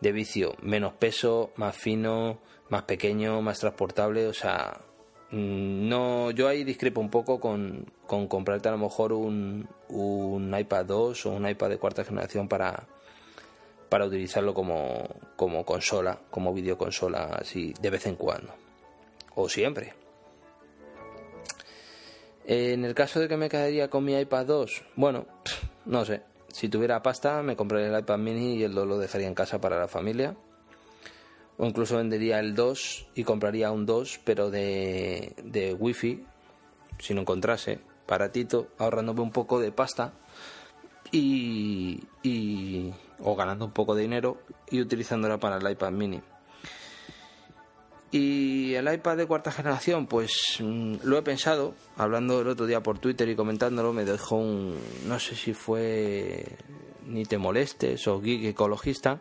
De 0.00 0.12
vicio, 0.12 0.56
menos 0.62 0.94
peso, 0.94 1.52
más 1.56 1.76
fino, 1.76 2.40
más 2.68 2.82
pequeño, 2.82 3.40
más 3.40 3.60
transportable, 3.60 4.26
o 4.26 4.32
sea, 4.32 4.80
no, 5.32 6.30
yo 6.30 6.46
ahí 6.46 6.62
discrepo 6.62 7.00
un 7.00 7.10
poco 7.10 7.40
con, 7.40 7.86
con 8.06 8.28
comprarte 8.28 8.68
a 8.68 8.72
lo 8.72 8.78
mejor 8.78 9.14
un, 9.14 9.66
un 9.88 10.58
iPad 10.58 10.84
2 10.84 11.26
o 11.26 11.30
un 11.30 11.48
iPad 11.48 11.70
de 11.70 11.78
cuarta 11.78 12.04
generación 12.04 12.48
para, 12.48 12.86
para 13.88 14.04
utilizarlo 14.04 14.52
como, 14.52 15.08
como 15.36 15.64
consola, 15.64 16.18
como 16.30 16.52
videoconsola, 16.52 17.36
así 17.40 17.72
de 17.80 17.90
vez 17.90 18.06
en 18.06 18.16
cuando. 18.16 18.52
O 19.34 19.48
siempre. 19.48 19.94
En 22.44 22.84
el 22.84 22.94
caso 22.94 23.18
de 23.18 23.28
que 23.28 23.38
me 23.38 23.48
quedaría 23.48 23.88
con 23.88 24.04
mi 24.04 24.14
iPad 24.18 24.44
2, 24.44 24.84
bueno, 24.96 25.26
no 25.86 26.04
sé. 26.04 26.22
Si 26.48 26.68
tuviera 26.68 27.02
pasta, 27.02 27.42
me 27.42 27.56
compraría 27.56 27.88
el 27.88 27.98
iPad 27.98 28.18
mini 28.18 28.56
y 28.56 28.64
el 28.64 28.74
2 28.74 28.86
lo 28.86 28.98
dejaría 28.98 29.28
en 29.28 29.34
casa 29.34 29.62
para 29.62 29.78
la 29.78 29.88
familia. 29.88 30.36
O 31.58 31.66
incluso 31.66 31.96
vendería 31.96 32.40
el 32.40 32.54
2 32.54 33.08
y 33.14 33.24
compraría 33.24 33.70
un 33.70 33.86
2, 33.86 34.20
pero 34.24 34.50
de, 34.50 35.34
de 35.44 35.74
wifi, 35.74 36.24
si 36.98 37.14
no 37.14 37.20
encontrase, 37.20 37.80
baratito, 38.08 38.68
ahorrándome 38.78 39.20
un 39.20 39.30
poco 39.30 39.60
de 39.60 39.72
pasta 39.72 40.12
y, 41.10 42.02
y 42.22 42.92
o 43.20 43.36
ganando 43.36 43.66
un 43.66 43.72
poco 43.72 43.94
de 43.94 44.02
dinero 44.02 44.38
y 44.70 44.80
utilizándola 44.80 45.38
para 45.38 45.56
el 45.56 45.70
iPad 45.70 45.92
mini. 45.92 46.20
Y 48.10 48.74
el 48.74 48.92
iPad 48.92 49.16
de 49.16 49.26
cuarta 49.26 49.50
generación, 49.50 50.06
pues 50.06 50.58
mm, 50.60 50.96
lo 51.02 51.16
he 51.16 51.22
pensado, 51.22 51.74
hablando 51.96 52.42
el 52.42 52.48
otro 52.48 52.66
día 52.66 52.82
por 52.82 52.98
Twitter 52.98 53.26
y 53.28 53.36
comentándolo, 53.36 53.94
me 53.94 54.04
dejó 54.04 54.36
un, 54.36 54.78
no 55.06 55.18
sé 55.18 55.34
si 55.34 55.54
fue 55.54 56.44
ni 57.06 57.24
te 57.24 57.38
molestes 57.38 58.06
o 58.08 58.20
geek 58.20 58.44
ecologista, 58.44 59.20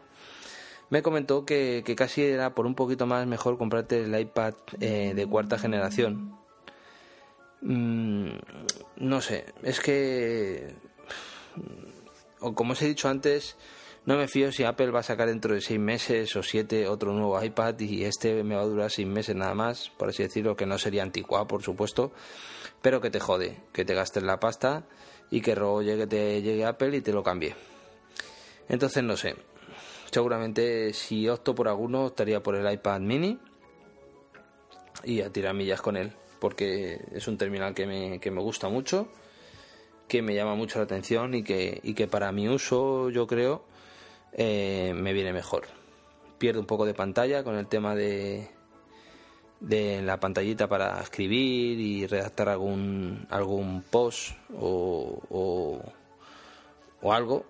me 0.92 1.02
comentó 1.02 1.46
que, 1.46 1.84
casi 1.98 2.22
era 2.22 2.54
por 2.54 2.68
un 2.68 2.76
poquito 2.76 3.08
más 3.08 3.26
mejor 3.26 3.58
comprarte 3.58 4.04
el 4.04 4.20
iPad 4.20 4.54
eh, 4.82 5.14
de 5.16 5.26
cuarta 5.26 5.58
generación. 5.58 6.38
Mm, 7.62 8.28
no 8.98 9.22
sé, 9.22 9.46
es 9.64 9.80
que, 9.80 10.76
o 12.42 12.54
como 12.54 12.74
os 12.74 12.82
he 12.82 12.88
dicho 12.88 13.08
antes, 13.08 13.56
no 14.06 14.18
me 14.18 14.28
fío 14.28 14.52
si 14.52 14.66
Apple 14.66 14.92
va 14.92 15.00
a 15.00 15.04
sacar 15.04 15.30
dentro 15.30 15.54
de 15.54 15.62
seis 15.62 15.80
meses 15.80 16.36
o 16.36 16.44
siete 16.44 16.86
otro 16.90 17.14
nuevo 17.14 17.42
iPad 17.42 17.80
y 17.80 18.04
este 18.04 18.44
me 18.44 18.56
va 18.56 18.64
a 18.64 18.66
durar 18.66 18.92
seis 18.92 19.08
meses 19.08 19.34
nada 19.34 19.56
más, 19.56 19.92
por 19.98 20.10
así 20.10 20.24
decirlo, 20.24 20.58
que 20.58 20.66
no 20.66 20.78
sería 20.78 21.04
anticuado, 21.04 21.48
por 21.48 21.64
supuesto, 21.64 22.12
pero 22.82 23.00
que 23.00 23.10
te 23.10 23.22
jode, 23.22 23.62
que 23.72 23.86
te 23.86 23.94
gastes 23.94 24.24
la 24.24 24.42
pasta 24.42 24.84
y 25.30 25.40
que 25.40 25.56
luego 25.56 25.84
llegue, 25.84 26.06
te 26.06 26.42
llegue 26.42 26.66
Apple 26.66 26.98
y 26.98 27.02
te 27.02 27.14
lo 27.14 27.24
cambie. 27.24 27.56
Entonces 28.68 29.04
no 29.04 29.16
sé, 29.16 29.36
seguramente 30.12 30.94
si 30.94 31.28
opto 31.28 31.56
por 31.56 31.68
alguno 31.68 32.08
estaría 32.08 32.44
por 32.44 32.56
el 32.56 32.72
iPad 32.72 33.00
mini 33.00 33.40
y 35.04 35.22
a 35.22 35.32
tirar 35.32 35.56
millas 35.56 35.82
con 35.82 35.98
él, 35.98 36.14
porque 36.40 37.02
es 37.14 37.28
un 37.28 37.38
terminal 37.38 37.74
que 37.74 37.88
me, 37.88 38.20
que 38.20 38.30
me 38.30 38.42
gusta 38.42 38.70
mucho 38.70 39.08
que 40.12 40.22
me 40.22 40.36
llama 40.36 40.56
mucho 40.56 40.78
la 40.78 40.84
atención 40.84 41.34
y 41.36 41.42
que, 41.42 41.80
y 41.84 41.94
que 41.94 42.06
para 42.06 42.34
mi 42.34 42.50
uso 42.50 43.10
yo 43.12 43.28
creo 43.28 43.64
eh, 44.34 44.92
me 44.94 45.14
viene 45.14 45.32
mejor. 45.32 45.64
Pierdo 46.38 46.60
un 46.60 46.66
poco 46.66 46.86
de 46.86 46.94
pantalla 46.94 47.46
con 47.46 47.56
el 47.56 47.66
tema 47.68 47.96
de, 47.96 48.50
de 49.62 50.02
la 50.02 50.20
pantallita 50.20 50.68
para 50.68 51.00
escribir 51.00 51.80
y 51.80 52.08
redactar 52.08 52.50
algún, 52.50 53.26
algún 53.30 53.84
post 53.84 54.36
o, 54.54 55.82
o, 57.02 57.14
algo. 57.14 57.46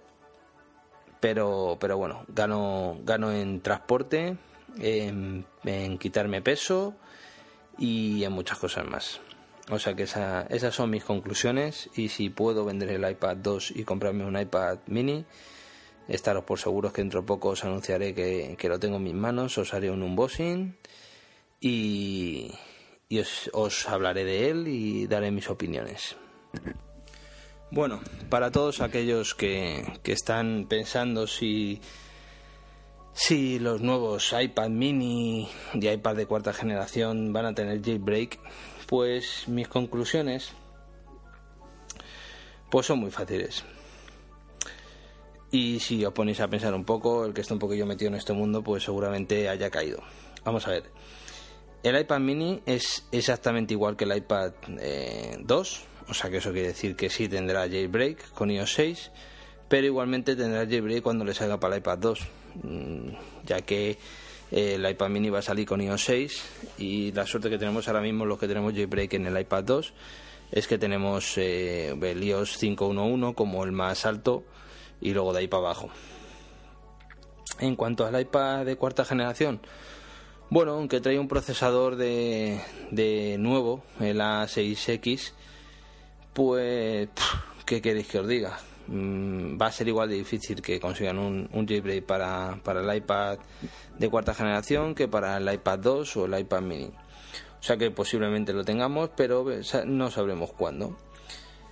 Pero, 1.21 1.77
pero 1.79 1.97
bueno, 1.97 2.25
gano, 2.27 2.97
gano 3.03 3.31
en 3.31 3.61
transporte, 3.61 4.37
en, 4.79 5.45
quitarme 5.99 6.41
peso 6.41 6.95
y 7.77 8.23
en 8.23 8.33
muchas 8.33 8.57
cosas 8.57 8.85
más. 8.85 9.21
O 9.69 9.79
sea 9.79 9.93
que 9.93 10.03
esas 10.03 10.75
son 10.75 10.89
mis 10.89 11.03
conclusiones 11.05 11.89
y 11.95 12.09
si 12.09 12.29
puedo 12.29 12.65
vender 12.65 12.89
el 12.89 13.09
iPad 13.09 13.37
2 13.37 13.71
y 13.75 13.83
comprarme 13.83 14.25
un 14.25 14.37
iPad 14.37 14.79
mini, 14.87 15.23
estaros 16.07 16.43
por 16.43 16.59
seguros 16.59 16.91
que 16.91 17.01
dentro 17.01 17.21
de 17.21 17.27
poco 17.27 17.49
os 17.49 17.63
anunciaré 17.63 18.13
que, 18.13 18.67
lo 18.67 18.79
tengo 18.79 18.97
en 18.97 19.03
mis 19.03 19.13
manos, 19.13 19.57
os 19.57 19.73
haré 19.73 19.91
un 19.91 20.03
unboxing 20.03 20.75
y, 21.61 22.51
os, 23.53 23.87
hablaré 23.87 24.25
de 24.25 24.49
él 24.49 24.67
y 24.67 25.07
daré 25.07 25.31
mis 25.31 25.49
opiniones. 25.49 26.17
Bueno, 27.71 28.01
para 28.29 28.51
todos 28.51 28.81
aquellos 28.81 29.33
que, 29.33 29.85
están 30.03 30.65
pensando 30.67 31.25
si, 31.25 31.79
si 33.13 33.59
los 33.59 33.79
nuevos 33.79 34.35
iPad 34.37 34.67
mini 34.67 35.47
y 35.73 35.87
iPad 35.87 36.17
de 36.17 36.25
cuarta 36.25 36.51
generación 36.51 37.31
van 37.31 37.45
a 37.45 37.55
tener 37.55 37.81
jailbreak, 37.81 38.39
pues 38.87 39.47
mis 39.47 39.69
conclusiones 39.69 40.51
pues 42.69 42.87
son 42.87 42.99
muy 42.99 43.09
fáciles. 43.09 43.63
Y 45.49 45.79
si 45.79 46.03
os 46.03 46.11
ponéis 46.11 46.41
a 46.41 46.49
pensar 46.49 46.73
un 46.73 46.83
poco, 46.83 47.23
el 47.23 47.33
que 47.33 47.39
está 47.39 47.53
un 47.53 47.59
poquillo 47.61 47.85
metido 47.85 48.09
en 48.09 48.15
este 48.15 48.33
mundo, 48.33 48.61
pues 48.61 48.83
seguramente 48.83 49.47
haya 49.47 49.69
caído. 49.69 50.03
Vamos 50.43 50.67
a 50.67 50.71
ver. 50.71 50.83
El 51.83 51.97
iPad 51.97 52.19
mini 52.19 52.61
es 52.65 53.07
exactamente 53.13 53.73
igual 53.73 53.95
que 53.95 54.03
el 54.03 54.15
iPad 54.15 54.51
2, 54.67 54.77
eh, 54.79 55.90
o 56.07 56.13
sea 56.13 56.29
que 56.29 56.37
eso 56.37 56.51
quiere 56.51 56.69
decir 56.69 56.95
que 56.95 57.09
sí 57.09 57.27
tendrá 57.27 57.61
jailbreak 57.61 58.31
con 58.33 58.51
iOS 58.51 58.73
6, 58.73 59.11
pero 59.67 59.85
igualmente 59.85 60.35
tendrá 60.35 60.65
jailbreak 60.65 61.01
cuando 61.01 61.25
le 61.25 61.33
salga 61.33 61.59
para 61.59 61.75
el 61.75 61.79
iPad 61.79 61.97
2, 61.97 62.19
mm, 62.63 63.07
ya 63.45 63.61
que 63.61 63.97
eh, 64.51 64.75
el 64.75 64.89
iPad 64.89 65.09
mini 65.09 65.29
va 65.29 65.39
a 65.39 65.43
salir 65.43 65.65
con 65.65 65.81
iOS 65.81 66.03
6 66.03 66.43
y 66.77 67.11
la 67.11 67.25
suerte 67.25 67.49
que 67.49 67.57
tenemos 67.57 67.87
ahora 67.87 68.01
mismo 68.01 68.25
los 68.25 68.39
que 68.39 68.47
tenemos 68.47 68.73
jailbreak 68.73 69.13
en 69.13 69.27
el 69.27 69.39
iPad 69.39 69.63
2 69.63 69.93
es 70.51 70.67
que 70.67 70.77
tenemos 70.77 71.37
eh, 71.37 71.95
el 72.01 72.23
iOS 72.23 72.61
5.1.1 72.61 73.35
como 73.35 73.63
el 73.63 73.71
más 73.71 74.05
alto 74.05 74.43
y 74.99 75.13
luego 75.13 75.33
de 75.33 75.39
ahí 75.39 75.47
para 75.47 75.63
abajo. 75.63 75.89
En 77.59 77.75
cuanto 77.75 78.05
al 78.05 78.19
iPad 78.19 78.65
de 78.65 78.75
cuarta 78.75 79.05
generación, 79.05 79.61
bueno, 80.49 80.73
aunque 80.73 80.99
trae 80.99 81.17
un 81.17 81.29
procesador 81.29 81.95
de, 81.95 82.59
de 82.91 83.37
nuevo, 83.39 83.83
el 84.01 84.19
A6X, 84.19 85.31
pues, 86.33 87.09
¿qué 87.65 87.81
queréis 87.81 88.07
que 88.07 88.19
os 88.19 88.27
diga? 88.27 88.59
Mm, 88.87 89.61
va 89.61 89.67
a 89.67 89.71
ser 89.71 89.87
igual 89.87 90.09
de 90.09 90.15
difícil 90.15 90.61
que 90.61 90.79
consigan 90.79 91.17
un, 91.19 91.49
un 91.53 91.67
jailbreak 91.67 92.05
para, 92.05 92.59
para 92.63 92.81
el 92.81 92.97
iPad 92.97 93.39
de 93.97 94.09
cuarta 94.09 94.33
generación 94.33 94.95
que 94.95 95.07
para 95.07 95.37
el 95.37 95.53
iPad 95.53 95.79
2 95.79 96.17
o 96.17 96.25
el 96.25 96.39
iPad 96.39 96.61
mini. 96.61 96.91
O 97.59 97.63
sea 97.63 97.77
que 97.77 97.91
posiblemente 97.91 98.53
lo 98.53 98.63
tengamos, 98.63 99.11
pero 99.15 99.45
no 99.85 100.11
sabremos 100.11 100.51
cuándo. 100.53 100.97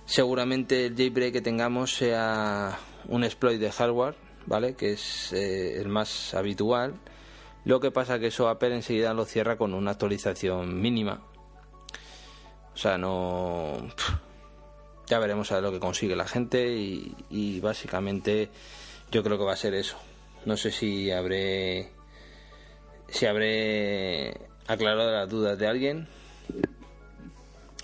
Seguramente 0.04 0.86
el 0.86 0.96
jailbreak 0.96 1.32
que 1.32 1.40
tengamos 1.40 1.94
sea 1.94 2.78
un 3.08 3.24
exploit 3.24 3.60
de 3.60 3.72
hardware, 3.72 4.14
¿vale? 4.46 4.74
Que 4.74 4.92
es 4.92 5.32
eh, 5.32 5.80
el 5.80 5.88
más 5.88 6.34
habitual 6.34 6.94
lo 7.64 7.78
que 7.78 7.90
pasa 7.90 8.18
que 8.18 8.28
eso 8.28 8.48
Apple 8.48 8.74
enseguida 8.74 9.12
lo 9.12 9.24
cierra 9.24 9.58
con 9.58 9.74
una 9.74 9.92
actualización 9.92 10.80
mínima. 10.80 11.22
O 12.72 12.76
sea, 12.76 12.96
no... 12.96 13.76
Ya 15.10 15.18
veremos 15.18 15.50
a 15.50 15.56
ver 15.56 15.64
lo 15.64 15.72
que 15.72 15.80
consigue 15.80 16.14
la 16.14 16.28
gente 16.28 16.72
y, 16.72 17.58
básicamente 17.58 18.48
yo 19.10 19.24
creo 19.24 19.38
que 19.38 19.44
va 19.44 19.54
a 19.54 19.56
ser 19.56 19.74
eso. 19.74 19.96
No 20.44 20.56
sé 20.56 20.70
si 20.70 21.10
habré... 21.10 21.90
Si 23.08 23.26
habré 23.26 24.36
aclarado 24.68 25.10
las 25.10 25.28
dudas 25.28 25.58
de 25.58 25.66
alguien 25.66 26.06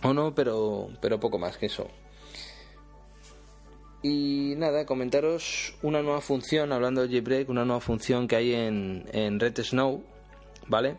o 0.05 0.15
no, 0.15 0.37
pero, 0.37 0.89
pero 1.01 1.19
poco 1.19 1.37
más 1.37 1.57
que 1.57 1.67
eso. 1.67 1.89
Y 4.05 4.55
nada, 4.57 4.87
comentaros 4.87 5.75
una 5.83 6.03
nueva 6.03 6.21
función, 6.21 6.73
hablando 6.73 7.05
de 7.05 7.21
JBreak, 7.21 7.49
una 7.49 7.65
nueva 7.65 7.81
función 7.81 8.29
que 8.29 8.37
hay 8.37 8.55
en, 8.55 9.05
en 9.13 9.41
Red 9.41 9.65
Snow, 9.65 10.05
¿vale? 10.69 10.97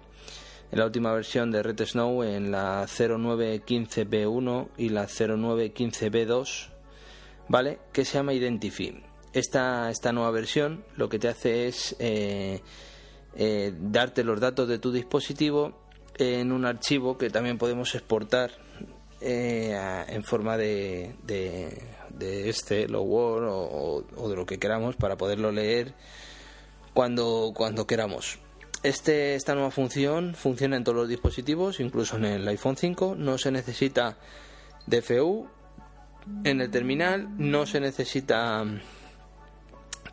En 0.72 0.80
la 0.80 0.86
última 0.86 1.14
versión 1.14 1.52
de 1.52 1.64
Red 1.64 1.86
Snow, 1.86 2.24
en 2.24 2.52
la 2.52 2.86
0915B1 2.86 4.70
y 4.78 4.90
la 4.90 5.08
0915B2, 5.08 6.68
¿vale? 7.48 7.80
Que 7.94 8.06
se 8.06 8.18
llama 8.18 8.34
Identify. 8.34 9.04
Esta, 9.34 9.90
esta 9.90 10.12
nueva 10.12 10.32
versión 10.32 10.84
lo 10.96 11.10
que 11.10 11.20
te 11.20 11.28
hace 11.28 11.68
es 11.68 11.96
eh, 12.00 12.62
eh, 13.36 13.74
darte 13.80 14.24
los 14.24 14.40
datos 14.40 14.68
de 14.68 14.80
tu 14.80 14.92
dispositivo 14.92 15.74
en 16.18 16.52
un 16.52 16.66
archivo 16.66 17.18
que 17.18 17.30
también 17.30 17.58
podemos 17.58 17.94
exportar 17.94 18.52
eh, 19.22 19.78
en 20.08 20.24
forma 20.24 20.58
de 20.58 21.14
de 22.18 22.50
este, 22.50 22.88
lo 22.88 23.02
Word 23.02 23.46
o, 23.50 24.30
de 24.30 24.36
lo 24.36 24.46
que 24.46 24.60
queramos 24.60 24.96
para 24.96 25.18
poderlo 25.18 25.52
leer 25.52 25.94
cuando, 26.94 27.52
cuando 27.56 27.86
queramos. 27.86 28.40
Este, 28.88 29.36
esta 29.36 29.54
nueva 29.54 29.70
función 29.70 30.34
funciona 30.34 30.78
en 30.78 30.86
todos 30.86 30.96
los 30.96 31.10
dispositivos, 31.10 31.82
incluso 31.82 32.16
en 32.16 32.24
el 32.24 32.48
iPhone 32.48 32.78
5. 32.78 33.16
No 33.18 33.38
se 33.38 33.52
necesita 33.52 34.18
DFU 34.86 35.46
en 36.46 36.62
el 36.62 36.72
terminal, 36.72 37.28
no 37.38 37.66
se 37.66 37.82
necesita 37.82 38.64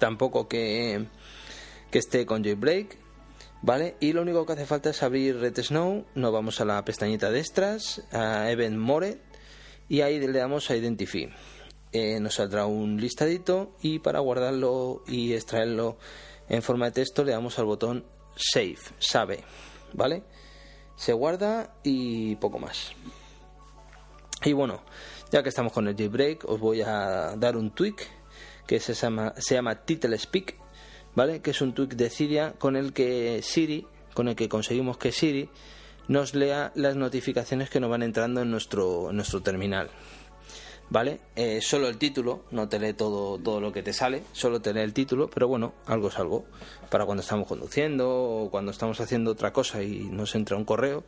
tampoco 0.00 0.48
que, 0.48 1.06
esté 1.92 2.26
con 2.26 2.42
jailbreak, 2.42 2.98
¿vale? 3.62 3.94
Y 4.00 4.12
lo 4.12 4.22
único 4.22 4.44
que 4.44 4.54
hace 4.54 4.66
falta 4.66 4.90
es 4.90 5.04
abrir 5.04 5.38
Red 5.38 5.62
Snow, 5.62 6.04
nos 6.16 6.32
vamos 6.32 6.60
a 6.60 6.64
la 6.64 6.84
pestañita 6.84 7.30
de 7.30 7.38
extras, 7.38 8.02
a 8.10 8.50
Event 8.50 8.76
More, 8.76 9.20
y 9.88 10.00
ahí 10.00 10.18
le 10.18 10.36
damos 10.36 10.68
a 10.72 10.76
Identify. 10.76 11.32
Eh, 11.92 12.18
nos 12.18 12.34
saldrá 12.34 12.66
un 12.66 13.00
listadito 13.00 13.76
y 13.82 14.00
para 14.00 14.18
guardarlo 14.18 15.04
y 15.06 15.32
extraerlo 15.32 15.96
en 16.48 16.60
forma 16.60 16.86
de 16.86 16.92
texto 16.92 17.22
le 17.22 17.30
damos 17.30 17.60
al 17.60 17.66
botón 17.66 18.13
Save, 18.36 18.78
sabe, 18.98 19.44
¿vale? 19.92 20.24
Se 20.96 21.12
guarda 21.12 21.74
y 21.82 22.36
poco 22.36 22.58
más. 22.58 22.92
Y 24.44 24.52
bueno, 24.52 24.82
ya 25.30 25.42
que 25.42 25.48
estamos 25.48 25.72
con 25.72 25.88
el 25.88 25.96
jailbreak, 25.96 26.44
os 26.48 26.60
voy 26.60 26.82
a 26.82 27.34
dar 27.36 27.56
un 27.56 27.70
tweak 27.70 28.06
que 28.66 28.80
se 28.80 28.94
llama, 28.94 29.34
se 29.38 29.54
llama 29.54 29.84
Title 29.84 30.18
Speak, 30.18 30.56
¿vale? 31.14 31.40
Que 31.40 31.50
es 31.50 31.60
un 31.60 31.74
tweak 31.74 31.94
de 31.94 32.10
Siria 32.10 32.54
con 32.58 32.76
el 32.76 32.92
que 32.92 33.40
Siri, 33.42 33.86
con 34.14 34.28
el 34.28 34.36
que 34.36 34.48
conseguimos 34.48 34.98
que 34.98 35.12
Siri 35.12 35.48
nos 36.08 36.34
lea 36.34 36.72
las 36.74 36.96
notificaciones 36.96 37.70
que 37.70 37.80
nos 37.80 37.90
van 37.90 38.02
entrando 38.02 38.42
en 38.42 38.50
nuestro, 38.50 39.10
en 39.10 39.16
nuestro 39.16 39.42
terminal, 39.42 39.90
¿vale? 40.94 41.18
Eh, 41.34 41.60
solo 41.60 41.88
el 41.88 41.98
título, 41.98 42.44
no 42.52 42.68
te 42.68 42.78
lee 42.78 42.92
todo, 42.92 43.36
todo 43.36 43.60
lo 43.60 43.72
que 43.72 43.82
te 43.82 43.92
sale, 43.92 44.22
solo 44.30 44.60
te 44.60 44.72
lee 44.72 44.82
el 44.82 44.92
título, 44.92 45.28
pero 45.28 45.48
bueno, 45.48 45.74
algo 45.86 46.06
es 46.06 46.16
algo. 46.20 46.44
Para 46.88 47.04
cuando 47.04 47.20
estamos 47.20 47.48
conduciendo 47.48 48.08
o 48.08 48.48
cuando 48.48 48.70
estamos 48.70 49.00
haciendo 49.00 49.32
otra 49.32 49.52
cosa 49.52 49.82
y 49.82 50.04
nos 50.04 50.36
entra 50.36 50.56
un 50.56 50.64
correo, 50.64 51.02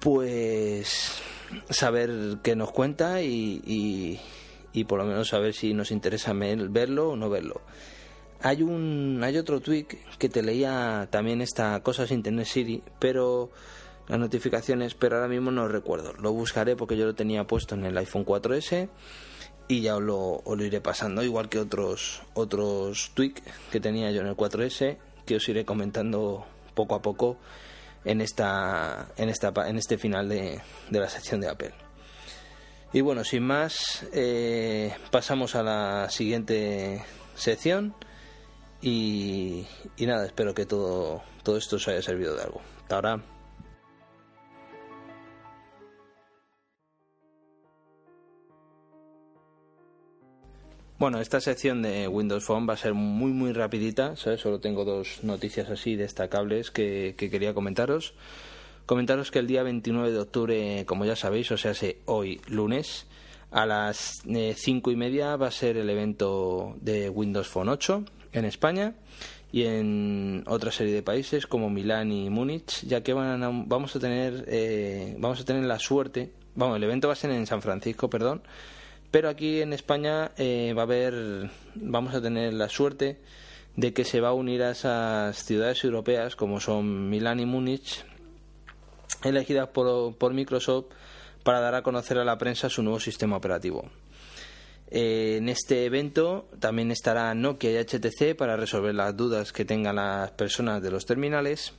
pues 0.00 1.20
saber 1.68 2.38
qué 2.42 2.56
nos 2.56 2.72
cuenta 2.72 3.20
y, 3.20 4.18
y, 4.72 4.84
por 4.84 5.00
lo 5.00 5.04
menos 5.04 5.28
saber 5.28 5.52
si 5.52 5.74
nos 5.74 5.90
interesa 5.90 6.32
verlo 6.32 7.10
o 7.10 7.16
no 7.16 7.28
verlo. 7.28 7.60
Hay 8.40 8.62
un 8.62 9.20
hay 9.22 9.36
otro 9.36 9.60
tweet 9.60 9.86
que 10.18 10.30
te 10.30 10.42
leía 10.42 11.08
también 11.10 11.42
esta 11.42 11.78
cosa 11.82 12.06
sin 12.06 12.22
tener 12.22 12.46
Siri, 12.46 12.82
pero 12.98 13.50
las 14.08 14.18
notificaciones, 14.18 14.94
pero 14.94 15.16
ahora 15.16 15.28
mismo 15.28 15.50
no 15.50 15.68
recuerdo. 15.68 16.12
Lo 16.14 16.32
buscaré 16.32 16.76
porque 16.76 16.96
yo 16.96 17.06
lo 17.06 17.14
tenía 17.14 17.46
puesto 17.46 17.74
en 17.74 17.84
el 17.84 17.96
iPhone 17.96 18.24
4S 18.24 18.88
y 19.68 19.80
ya 19.80 19.96
os 19.96 20.02
lo, 20.02 20.42
lo 20.46 20.64
iré 20.64 20.80
pasando, 20.80 21.22
igual 21.22 21.48
que 21.48 21.58
otros 21.58 22.22
otros 22.34 23.12
tweaks 23.14 23.42
que 23.70 23.80
tenía 23.80 24.10
yo 24.10 24.20
en 24.20 24.26
el 24.26 24.36
4S, 24.36 24.98
que 25.24 25.36
os 25.36 25.48
iré 25.48 25.64
comentando 25.64 26.46
poco 26.74 26.94
a 26.94 27.02
poco 27.02 27.38
en 28.04 28.20
esta 28.20 29.08
en 29.16 29.30
esta 29.30 29.52
en 29.66 29.78
este 29.78 29.96
final 29.96 30.28
de, 30.28 30.60
de 30.90 31.00
la 31.00 31.08
sección 31.08 31.40
de 31.40 31.48
Apple. 31.48 31.74
Y 32.92 33.00
bueno, 33.00 33.24
sin 33.24 33.42
más, 33.42 34.06
eh, 34.12 34.94
pasamos 35.10 35.56
a 35.56 35.64
la 35.64 36.08
siguiente 36.10 37.04
sección 37.34 37.92
y, 38.80 39.66
y 39.96 40.06
nada, 40.06 40.26
espero 40.26 40.54
que 40.54 40.64
todo, 40.64 41.20
todo 41.42 41.56
esto 41.56 41.74
os 41.74 41.88
haya 41.88 42.02
servido 42.02 42.36
de 42.36 42.42
algo. 42.44 42.60
Hasta 42.82 42.94
ahora. 42.94 43.33
Bueno, 50.96 51.20
esta 51.20 51.40
sección 51.40 51.82
de 51.82 52.06
Windows 52.06 52.44
Phone 52.44 52.68
va 52.68 52.74
a 52.74 52.76
ser 52.76 52.94
muy 52.94 53.32
muy 53.32 53.52
rapidita, 53.52 54.14
¿sabes? 54.14 54.40
Solo 54.40 54.60
tengo 54.60 54.84
dos 54.84 55.24
noticias 55.24 55.68
así 55.68 55.96
destacables 55.96 56.70
que, 56.70 57.16
quería 57.18 57.52
comentaros. 57.52 58.14
Comentaros 58.86 59.32
que 59.32 59.40
el 59.40 59.48
día 59.48 59.64
29 59.64 60.12
de 60.12 60.18
octubre, 60.20 60.84
como 60.86 61.04
ya 61.04 61.16
sabéis, 61.16 61.50
o 61.50 61.56
sea, 61.56 61.72
hoy 62.04 62.40
lunes, 62.46 63.06
a 63.50 63.66
las 63.66 64.22
eh, 64.28 64.54
cinco 64.56 64.92
y 64.92 64.96
media 64.96 65.34
va 65.34 65.48
a 65.48 65.50
ser 65.50 65.78
el 65.78 65.90
evento 65.90 66.76
de 66.80 67.10
Windows 67.10 67.48
Phone 67.48 67.70
8 67.70 68.04
en 68.32 68.44
España 68.44 68.94
y 69.50 69.64
en 69.64 70.44
otra 70.46 70.70
serie 70.70 70.94
de 70.94 71.02
países 71.02 71.48
como 71.48 71.70
Milán 71.70 72.12
y 72.12 72.30
Múnich, 72.30 72.86
ya 72.86 73.02
que 73.02 73.12
van 73.12 73.68
vamos 73.68 73.96
a 73.96 74.00
tener 74.00 74.44
eh, 74.46 75.16
vamos 75.18 75.40
a 75.40 75.44
tener 75.44 75.64
la 75.64 75.80
suerte, 75.80 76.30
vamos, 76.54 76.76
el 76.76 76.84
evento 76.84 77.08
va 77.08 77.14
a 77.14 77.16
ser 77.16 77.32
en 77.32 77.46
San 77.46 77.62
Francisco, 77.62 78.08
perdón, 78.08 78.42
pero 79.14 79.28
aquí 79.28 79.60
en 79.60 79.72
España 79.72 80.32
eh, 80.36 80.74
va 80.76 80.82
a 80.82 80.86
haber, 80.86 81.48
vamos 81.76 82.16
a 82.16 82.20
tener 82.20 82.52
la 82.52 82.68
suerte 82.68 83.20
de 83.76 83.92
que 83.92 84.04
se 84.04 84.20
va 84.20 84.30
a 84.30 84.32
unir 84.32 84.64
a 84.64 84.72
esas 84.72 85.36
ciudades 85.44 85.84
europeas 85.84 86.34
como 86.34 86.58
son 86.58 87.10
Milán 87.10 87.38
y 87.38 87.46
Múnich, 87.46 88.04
elegidas 89.22 89.68
por, 89.68 90.34
Microsoft 90.34 90.86
para 91.44 91.60
dar 91.60 91.76
a 91.76 91.84
conocer 91.84 92.18
a 92.18 92.24
la 92.24 92.38
prensa 92.38 92.68
su 92.68 92.82
nuevo 92.82 92.98
sistema 92.98 93.36
operativo. 93.36 93.88
Eh, 94.90 95.36
en 95.38 95.48
este 95.48 95.84
evento 95.84 96.48
también 96.58 96.90
estará 96.90 97.32
Nokia 97.36 97.70
y 97.70 97.84
HTC 97.84 98.34
para 98.36 98.56
resolver 98.56 98.96
las 98.96 99.16
dudas 99.16 99.52
que 99.52 99.64
tengan 99.64 99.94
las 99.94 100.32
personas 100.32 100.82
de 100.82 100.90
los 100.90 101.06
terminales. 101.06 101.72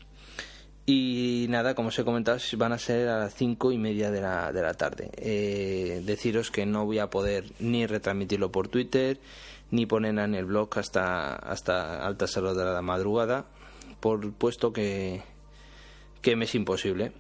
Y 0.88 1.48
nada, 1.50 1.74
como 1.74 1.88
os 1.90 1.98
he 1.98 2.04
comentado, 2.04 2.38
van 2.58 2.72
a 2.72 2.78
ser 2.78 3.08
a 3.10 3.18
las 3.18 3.34
cinco 3.34 3.72
y 3.72 3.78
media 3.78 4.12
de 4.12 4.22
la, 4.22 4.52
de 4.52 4.62
la 4.62 4.76
tarde. 4.76 5.10
Eh, 5.18 6.04
deciros 6.06 6.52
que 6.52 6.68
no 6.68 6.86
voy 6.86 7.00
a 7.00 7.10
poder 7.10 7.46
ni 7.60 7.88
retransmitirlo 7.88 8.52
por 8.52 8.68
Twitter, 8.68 9.20
ni 9.72 9.88
ponerla 9.88 10.26
en 10.26 10.36
el 10.36 10.46
blog 10.46 10.78
hasta, 10.78 11.36
hasta 11.36 12.06
altas 12.06 12.38
horas 12.38 12.56
de 12.56 12.66
la 12.66 12.84
madrugada, 12.84 13.46
por 14.00 14.32
puesto 14.34 14.72
que, 14.72 15.24
que 16.22 16.36
me 16.36 16.46
es 16.46 16.54
imposible. 16.54 17.14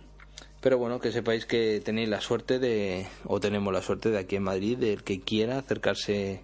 Pero 0.62 0.78
bueno, 0.78 1.00
que 1.00 1.12
sepáis 1.12 1.48
que 1.48 1.82
tenéis 1.84 2.10
la 2.10 2.22
suerte 2.22 2.60
de, 2.60 3.08
o 3.26 3.40
tenemos 3.40 3.74
la 3.74 3.82
suerte 3.82 4.12
de 4.12 4.20
aquí 4.20 4.36
en 4.36 4.44
Madrid, 4.44 4.78
del 4.78 5.04
que 5.04 5.22
quiera 5.22 5.58
acercarse. 5.58 6.44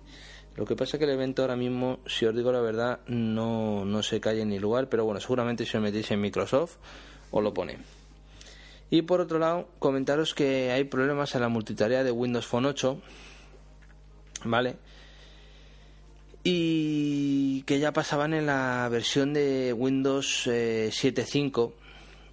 Lo 0.55 0.65
que 0.65 0.75
pasa 0.75 0.97
es 0.97 0.99
que 0.99 1.05
el 1.05 1.11
evento 1.11 1.41
ahora 1.41 1.55
mismo, 1.55 1.99
si 2.05 2.25
os 2.25 2.35
digo 2.35 2.51
la 2.51 2.59
verdad, 2.59 2.99
no, 3.07 3.85
no 3.85 4.03
se 4.03 4.19
calle 4.19 4.45
ni 4.45 4.59
lugar, 4.59 4.89
pero 4.89 5.05
bueno, 5.05 5.19
seguramente 5.19 5.65
si 5.65 5.77
os 5.77 5.83
metéis 5.83 6.11
en 6.11 6.19
Microsoft 6.19 6.75
os 7.31 7.43
lo 7.43 7.53
pone. 7.53 7.77
Y 8.89 9.03
por 9.03 9.21
otro 9.21 9.39
lado, 9.39 9.69
comentaros 9.79 10.33
que 10.33 10.71
hay 10.71 10.83
problemas 10.83 11.33
en 11.35 11.41
la 11.41 11.47
multitarea 11.47 12.03
de 12.03 12.11
Windows 12.11 12.45
Phone 12.45 12.65
8, 12.65 12.99
¿vale? 14.43 14.75
Y 16.43 17.63
que 17.63 17.79
ya 17.79 17.93
pasaban 17.93 18.33
en 18.33 18.47
la 18.47 18.89
versión 18.91 19.31
de 19.31 19.71
Windows 19.71 20.45
7.5, 20.47 21.69
eh, 21.69 21.73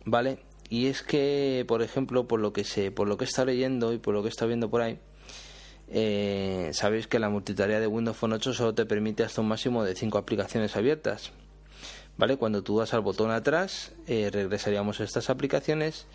¿vale? 0.04 0.38
Y 0.68 0.86
es 0.86 1.02
que, 1.02 1.64
por 1.68 1.82
ejemplo, 1.82 2.26
por 2.26 2.40
lo 2.40 2.52
que 2.52 2.64
sé, 2.64 2.90
por 2.90 3.06
lo 3.06 3.16
que 3.16 3.24
estado 3.24 3.46
leyendo 3.46 3.92
y 3.92 3.98
por 3.98 4.12
lo 4.12 4.22
que 4.24 4.28
estado 4.28 4.48
viendo 4.48 4.68
por 4.68 4.82
ahí, 4.82 4.98
eh, 5.90 6.70
sabéis 6.72 7.06
que 7.06 7.18
la 7.18 7.30
multitarea 7.30 7.80
de 7.80 7.86
Windows 7.86 8.16
Phone 8.16 8.34
8 8.34 8.52
solo 8.52 8.74
te 8.74 8.86
permite 8.86 9.22
hasta 9.24 9.40
un 9.40 9.48
máximo 9.48 9.84
de 9.84 9.94
5 9.94 10.18
aplicaciones 10.18 10.76
abiertas. 10.76 11.32
¿vale? 12.18 12.36
Cuando 12.36 12.62
tú 12.62 12.78
das 12.78 12.92
al 12.92 13.00
botón 13.00 13.30
atrás, 13.30 13.92
eh, 14.06 14.28
regresaríamos 14.30 15.00
a 15.00 15.04
estas 15.04 15.30
aplicaciones 15.30 16.06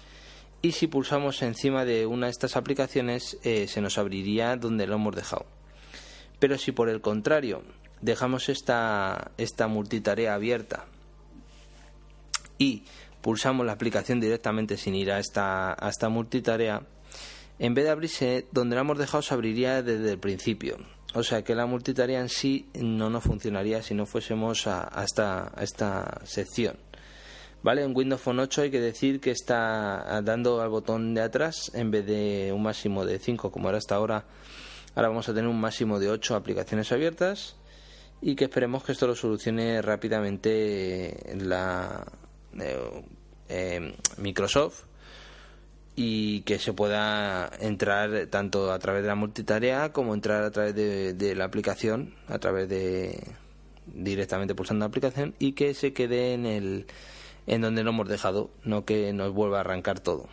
y 0.61 0.73
si 0.73 0.87
pulsamos 0.87 1.41
encima 1.41 1.85
de 1.85 2.05
una 2.05 2.27
de 2.27 2.31
estas 2.31 2.55
aplicaciones 2.55 3.37
eh, 3.43 3.67
se 3.67 3.81
nos 3.81 3.97
abriría 3.97 4.55
donde 4.57 4.85
lo 4.85 4.95
hemos 4.95 5.15
dejado. 5.15 5.45
Pero 6.39 6.57
si 6.57 6.71
por 6.71 6.89
el 6.89 7.01
contrario 7.01 7.63
dejamos 8.01 8.49
esta, 8.49 9.31
esta 9.37 9.67
multitarea 9.67 10.35
abierta 10.35 10.85
y 12.57 12.83
pulsamos 13.21 13.65
la 13.65 13.71
aplicación 13.71 14.19
directamente 14.19 14.77
sin 14.77 14.93
ir 14.95 15.11
a 15.11 15.19
esta, 15.19 15.73
a 15.73 15.89
esta 15.89 16.09
multitarea, 16.09 16.83
en 17.59 17.73
vez 17.73 17.85
de 17.85 17.91
abrirse 17.91 18.47
donde 18.51 18.75
la 18.75 18.81
hemos 18.81 18.97
dejado 18.97 19.21
se 19.21 19.33
abriría 19.33 19.81
desde 19.81 20.11
el 20.11 20.19
principio. 20.19 20.77
O 21.13 21.23
sea 21.23 21.43
que 21.43 21.53
la 21.53 21.65
multitarea 21.65 22.19
en 22.19 22.29
sí 22.29 22.67
no 22.73 23.09
nos 23.09 23.23
funcionaría 23.23 23.83
si 23.83 23.93
no 23.93 24.05
fuésemos 24.05 24.65
a, 24.65 25.03
esta, 25.03 25.51
esta 25.61 26.21
sección. 26.25 26.77
¿Vale? 27.61 27.83
En 27.83 27.95
Windows 27.95 28.21
Phone 28.21 28.39
8 28.39 28.63
hay 28.63 28.71
que 28.71 28.81
decir 28.81 29.21
que 29.21 29.31
está 29.31 30.21
dando 30.23 30.61
al 30.61 30.69
botón 30.69 31.13
de 31.13 31.21
atrás 31.21 31.71
en 31.73 31.91
vez 31.91 32.05
de 32.05 32.51
un 32.53 32.63
máximo 32.63 33.05
de 33.05 33.19
5 33.19 33.51
como 33.51 33.69
era 33.69 33.77
hasta 33.77 33.95
ahora. 33.95 34.25
Ahora 34.95 35.09
vamos 35.09 35.29
a 35.29 35.33
tener 35.33 35.49
un 35.49 35.61
máximo 35.61 35.99
de 35.99 36.09
8 36.09 36.35
aplicaciones 36.35 36.91
abiertas 36.91 37.55
y 38.19 38.35
que 38.35 38.45
esperemos 38.45 38.83
que 38.83 38.91
esto 38.91 39.05
lo 39.05 39.15
solucione 39.15 39.81
rápidamente 39.81 41.35
la 41.35 42.05
eh, 42.59 43.03
eh, 43.49 43.95
Microsoft 44.17 44.85
y 45.95 46.41
que 46.41 46.59
se 46.59 46.73
pueda 46.73 47.51
entrar 47.59 48.27
tanto 48.27 48.71
a 48.71 48.79
través 48.79 49.03
de 49.03 49.07
la 49.07 49.15
multitarea 49.15 49.91
como 49.93 50.13
entrar 50.13 50.43
a 50.43 50.51
través 50.51 50.75
de, 50.75 51.35
la 51.35 51.45
aplicación, 51.45 52.15
a 52.27 52.39
través 52.39 52.67
de 52.69 53.23
directamente 53.85 54.55
pulsando 54.55 54.85
la 54.85 54.87
aplicación 54.87 55.35
y 55.39 55.53
que 55.53 55.73
se 55.73 55.93
quede 55.93 56.33
en 56.33 56.45
el 56.45 56.87
en 57.45 57.61
donde 57.61 57.83
lo 57.83 57.89
hemos 57.89 58.07
dejado, 58.07 58.49
no 58.63 58.85
que 58.85 59.11
nos 59.11 59.33
vuelva 59.33 59.57
a 59.57 59.61
arrancar 59.61 59.99
todo. 59.99 60.29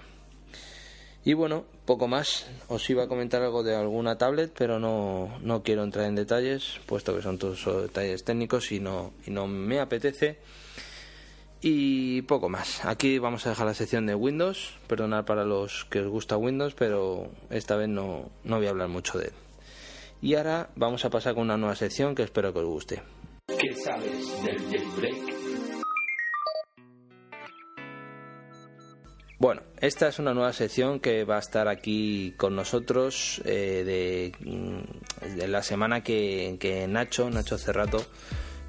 Y 1.24 1.34
bueno, 1.34 1.64
poco 1.84 2.08
más. 2.08 2.46
Os 2.68 2.88
iba 2.88 3.04
a 3.04 3.08
comentar 3.08 3.42
algo 3.42 3.62
de 3.62 3.74
alguna 3.74 4.16
tablet, 4.16 4.52
pero 4.56 4.78
no, 4.78 5.38
no 5.42 5.62
quiero 5.62 5.82
entrar 5.82 6.06
en 6.06 6.14
detalles, 6.14 6.80
puesto 6.86 7.14
que 7.14 7.20
son 7.20 7.36
todos 7.36 7.64
detalles 7.82 8.24
técnicos 8.24 8.72
y 8.72 8.80
no, 8.80 9.12
y 9.26 9.30
no 9.30 9.46
me 9.46 9.80
apetece. 9.80 10.38
Y 11.62 12.22
poco 12.22 12.48
más. 12.48 12.84
Aquí 12.84 13.18
vamos 13.18 13.46
a 13.46 13.50
dejar 13.50 13.66
la 13.66 13.74
sección 13.74 14.06
de 14.06 14.14
Windows. 14.14 14.78
Perdonad 14.86 15.26
para 15.26 15.44
los 15.44 15.84
que 15.84 16.00
os 16.00 16.08
gusta 16.08 16.38
Windows, 16.38 16.74
pero 16.74 17.30
esta 17.50 17.76
vez 17.76 17.88
no, 17.88 18.30
no 18.44 18.56
voy 18.56 18.66
a 18.66 18.70
hablar 18.70 18.88
mucho 18.88 19.18
de 19.18 19.26
él. 19.26 19.34
Y 20.22 20.34
ahora 20.34 20.70
vamos 20.76 21.04
a 21.04 21.10
pasar 21.10 21.34
con 21.34 21.44
una 21.44 21.56
nueva 21.56 21.76
sección 21.76 22.14
que 22.14 22.22
espero 22.22 22.52
que 22.52 22.60
os 22.60 22.66
guste. 22.66 23.02
¿Qué 23.46 23.74
sabes 23.74 24.42
del 24.42 24.58
jailbreak? 24.70 25.40
Bueno, 29.38 29.62
esta 29.80 30.08
es 30.08 30.18
una 30.18 30.34
nueva 30.34 30.52
sección 30.52 31.00
que 31.00 31.24
va 31.24 31.36
a 31.36 31.38
estar 31.40 31.66
aquí 31.66 32.34
con 32.36 32.54
nosotros 32.54 33.40
eh, 33.46 33.84
de, 33.86 34.32
mm, 34.46 35.36
de, 35.36 35.48
la 35.48 35.62
semana 35.62 36.02
que, 36.02 36.58
que 36.60 36.86
Nacho, 36.86 37.30
Nacho 37.30 37.56
Cerrato, 37.56 38.04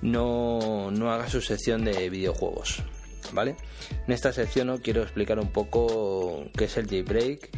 no, 0.01 0.91
no 0.91 1.11
haga 1.11 1.29
su 1.29 1.41
sección 1.41 1.85
de 1.85 2.09
videojuegos. 2.09 2.83
¿Vale? 3.33 3.55
En 4.07 4.13
esta 4.13 4.33
sección 4.33 4.67
¿no? 4.67 4.79
quiero 4.79 5.03
explicar 5.03 5.39
un 5.39 5.51
poco 5.51 6.45
qué 6.57 6.65
es 6.65 6.75
el 6.77 6.87
jailbreak, 6.87 7.49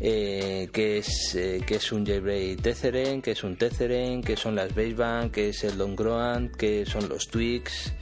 eh, 0.00 0.70
qué, 0.72 0.98
es, 0.98 1.34
eh, 1.34 1.60
qué 1.66 1.74
es 1.76 1.92
un 1.92 2.06
jailbreak 2.06 2.62
Tetheren, 2.62 3.20
qué 3.20 3.32
es 3.32 3.44
un 3.44 3.56
Tetheren, 3.56 4.22
qué 4.22 4.36
son 4.36 4.54
las 4.54 4.74
baseband, 4.74 5.30
qué 5.30 5.50
es 5.50 5.62
el 5.64 5.76
Ground, 5.94 6.56
qué 6.56 6.86
son 6.86 7.08
los 7.08 7.28
tweaks, 7.28 7.92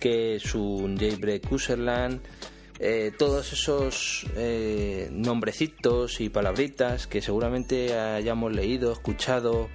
qué 0.00 0.36
es 0.36 0.54
un 0.54 0.98
jailbreak 0.98 1.50
userland, 1.52 2.20
eh, 2.78 3.12
todos 3.16 3.52
esos 3.52 4.26
eh, 4.36 5.08
nombrecitos 5.10 6.20
y 6.20 6.28
palabritas 6.28 7.06
que 7.06 7.22
seguramente 7.22 7.98
hayamos 7.98 8.52
leído, 8.52 8.92
escuchado 8.92 9.68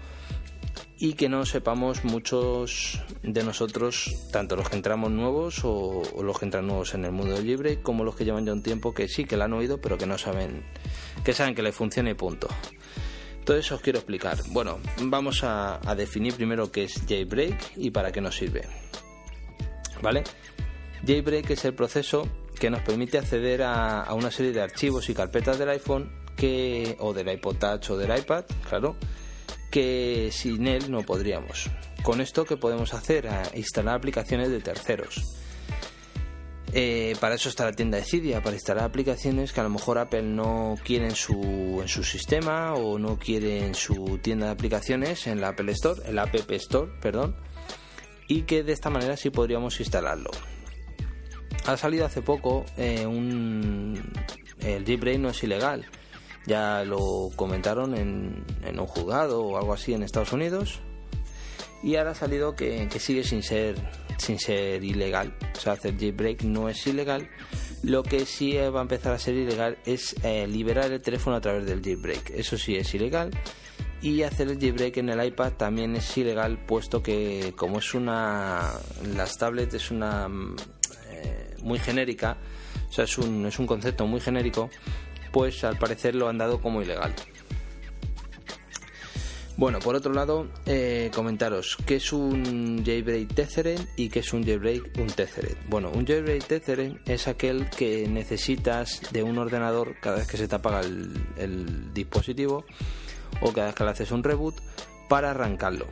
y 1.02 1.14
que 1.14 1.30
no 1.30 1.47
sepamos 1.47 2.06
muchos 2.06 3.02
de 3.24 3.43
nosotros, 3.43 4.28
tanto 4.32 4.56
los 4.56 4.70
que 4.70 4.76
entramos 4.76 5.10
nuevos 5.10 5.62
o, 5.64 6.04
los 6.22 6.38
que 6.38 6.45
entran 6.45 6.68
nuevos 6.68 6.93
en 6.93 7.06
el 7.06 7.12
mundo 7.12 7.41
libre, 7.41 7.82
como 7.82 8.04
los 8.04 8.16
que 8.16 8.24
llevan 8.24 8.45
ya 8.45 8.54
un 8.54 8.62
tiempo 8.62 8.93
que 8.93 9.08
sí 9.08 9.26
que 9.26 9.36
la 9.36 9.45
han 9.45 9.54
oído, 9.54 9.82
pero 9.82 9.97
que 9.97 10.06
no 10.06 10.20
saben, 10.20 10.64
que 11.26 11.34
saben 11.34 11.56
que 11.56 11.64
le 11.64 11.72
funciona 11.72 12.12
y 12.12 12.14
punto. 12.14 12.47
Eso 13.47 13.76
os 13.76 13.82
quiero 13.82 13.97
explicar. 13.97 14.38
Bueno, 14.52 14.80
vamos 15.02 15.43
a, 15.43 15.80
definir 15.97 16.36
primero 16.36 16.72
qué 16.72 16.84
es 16.84 17.02
jailbreak 17.10 17.78
y 17.78 17.89
para 17.89 18.12
qué 18.12 18.22
nos 18.22 18.36
sirve. 18.36 18.62
¿Vale? 20.04 20.24
Jailbreak 21.06 21.49
es 21.49 21.66
el 21.66 21.74
proceso 21.74 22.30
que 22.60 22.70
nos 22.70 22.82
permite 22.82 23.18
acceder 23.18 23.64
a, 23.64 24.04
a 24.04 24.14
una 24.14 24.30
serie 24.30 24.52
de 24.52 24.62
archivos 24.62 25.10
y 25.10 25.16
carpetas 25.16 25.58
del 25.58 25.70
iPhone 25.70 26.12
que, 26.38 26.95
o 26.99 27.12
del 27.12 27.28
iPod 27.28 27.56
Touch 27.56 27.89
o 27.89 27.97
del 27.97 28.16
iPad, 28.18 28.45
claro, 28.70 28.95
que 29.72 30.30
sin 30.32 30.68
él 30.68 30.92
no 30.92 31.02
podríamos. 31.02 31.72
Con 32.04 32.22
esto, 32.22 32.46
¿qué 32.46 32.58
podemos 32.58 32.94
hacer? 32.94 33.28
instalar 33.56 33.96
aplicaciones 33.96 34.50
de 34.50 34.60
terceros. 34.60 35.24
Eh, 36.74 37.16
para 37.20 37.36
eso 37.36 37.50
está 37.50 37.66
la 37.66 37.74
tienda 37.74 37.98
de 37.98 38.04
Cydia, 38.04 38.42
para 38.42 38.56
instalar 38.56 38.86
aplicaciones 38.86 39.52
que 39.52 39.60
a 39.60 39.64
lo 39.64 39.70
mejor 39.70 39.98
Apple 39.98 40.24
no 40.24 40.78
quiere 40.84 41.06
en 41.06 41.16
su, 41.16 41.80
en 41.82 41.88
su 41.88 42.04
sistema 42.04 42.74
o 42.76 42.98
no 42.98 43.18
quiere 43.18 43.66
en 43.66 43.76
su 43.76 44.20
tienda 44.22 44.46
de 44.48 44.52
aplicaciones, 44.54 45.28
en 45.28 45.42
la 45.42 45.50
Apple 45.50 45.72
Store, 45.74 46.02
el 46.06 46.18
App 46.18 46.34
Store, 46.52 46.92
perdón, 47.02 47.36
y 48.28 48.44
que 48.44 48.64
de 48.64 48.72
esta 48.72 48.90
manera 48.90 49.18
sí 49.18 49.32
podríamos 49.32 49.80
instalarlo. 49.80 50.32
Ha 51.66 51.76
salido 51.76 52.06
hace 52.06 52.22
poco 52.22 52.66
eh, 52.78 53.06
un, 53.06 54.02
el 54.60 54.86
jailbreak 54.86 55.20
no 55.20 55.30
es 55.30 55.44
ilegal 55.44 55.86
ya 56.46 56.84
lo 56.84 57.30
comentaron 57.36 57.96
en, 57.96 58.46
un 58.80 58.86
juzgado 58.86 59.44
o 59.44 59.58
algo 59.58 59.74
así 59.74 59.94
en 59.94 60.04
Estados 60.04 60.34
Unidos. 60.34 60.80
Y 61.84 61.96
ahora 61.96 62.12
ha 62.12 62.16
salido 62.16 62.56
que, 62.56 62.88
sigue 63.00 63.24
sin 63.24 63.44
ser 63.44 63.76
sin 64.18 64.38
ser 64.38 64.84
ilegal. 64.84 65.36
O 65.56 65.60
sea 65.60 65.74
hacer 65.74 65.98
jailbreak 65.98 66.44
no 66.44 66.70
es 66.70 66.86
ilegal. 66.86 67.28
Lo 67.82 68.04
que 68.04 68.26
sí 68.26 68.56
va 68.56 68.80
a 68.80 68.84
empezar 68.84 69.14
a 69.14 69.20
ser 69.20 69.34
ilegal 69.34 69.80
es 69.86 70.16
eh, 70.24 70.48
liberar 70.48 70.92
el 70.92 71.02
teléfono 71.02 71.38
a 71.38 71.42
través 71.42 71.66
del 71.66 71.82
jailbreak. 71.82 72.30
Eso 72.32 72.58
sí 72.58 72.76
es 72.76 72.94
ilegal. 72.94 73.32
Y 74.04 74.22
hacer 74.24 74.48
el 74.50 74.60
jailbreak 74.60 74.98
en 74.98 75.10
el 75.10 75.26
iPad 75.26 75.54
también 75.54 75.96
es 75.96 76.18
ilegal 76.18 76.64
puesto 76.66 77.02
que 77.02 77.54
como 77.56 77.80
es 77.80 77.94
una 77.94 78.72
las 79.16 79.38
tablets 79.38 79.76
es 79.76 79.92
una 79.92 80.28
eh, 81.10 81.56
muy 81.62 81.78
genérica 81.78 82.38
o 82.89 82.92
sea 82.92 83.04
es 83.04 83.18
un, 83.20 83.46
es 83.46 83.60
un 83.60 83.68
concepto 83.68 84.08
muy 84.08 84.20
genérico 84.20 84.72
pues 85.32 85.64
al 85.64 85.78
parecer 85.78 86.16
lo 86.16 86.28
han 86.28 86.38
dado 86.38 86.62
como 86.62 86.82
ilegal. 86.82 87.14
Bueno, 89.62 89.78
por 89.78 89.96
otro 89.96 90.12
lado, 90.14 90.48
eh, 90.66 91.12
comentaros 91.14 91.78
qué 91.86 91.98
es 91.98 92.12
un 92.14 92.84
jailbreak 92.84 93.34
Tetheren 93.36 93.78
y 93.96 94.10
qué 94.10 94.20
es 94.20 94.34
un 94.34 94.44
jailbreak 94.44 94.98
un 94.98 95.06
Tetheren. 95.06 95.56
Bueno, 95.68 95.92
un 95.94 96.08
jailbreak 96.08 96.46
Tetheren 96.46 97.00
es 97.06 97.28
aquel 97.28 97.70
que 97.70 98.08
necesitas 98.08 99.02
de 99.12 99.22
un 99.22 99.38
ordenador 99.38 99.98
cada 100.02 100.18
vez 100.18 100.28
que 100.28 100.38
se 100.38 100.48
te 100.48 100.56
apaga 100.56 100.82
el, 100.82 101.94
dispositivo 101.94 102.66
o 103.42 103.54
cada 103.54 103.68
vez 103.68 103.76
que 103.76 103.84
le 103.84 103.90
haces 103.92 104.12
un 104.12 104.24
reboot 104.24 104.56
para 105.08 105.30
arrancarlo. 105.30 105.86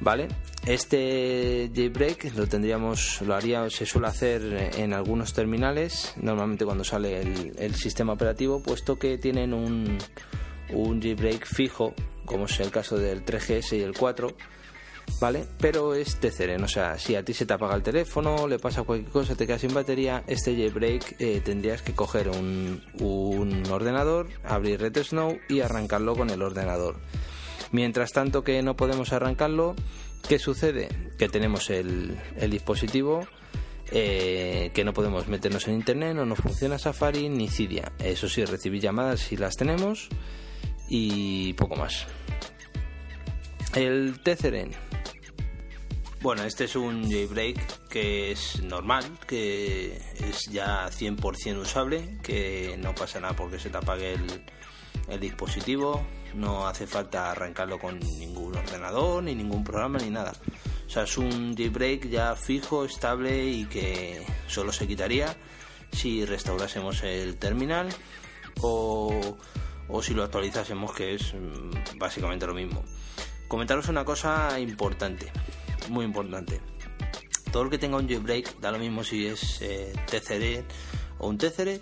¿Vale? 0.00 0.28
Este 0.66 1.70
jailbreak 1.72 2.34
lo 2.34 2.48
tendríamos, 2.48 3.22
lo 3.22 3.36
haría, 3.36 3.70
se 3.70 3.86
suele 3.86 4.08
hacer 4.08 4.72
en 4.76 4.94
algunos 4.94 5.32
terminales, 5.32 6.12
normalmente 6.20 6.64
cuando 6.64 6.82
sale 6.82 7.20
el, 7.20 7.74
sistema 7.76 8.14
operativo, 8.14 8.60
puesto 8.60 8.98
que 8.98 9.16
tienen 9.16 9.54
un, 9.54 9.96
un 10.70 11.00
jailbreak 11.00 11.46
fijo, 11.46 11.94
como 12.24 12.46
es 12.46 12.58
el 12.58 12.72
caso 12.72 12.98
del 12.98 13.24
3GS 13.24 13.78
y 13.78 13.82
el 13.82 13.96
4, 13.96 14.34
¿vale? 15.20 15.44
Pero 15.60 15.94
es 15.94 16.16
TCRN, 16.16 16.64
o 16.64 16.68
sea, 16.68 16.98
si 16.98 17.14
a 17.14 17.24
ti 17.24 17.32
se 17.32 17.46
te 17.46 17.54
apaga 17.54 17.76
el 17.76 17.84
teléfono, 17.84 18.48
le 18.48 18.58
pasa 18.58 18.82
cualquier 18.82 19.12
cosa, 19.12 19.36
te 19.36 19.46
quedas 19.46 19.60
sin 19.60 19.72
batería, 19.72 20.24
este 20.26 20.56
jailbreak 20.56 21.20
eh, 21.20 21.42
tendrías 21.44 21.82
que 21.82 21.94
coger 21.94 22.28
un, 22.28 22.82
un 22.98 23.62
ordenador, 23.70 24.30
abrir 24.42 24.80
RedSnow 24.80 25.38
y 25.48 25.60
arrancarlo 25.60 26.16
con 26.16 26.28
el 26.30 26.42
ordenador. 26.42 26.96
Mientras 27.72 28.12
tanto 28.12 28.44
que 28.44 28.62
no 28.62 28.76
podemos 28.76 29.12
arrancarlo, 29.12 29.74
¿Qué 30.28 30.40
sucede? 30.40 30.88
Que 31.18 31.28
tenemos 31.28 31.70
el, 31.70 32.18
dispositivo, 32.50 33.28
eh, 33.92 34.72
que 34.74 34.84
no 34.84 34.92
podemos 34.92 35.28
meternos 35.28 35.68
en 35.68 35.74
internet, 35.74 36.16
no 36.16 36.26
nos 36.26 36.40
funciona 36.40 36.78
Safari 36.78 37.28
ni 37.28 37.48
Cydia. 37.48 37.92
Eso 38.00 38.28
sí, 38.28 38.44
recibir 38.44 38.82
llamadas 38.82 39.20
si 39.20 39.36
las 39.36 39.56
tenemos 39.56 40.08
y 40.88 41.52
poco 41.52 41.76
más. 41.76 42.06
El 43.76 44.18
Tetheren. 44.20 44.72
Bueno, 46.22 46.42
este 46.42 46.64
es 46.64 46.74
un 46.74 47.08
jailbreak 47.08 47.88
que 47.88 48.32
es 48.32 48.60
normal, 48.64 49.04
que 49.28 50.00
es 50.18 50.46
ya 50.50 50.88
100% 50.88 51.58
usable, 51.58 52.18
que 52.24 52.76
no 52.78 52.96
pasa 52.96 53.20
nada 53.20 53.36
porque 53.36 53.60
se 53.60 53.70
te 53.70 53.76
apague 53.76 54.14
el, 54.14 54.26
el 55.08 55.20
dispositivo, 55.20 56.04
no 56.36 56.66
hace 56.66 56.86
falta 56.86 57.30
arrancarlo 57.30 57.78
con 57.78 57.98
ningún 57.98 58.56
ordenador, 58.56 59.22
ni 59.22 59.34
ningún 59.34 59.64
programa, 59.64 59.98
ni 59.98 60.10
nada. 60.10 60.32
O 60.86 60.90
sea, 60.90 61.02
es 61.02 61.18
un 61.18 61.56
jailbreak 61.56 62.08
ya 62.08 62.36
fijo, 62.36 62.84
estable 62.84 63.44
y 63.44 63.64
que 63.64 64.24
solo 64.46 64.72
se 64.72 64.86
quitaría 64.86 65.34
si 65.92 66.24
restaurásemos 66.24 67.02
el 67.02 67.36
terminal 67.36 67.88
o, 68.60 69.36
o 69.88 70.02
si 70.02 70.14
lo 70.14 70.22
actualizásemos, 70.22 70.92
que 70.92 71.14
es 71.14 71.34
mm, 71.34 71.98
básicamente 71.98 72.46
lo 72.46 72.54
mismo. 72.54 72.84
Comentaros 73.48 73.88
una 73.88 74.04
cosa 74.04 74.58
importante, 74.60 75.32
muy 75.88 76.04
importante. 76.04 76.60
Todo 77.52 77.64
el 77.64 77.70
que 77.70 77.78
tenga 77.78 77.96
un 77.96 78.08
jailbreak, 78.08 78.58
da 78.60 78.70
lo 78.70 78.78
mismo 78.78 79.02
si 79.02 79.26
es 79.26 79.62
eh, 79.62 79.92
o 81.18 81.28
un 81.28 81.38
TCD, 81.38 81.80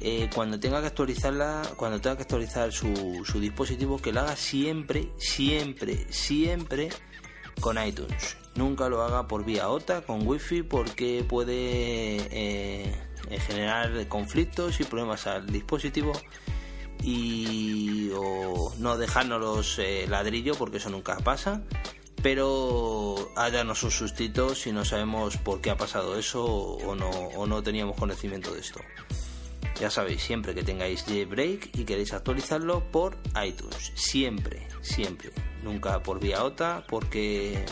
eh, 0.00 0.28
cuando 0.34 0.60
tenga 0.60 0.80
que 0.80 0.88
actualizarla, 0.88 1.62
cuando 1.76 2.00
tenga 2.00 2.16
que 2.16 2.22
actualizar 2.22 2.72
su, 2.72 2.92
dispositivo, 3.40 3.98
que 3.98 4.12
lo 4.12 4.20
haga 4.20 4.36
siempre, 4.36 5.08
siempre, 5.16 6.06
siempre 6.10 6.90
con 7.60 7.82
iTunes. 7.82 8.36
Nunca 8.54 8.88
lo 8.88 9.02
haga 9.02 9.26
por 9.26 9.44
vía 9.44 9.68
OTA, 9.68 10.02
con 10.02 10.26
Wi-Fi, 10.26 10.62
porque 10.62 11.24
puede 11.26 12.16
eh, 12.30 12.94
generar 13.46 14.06
conflictos 14.08 14.80
y 14.80 14.84
problemas 14.84 15.26
al 15.26 15.46
dispositivo 15.46 16.12
y 17.02 18.10
o 18.14 18.72
no 18.78 18.96
dejárnoslos 18.96 19.78
eh, 19.78 20.06
ladrillo, 20.08 20.54
porque 20.54 20.78
eso 20.78 20.90
nunca 20.90 21.16
pasa. 21.18 21.62
Pero 22.22 23.30
háganos 23.36 23.82
un 23.82 23.90
sustito 23.90 24.54
si 24.54 24.72
no 24.72 24.84
sabemos 24.84 25.36
por 25.36 25.60
qué 25.60 25.70
ha 25.70 25.76
pasado 25.76 26.18
eso 26.18 26.44
o 26.44 26.94
no, 26.94 27.08
o 27.08 27.46
no 27.46 27.62
teníamos 27.62 27.96
conocimiento 27.96 28.52
de 28.52 28.60
esto. 28.60 28.80
Ya 29.80 29.90
sabéis, 29.90 30.22
siempre 30.22 30.54
que 30.54 30.62
tengáis 30.62 31.04
jailbreak 31.04 31.76
y 31.76 31.84
queréis 31.84 32.14
actualizarlo 32.14 32.90
por 32.90 33.18
iTunes. 33.44 33.92
Siempre, 33.94 34.66
siempre. 34.80 35.30
Nunca 35.62 36.02
por 36.02 36.18
vía 36.18 36.44
OTA 36.44 36.84
porque 36.88 37.54
eh, 37.54 37.64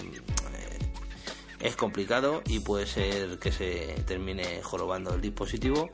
es 1.60 1.76
complicado 1.76 2.42
y 2.46 2.60
puede 2.60 2.86
ser 2.86 3.38
que 3.38 3.50
se 3.50 4.02
termine 4.06 4.60
jorobando 4.62 5.14
el 5.14 5.22
dispositivo 5.22 5.88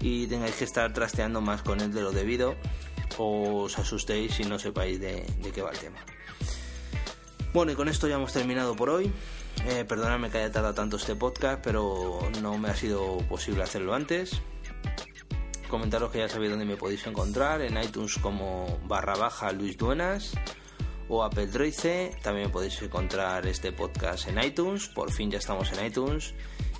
y 0.00 0.26
tengáis 0.28 0.54
que 0.54 0.64
estar 0.64 0.92
trasteando 0.94 1.42
más 1.42 1.62
con 1.62 1.80
él 1.80 1.92
de 1.92 2.00
lo 2.00 2.12
debido 2.12 2.56
o 3.18 3.64
os 3.64 3.78
asustéis 3.78 4.34
si 4.34 4.44
no 4.44 4.58
sepáis 4.58 4.98
de, 4.98 5.26
qué 5.54 5.60
va 5.60 5.70
el 5.72 5.78
tema. 5.78 5.98
Bueno, 7.52 7.72
y 7.72 7.74
con 7.74 7.88
esto 7.88 8.08
ya 8.08 8.14
hemos 8.14 8.32
terminado 8.32 8.74
por 8.74 8.88
hoy. 8.88 9.12
Eh, 9.66 9.84
perdonadme 9.86 10.30
que 10.30 10.38
haya 10.38 10.50
tardado 10.50 10.74
tanto 10.74 10.96
este 10.96 11.14
podcast, 11.14 11.62
pero 11.62 12.18
no 12.40 12.56
me 12.58 12.70
ha 12.70 12.74
sido 12.74 13.18
posible 13.28 13.62
hacerlo 13.62 13.94
antes 13.94 14.40
comentaros 15.74 16.12
que 16.12 16.18
ya 16.18 16.28
sabéis 16.28 16.52
dónde 16.52 16.66
me 16.66 16.76
podéis 16.76 17.04
encontrar, 17.04 17.60
en 17.60 17.76
iTunes 17.82 18.16
como 18.18 18.78
barra 18.84 19.16
baja 19.16 19.50
Luis 19.50 19.76
Duenas 19.76 20.32
o 21.08 21.24
Apple 21.24 21.48
Droice. 21.48 22.16
También 22.22 22.52
podéis 22.52 22.80
encontrar 22.80 23.44
este 23.48 23.72
podcast 23.72 24.28
en 24.28 24.40
iTunes, 24.40 24.86
por 24.86 25.10
fin 25.10 25.32
ya 25.32 25.38
estamos 25.38 25.72
en 25.72 25.84
iTunes, 25.84 26.32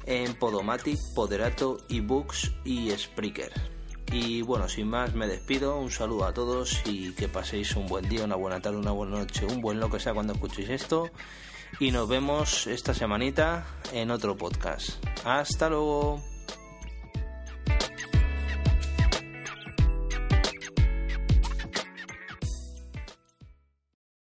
en 0.06 0.34
Podomatic, 0.34 0.96
Poderato, 1.12 1.78
eBooks 1.88 2.52
y 2.64 2.92
Spreaker. 2.92 3.52
Y 4.12 4.42
bueno, 4.42 4.68
sin 4.68 4.88
más 4.88 5.12
me 5.12 5.26
despido, 5.26 5.76
un 5.76 5.90
saludo 5.90 6.26
a 6.26 6.32
todos 6.32 6.80
y 6.84 7.14
que 7.14 7.26
paséis 7.26 7.74
un 7.74 7.88
buen 7.88 8.08
día, 8.08 8.22
una 8.22 8.36
buena 8.36 8.60
tarde, 8.60 8.76
una 8.76 8.92
buena 8.92 9.18
noche, 9.18 9.44
un 9.44 9.60
buen 9.60 9.80
lo 9.80 9.90
que 9.90 9.98
sea 9.98 10.14
cuando 10.14 10.34
escuchéis 10.34 10.68
esto. 10.68 11.10
Y 11.80 11.90
nos 11.90 12.08
vemos 12.08 12.68
esta 12.68 12.94
semanita 12.94 13.66
en 13.92 14.12
otro 14.12 14.36
podcast. 14.36 15.04
Hasta 15.24 15.68
luego. 15.68 16.33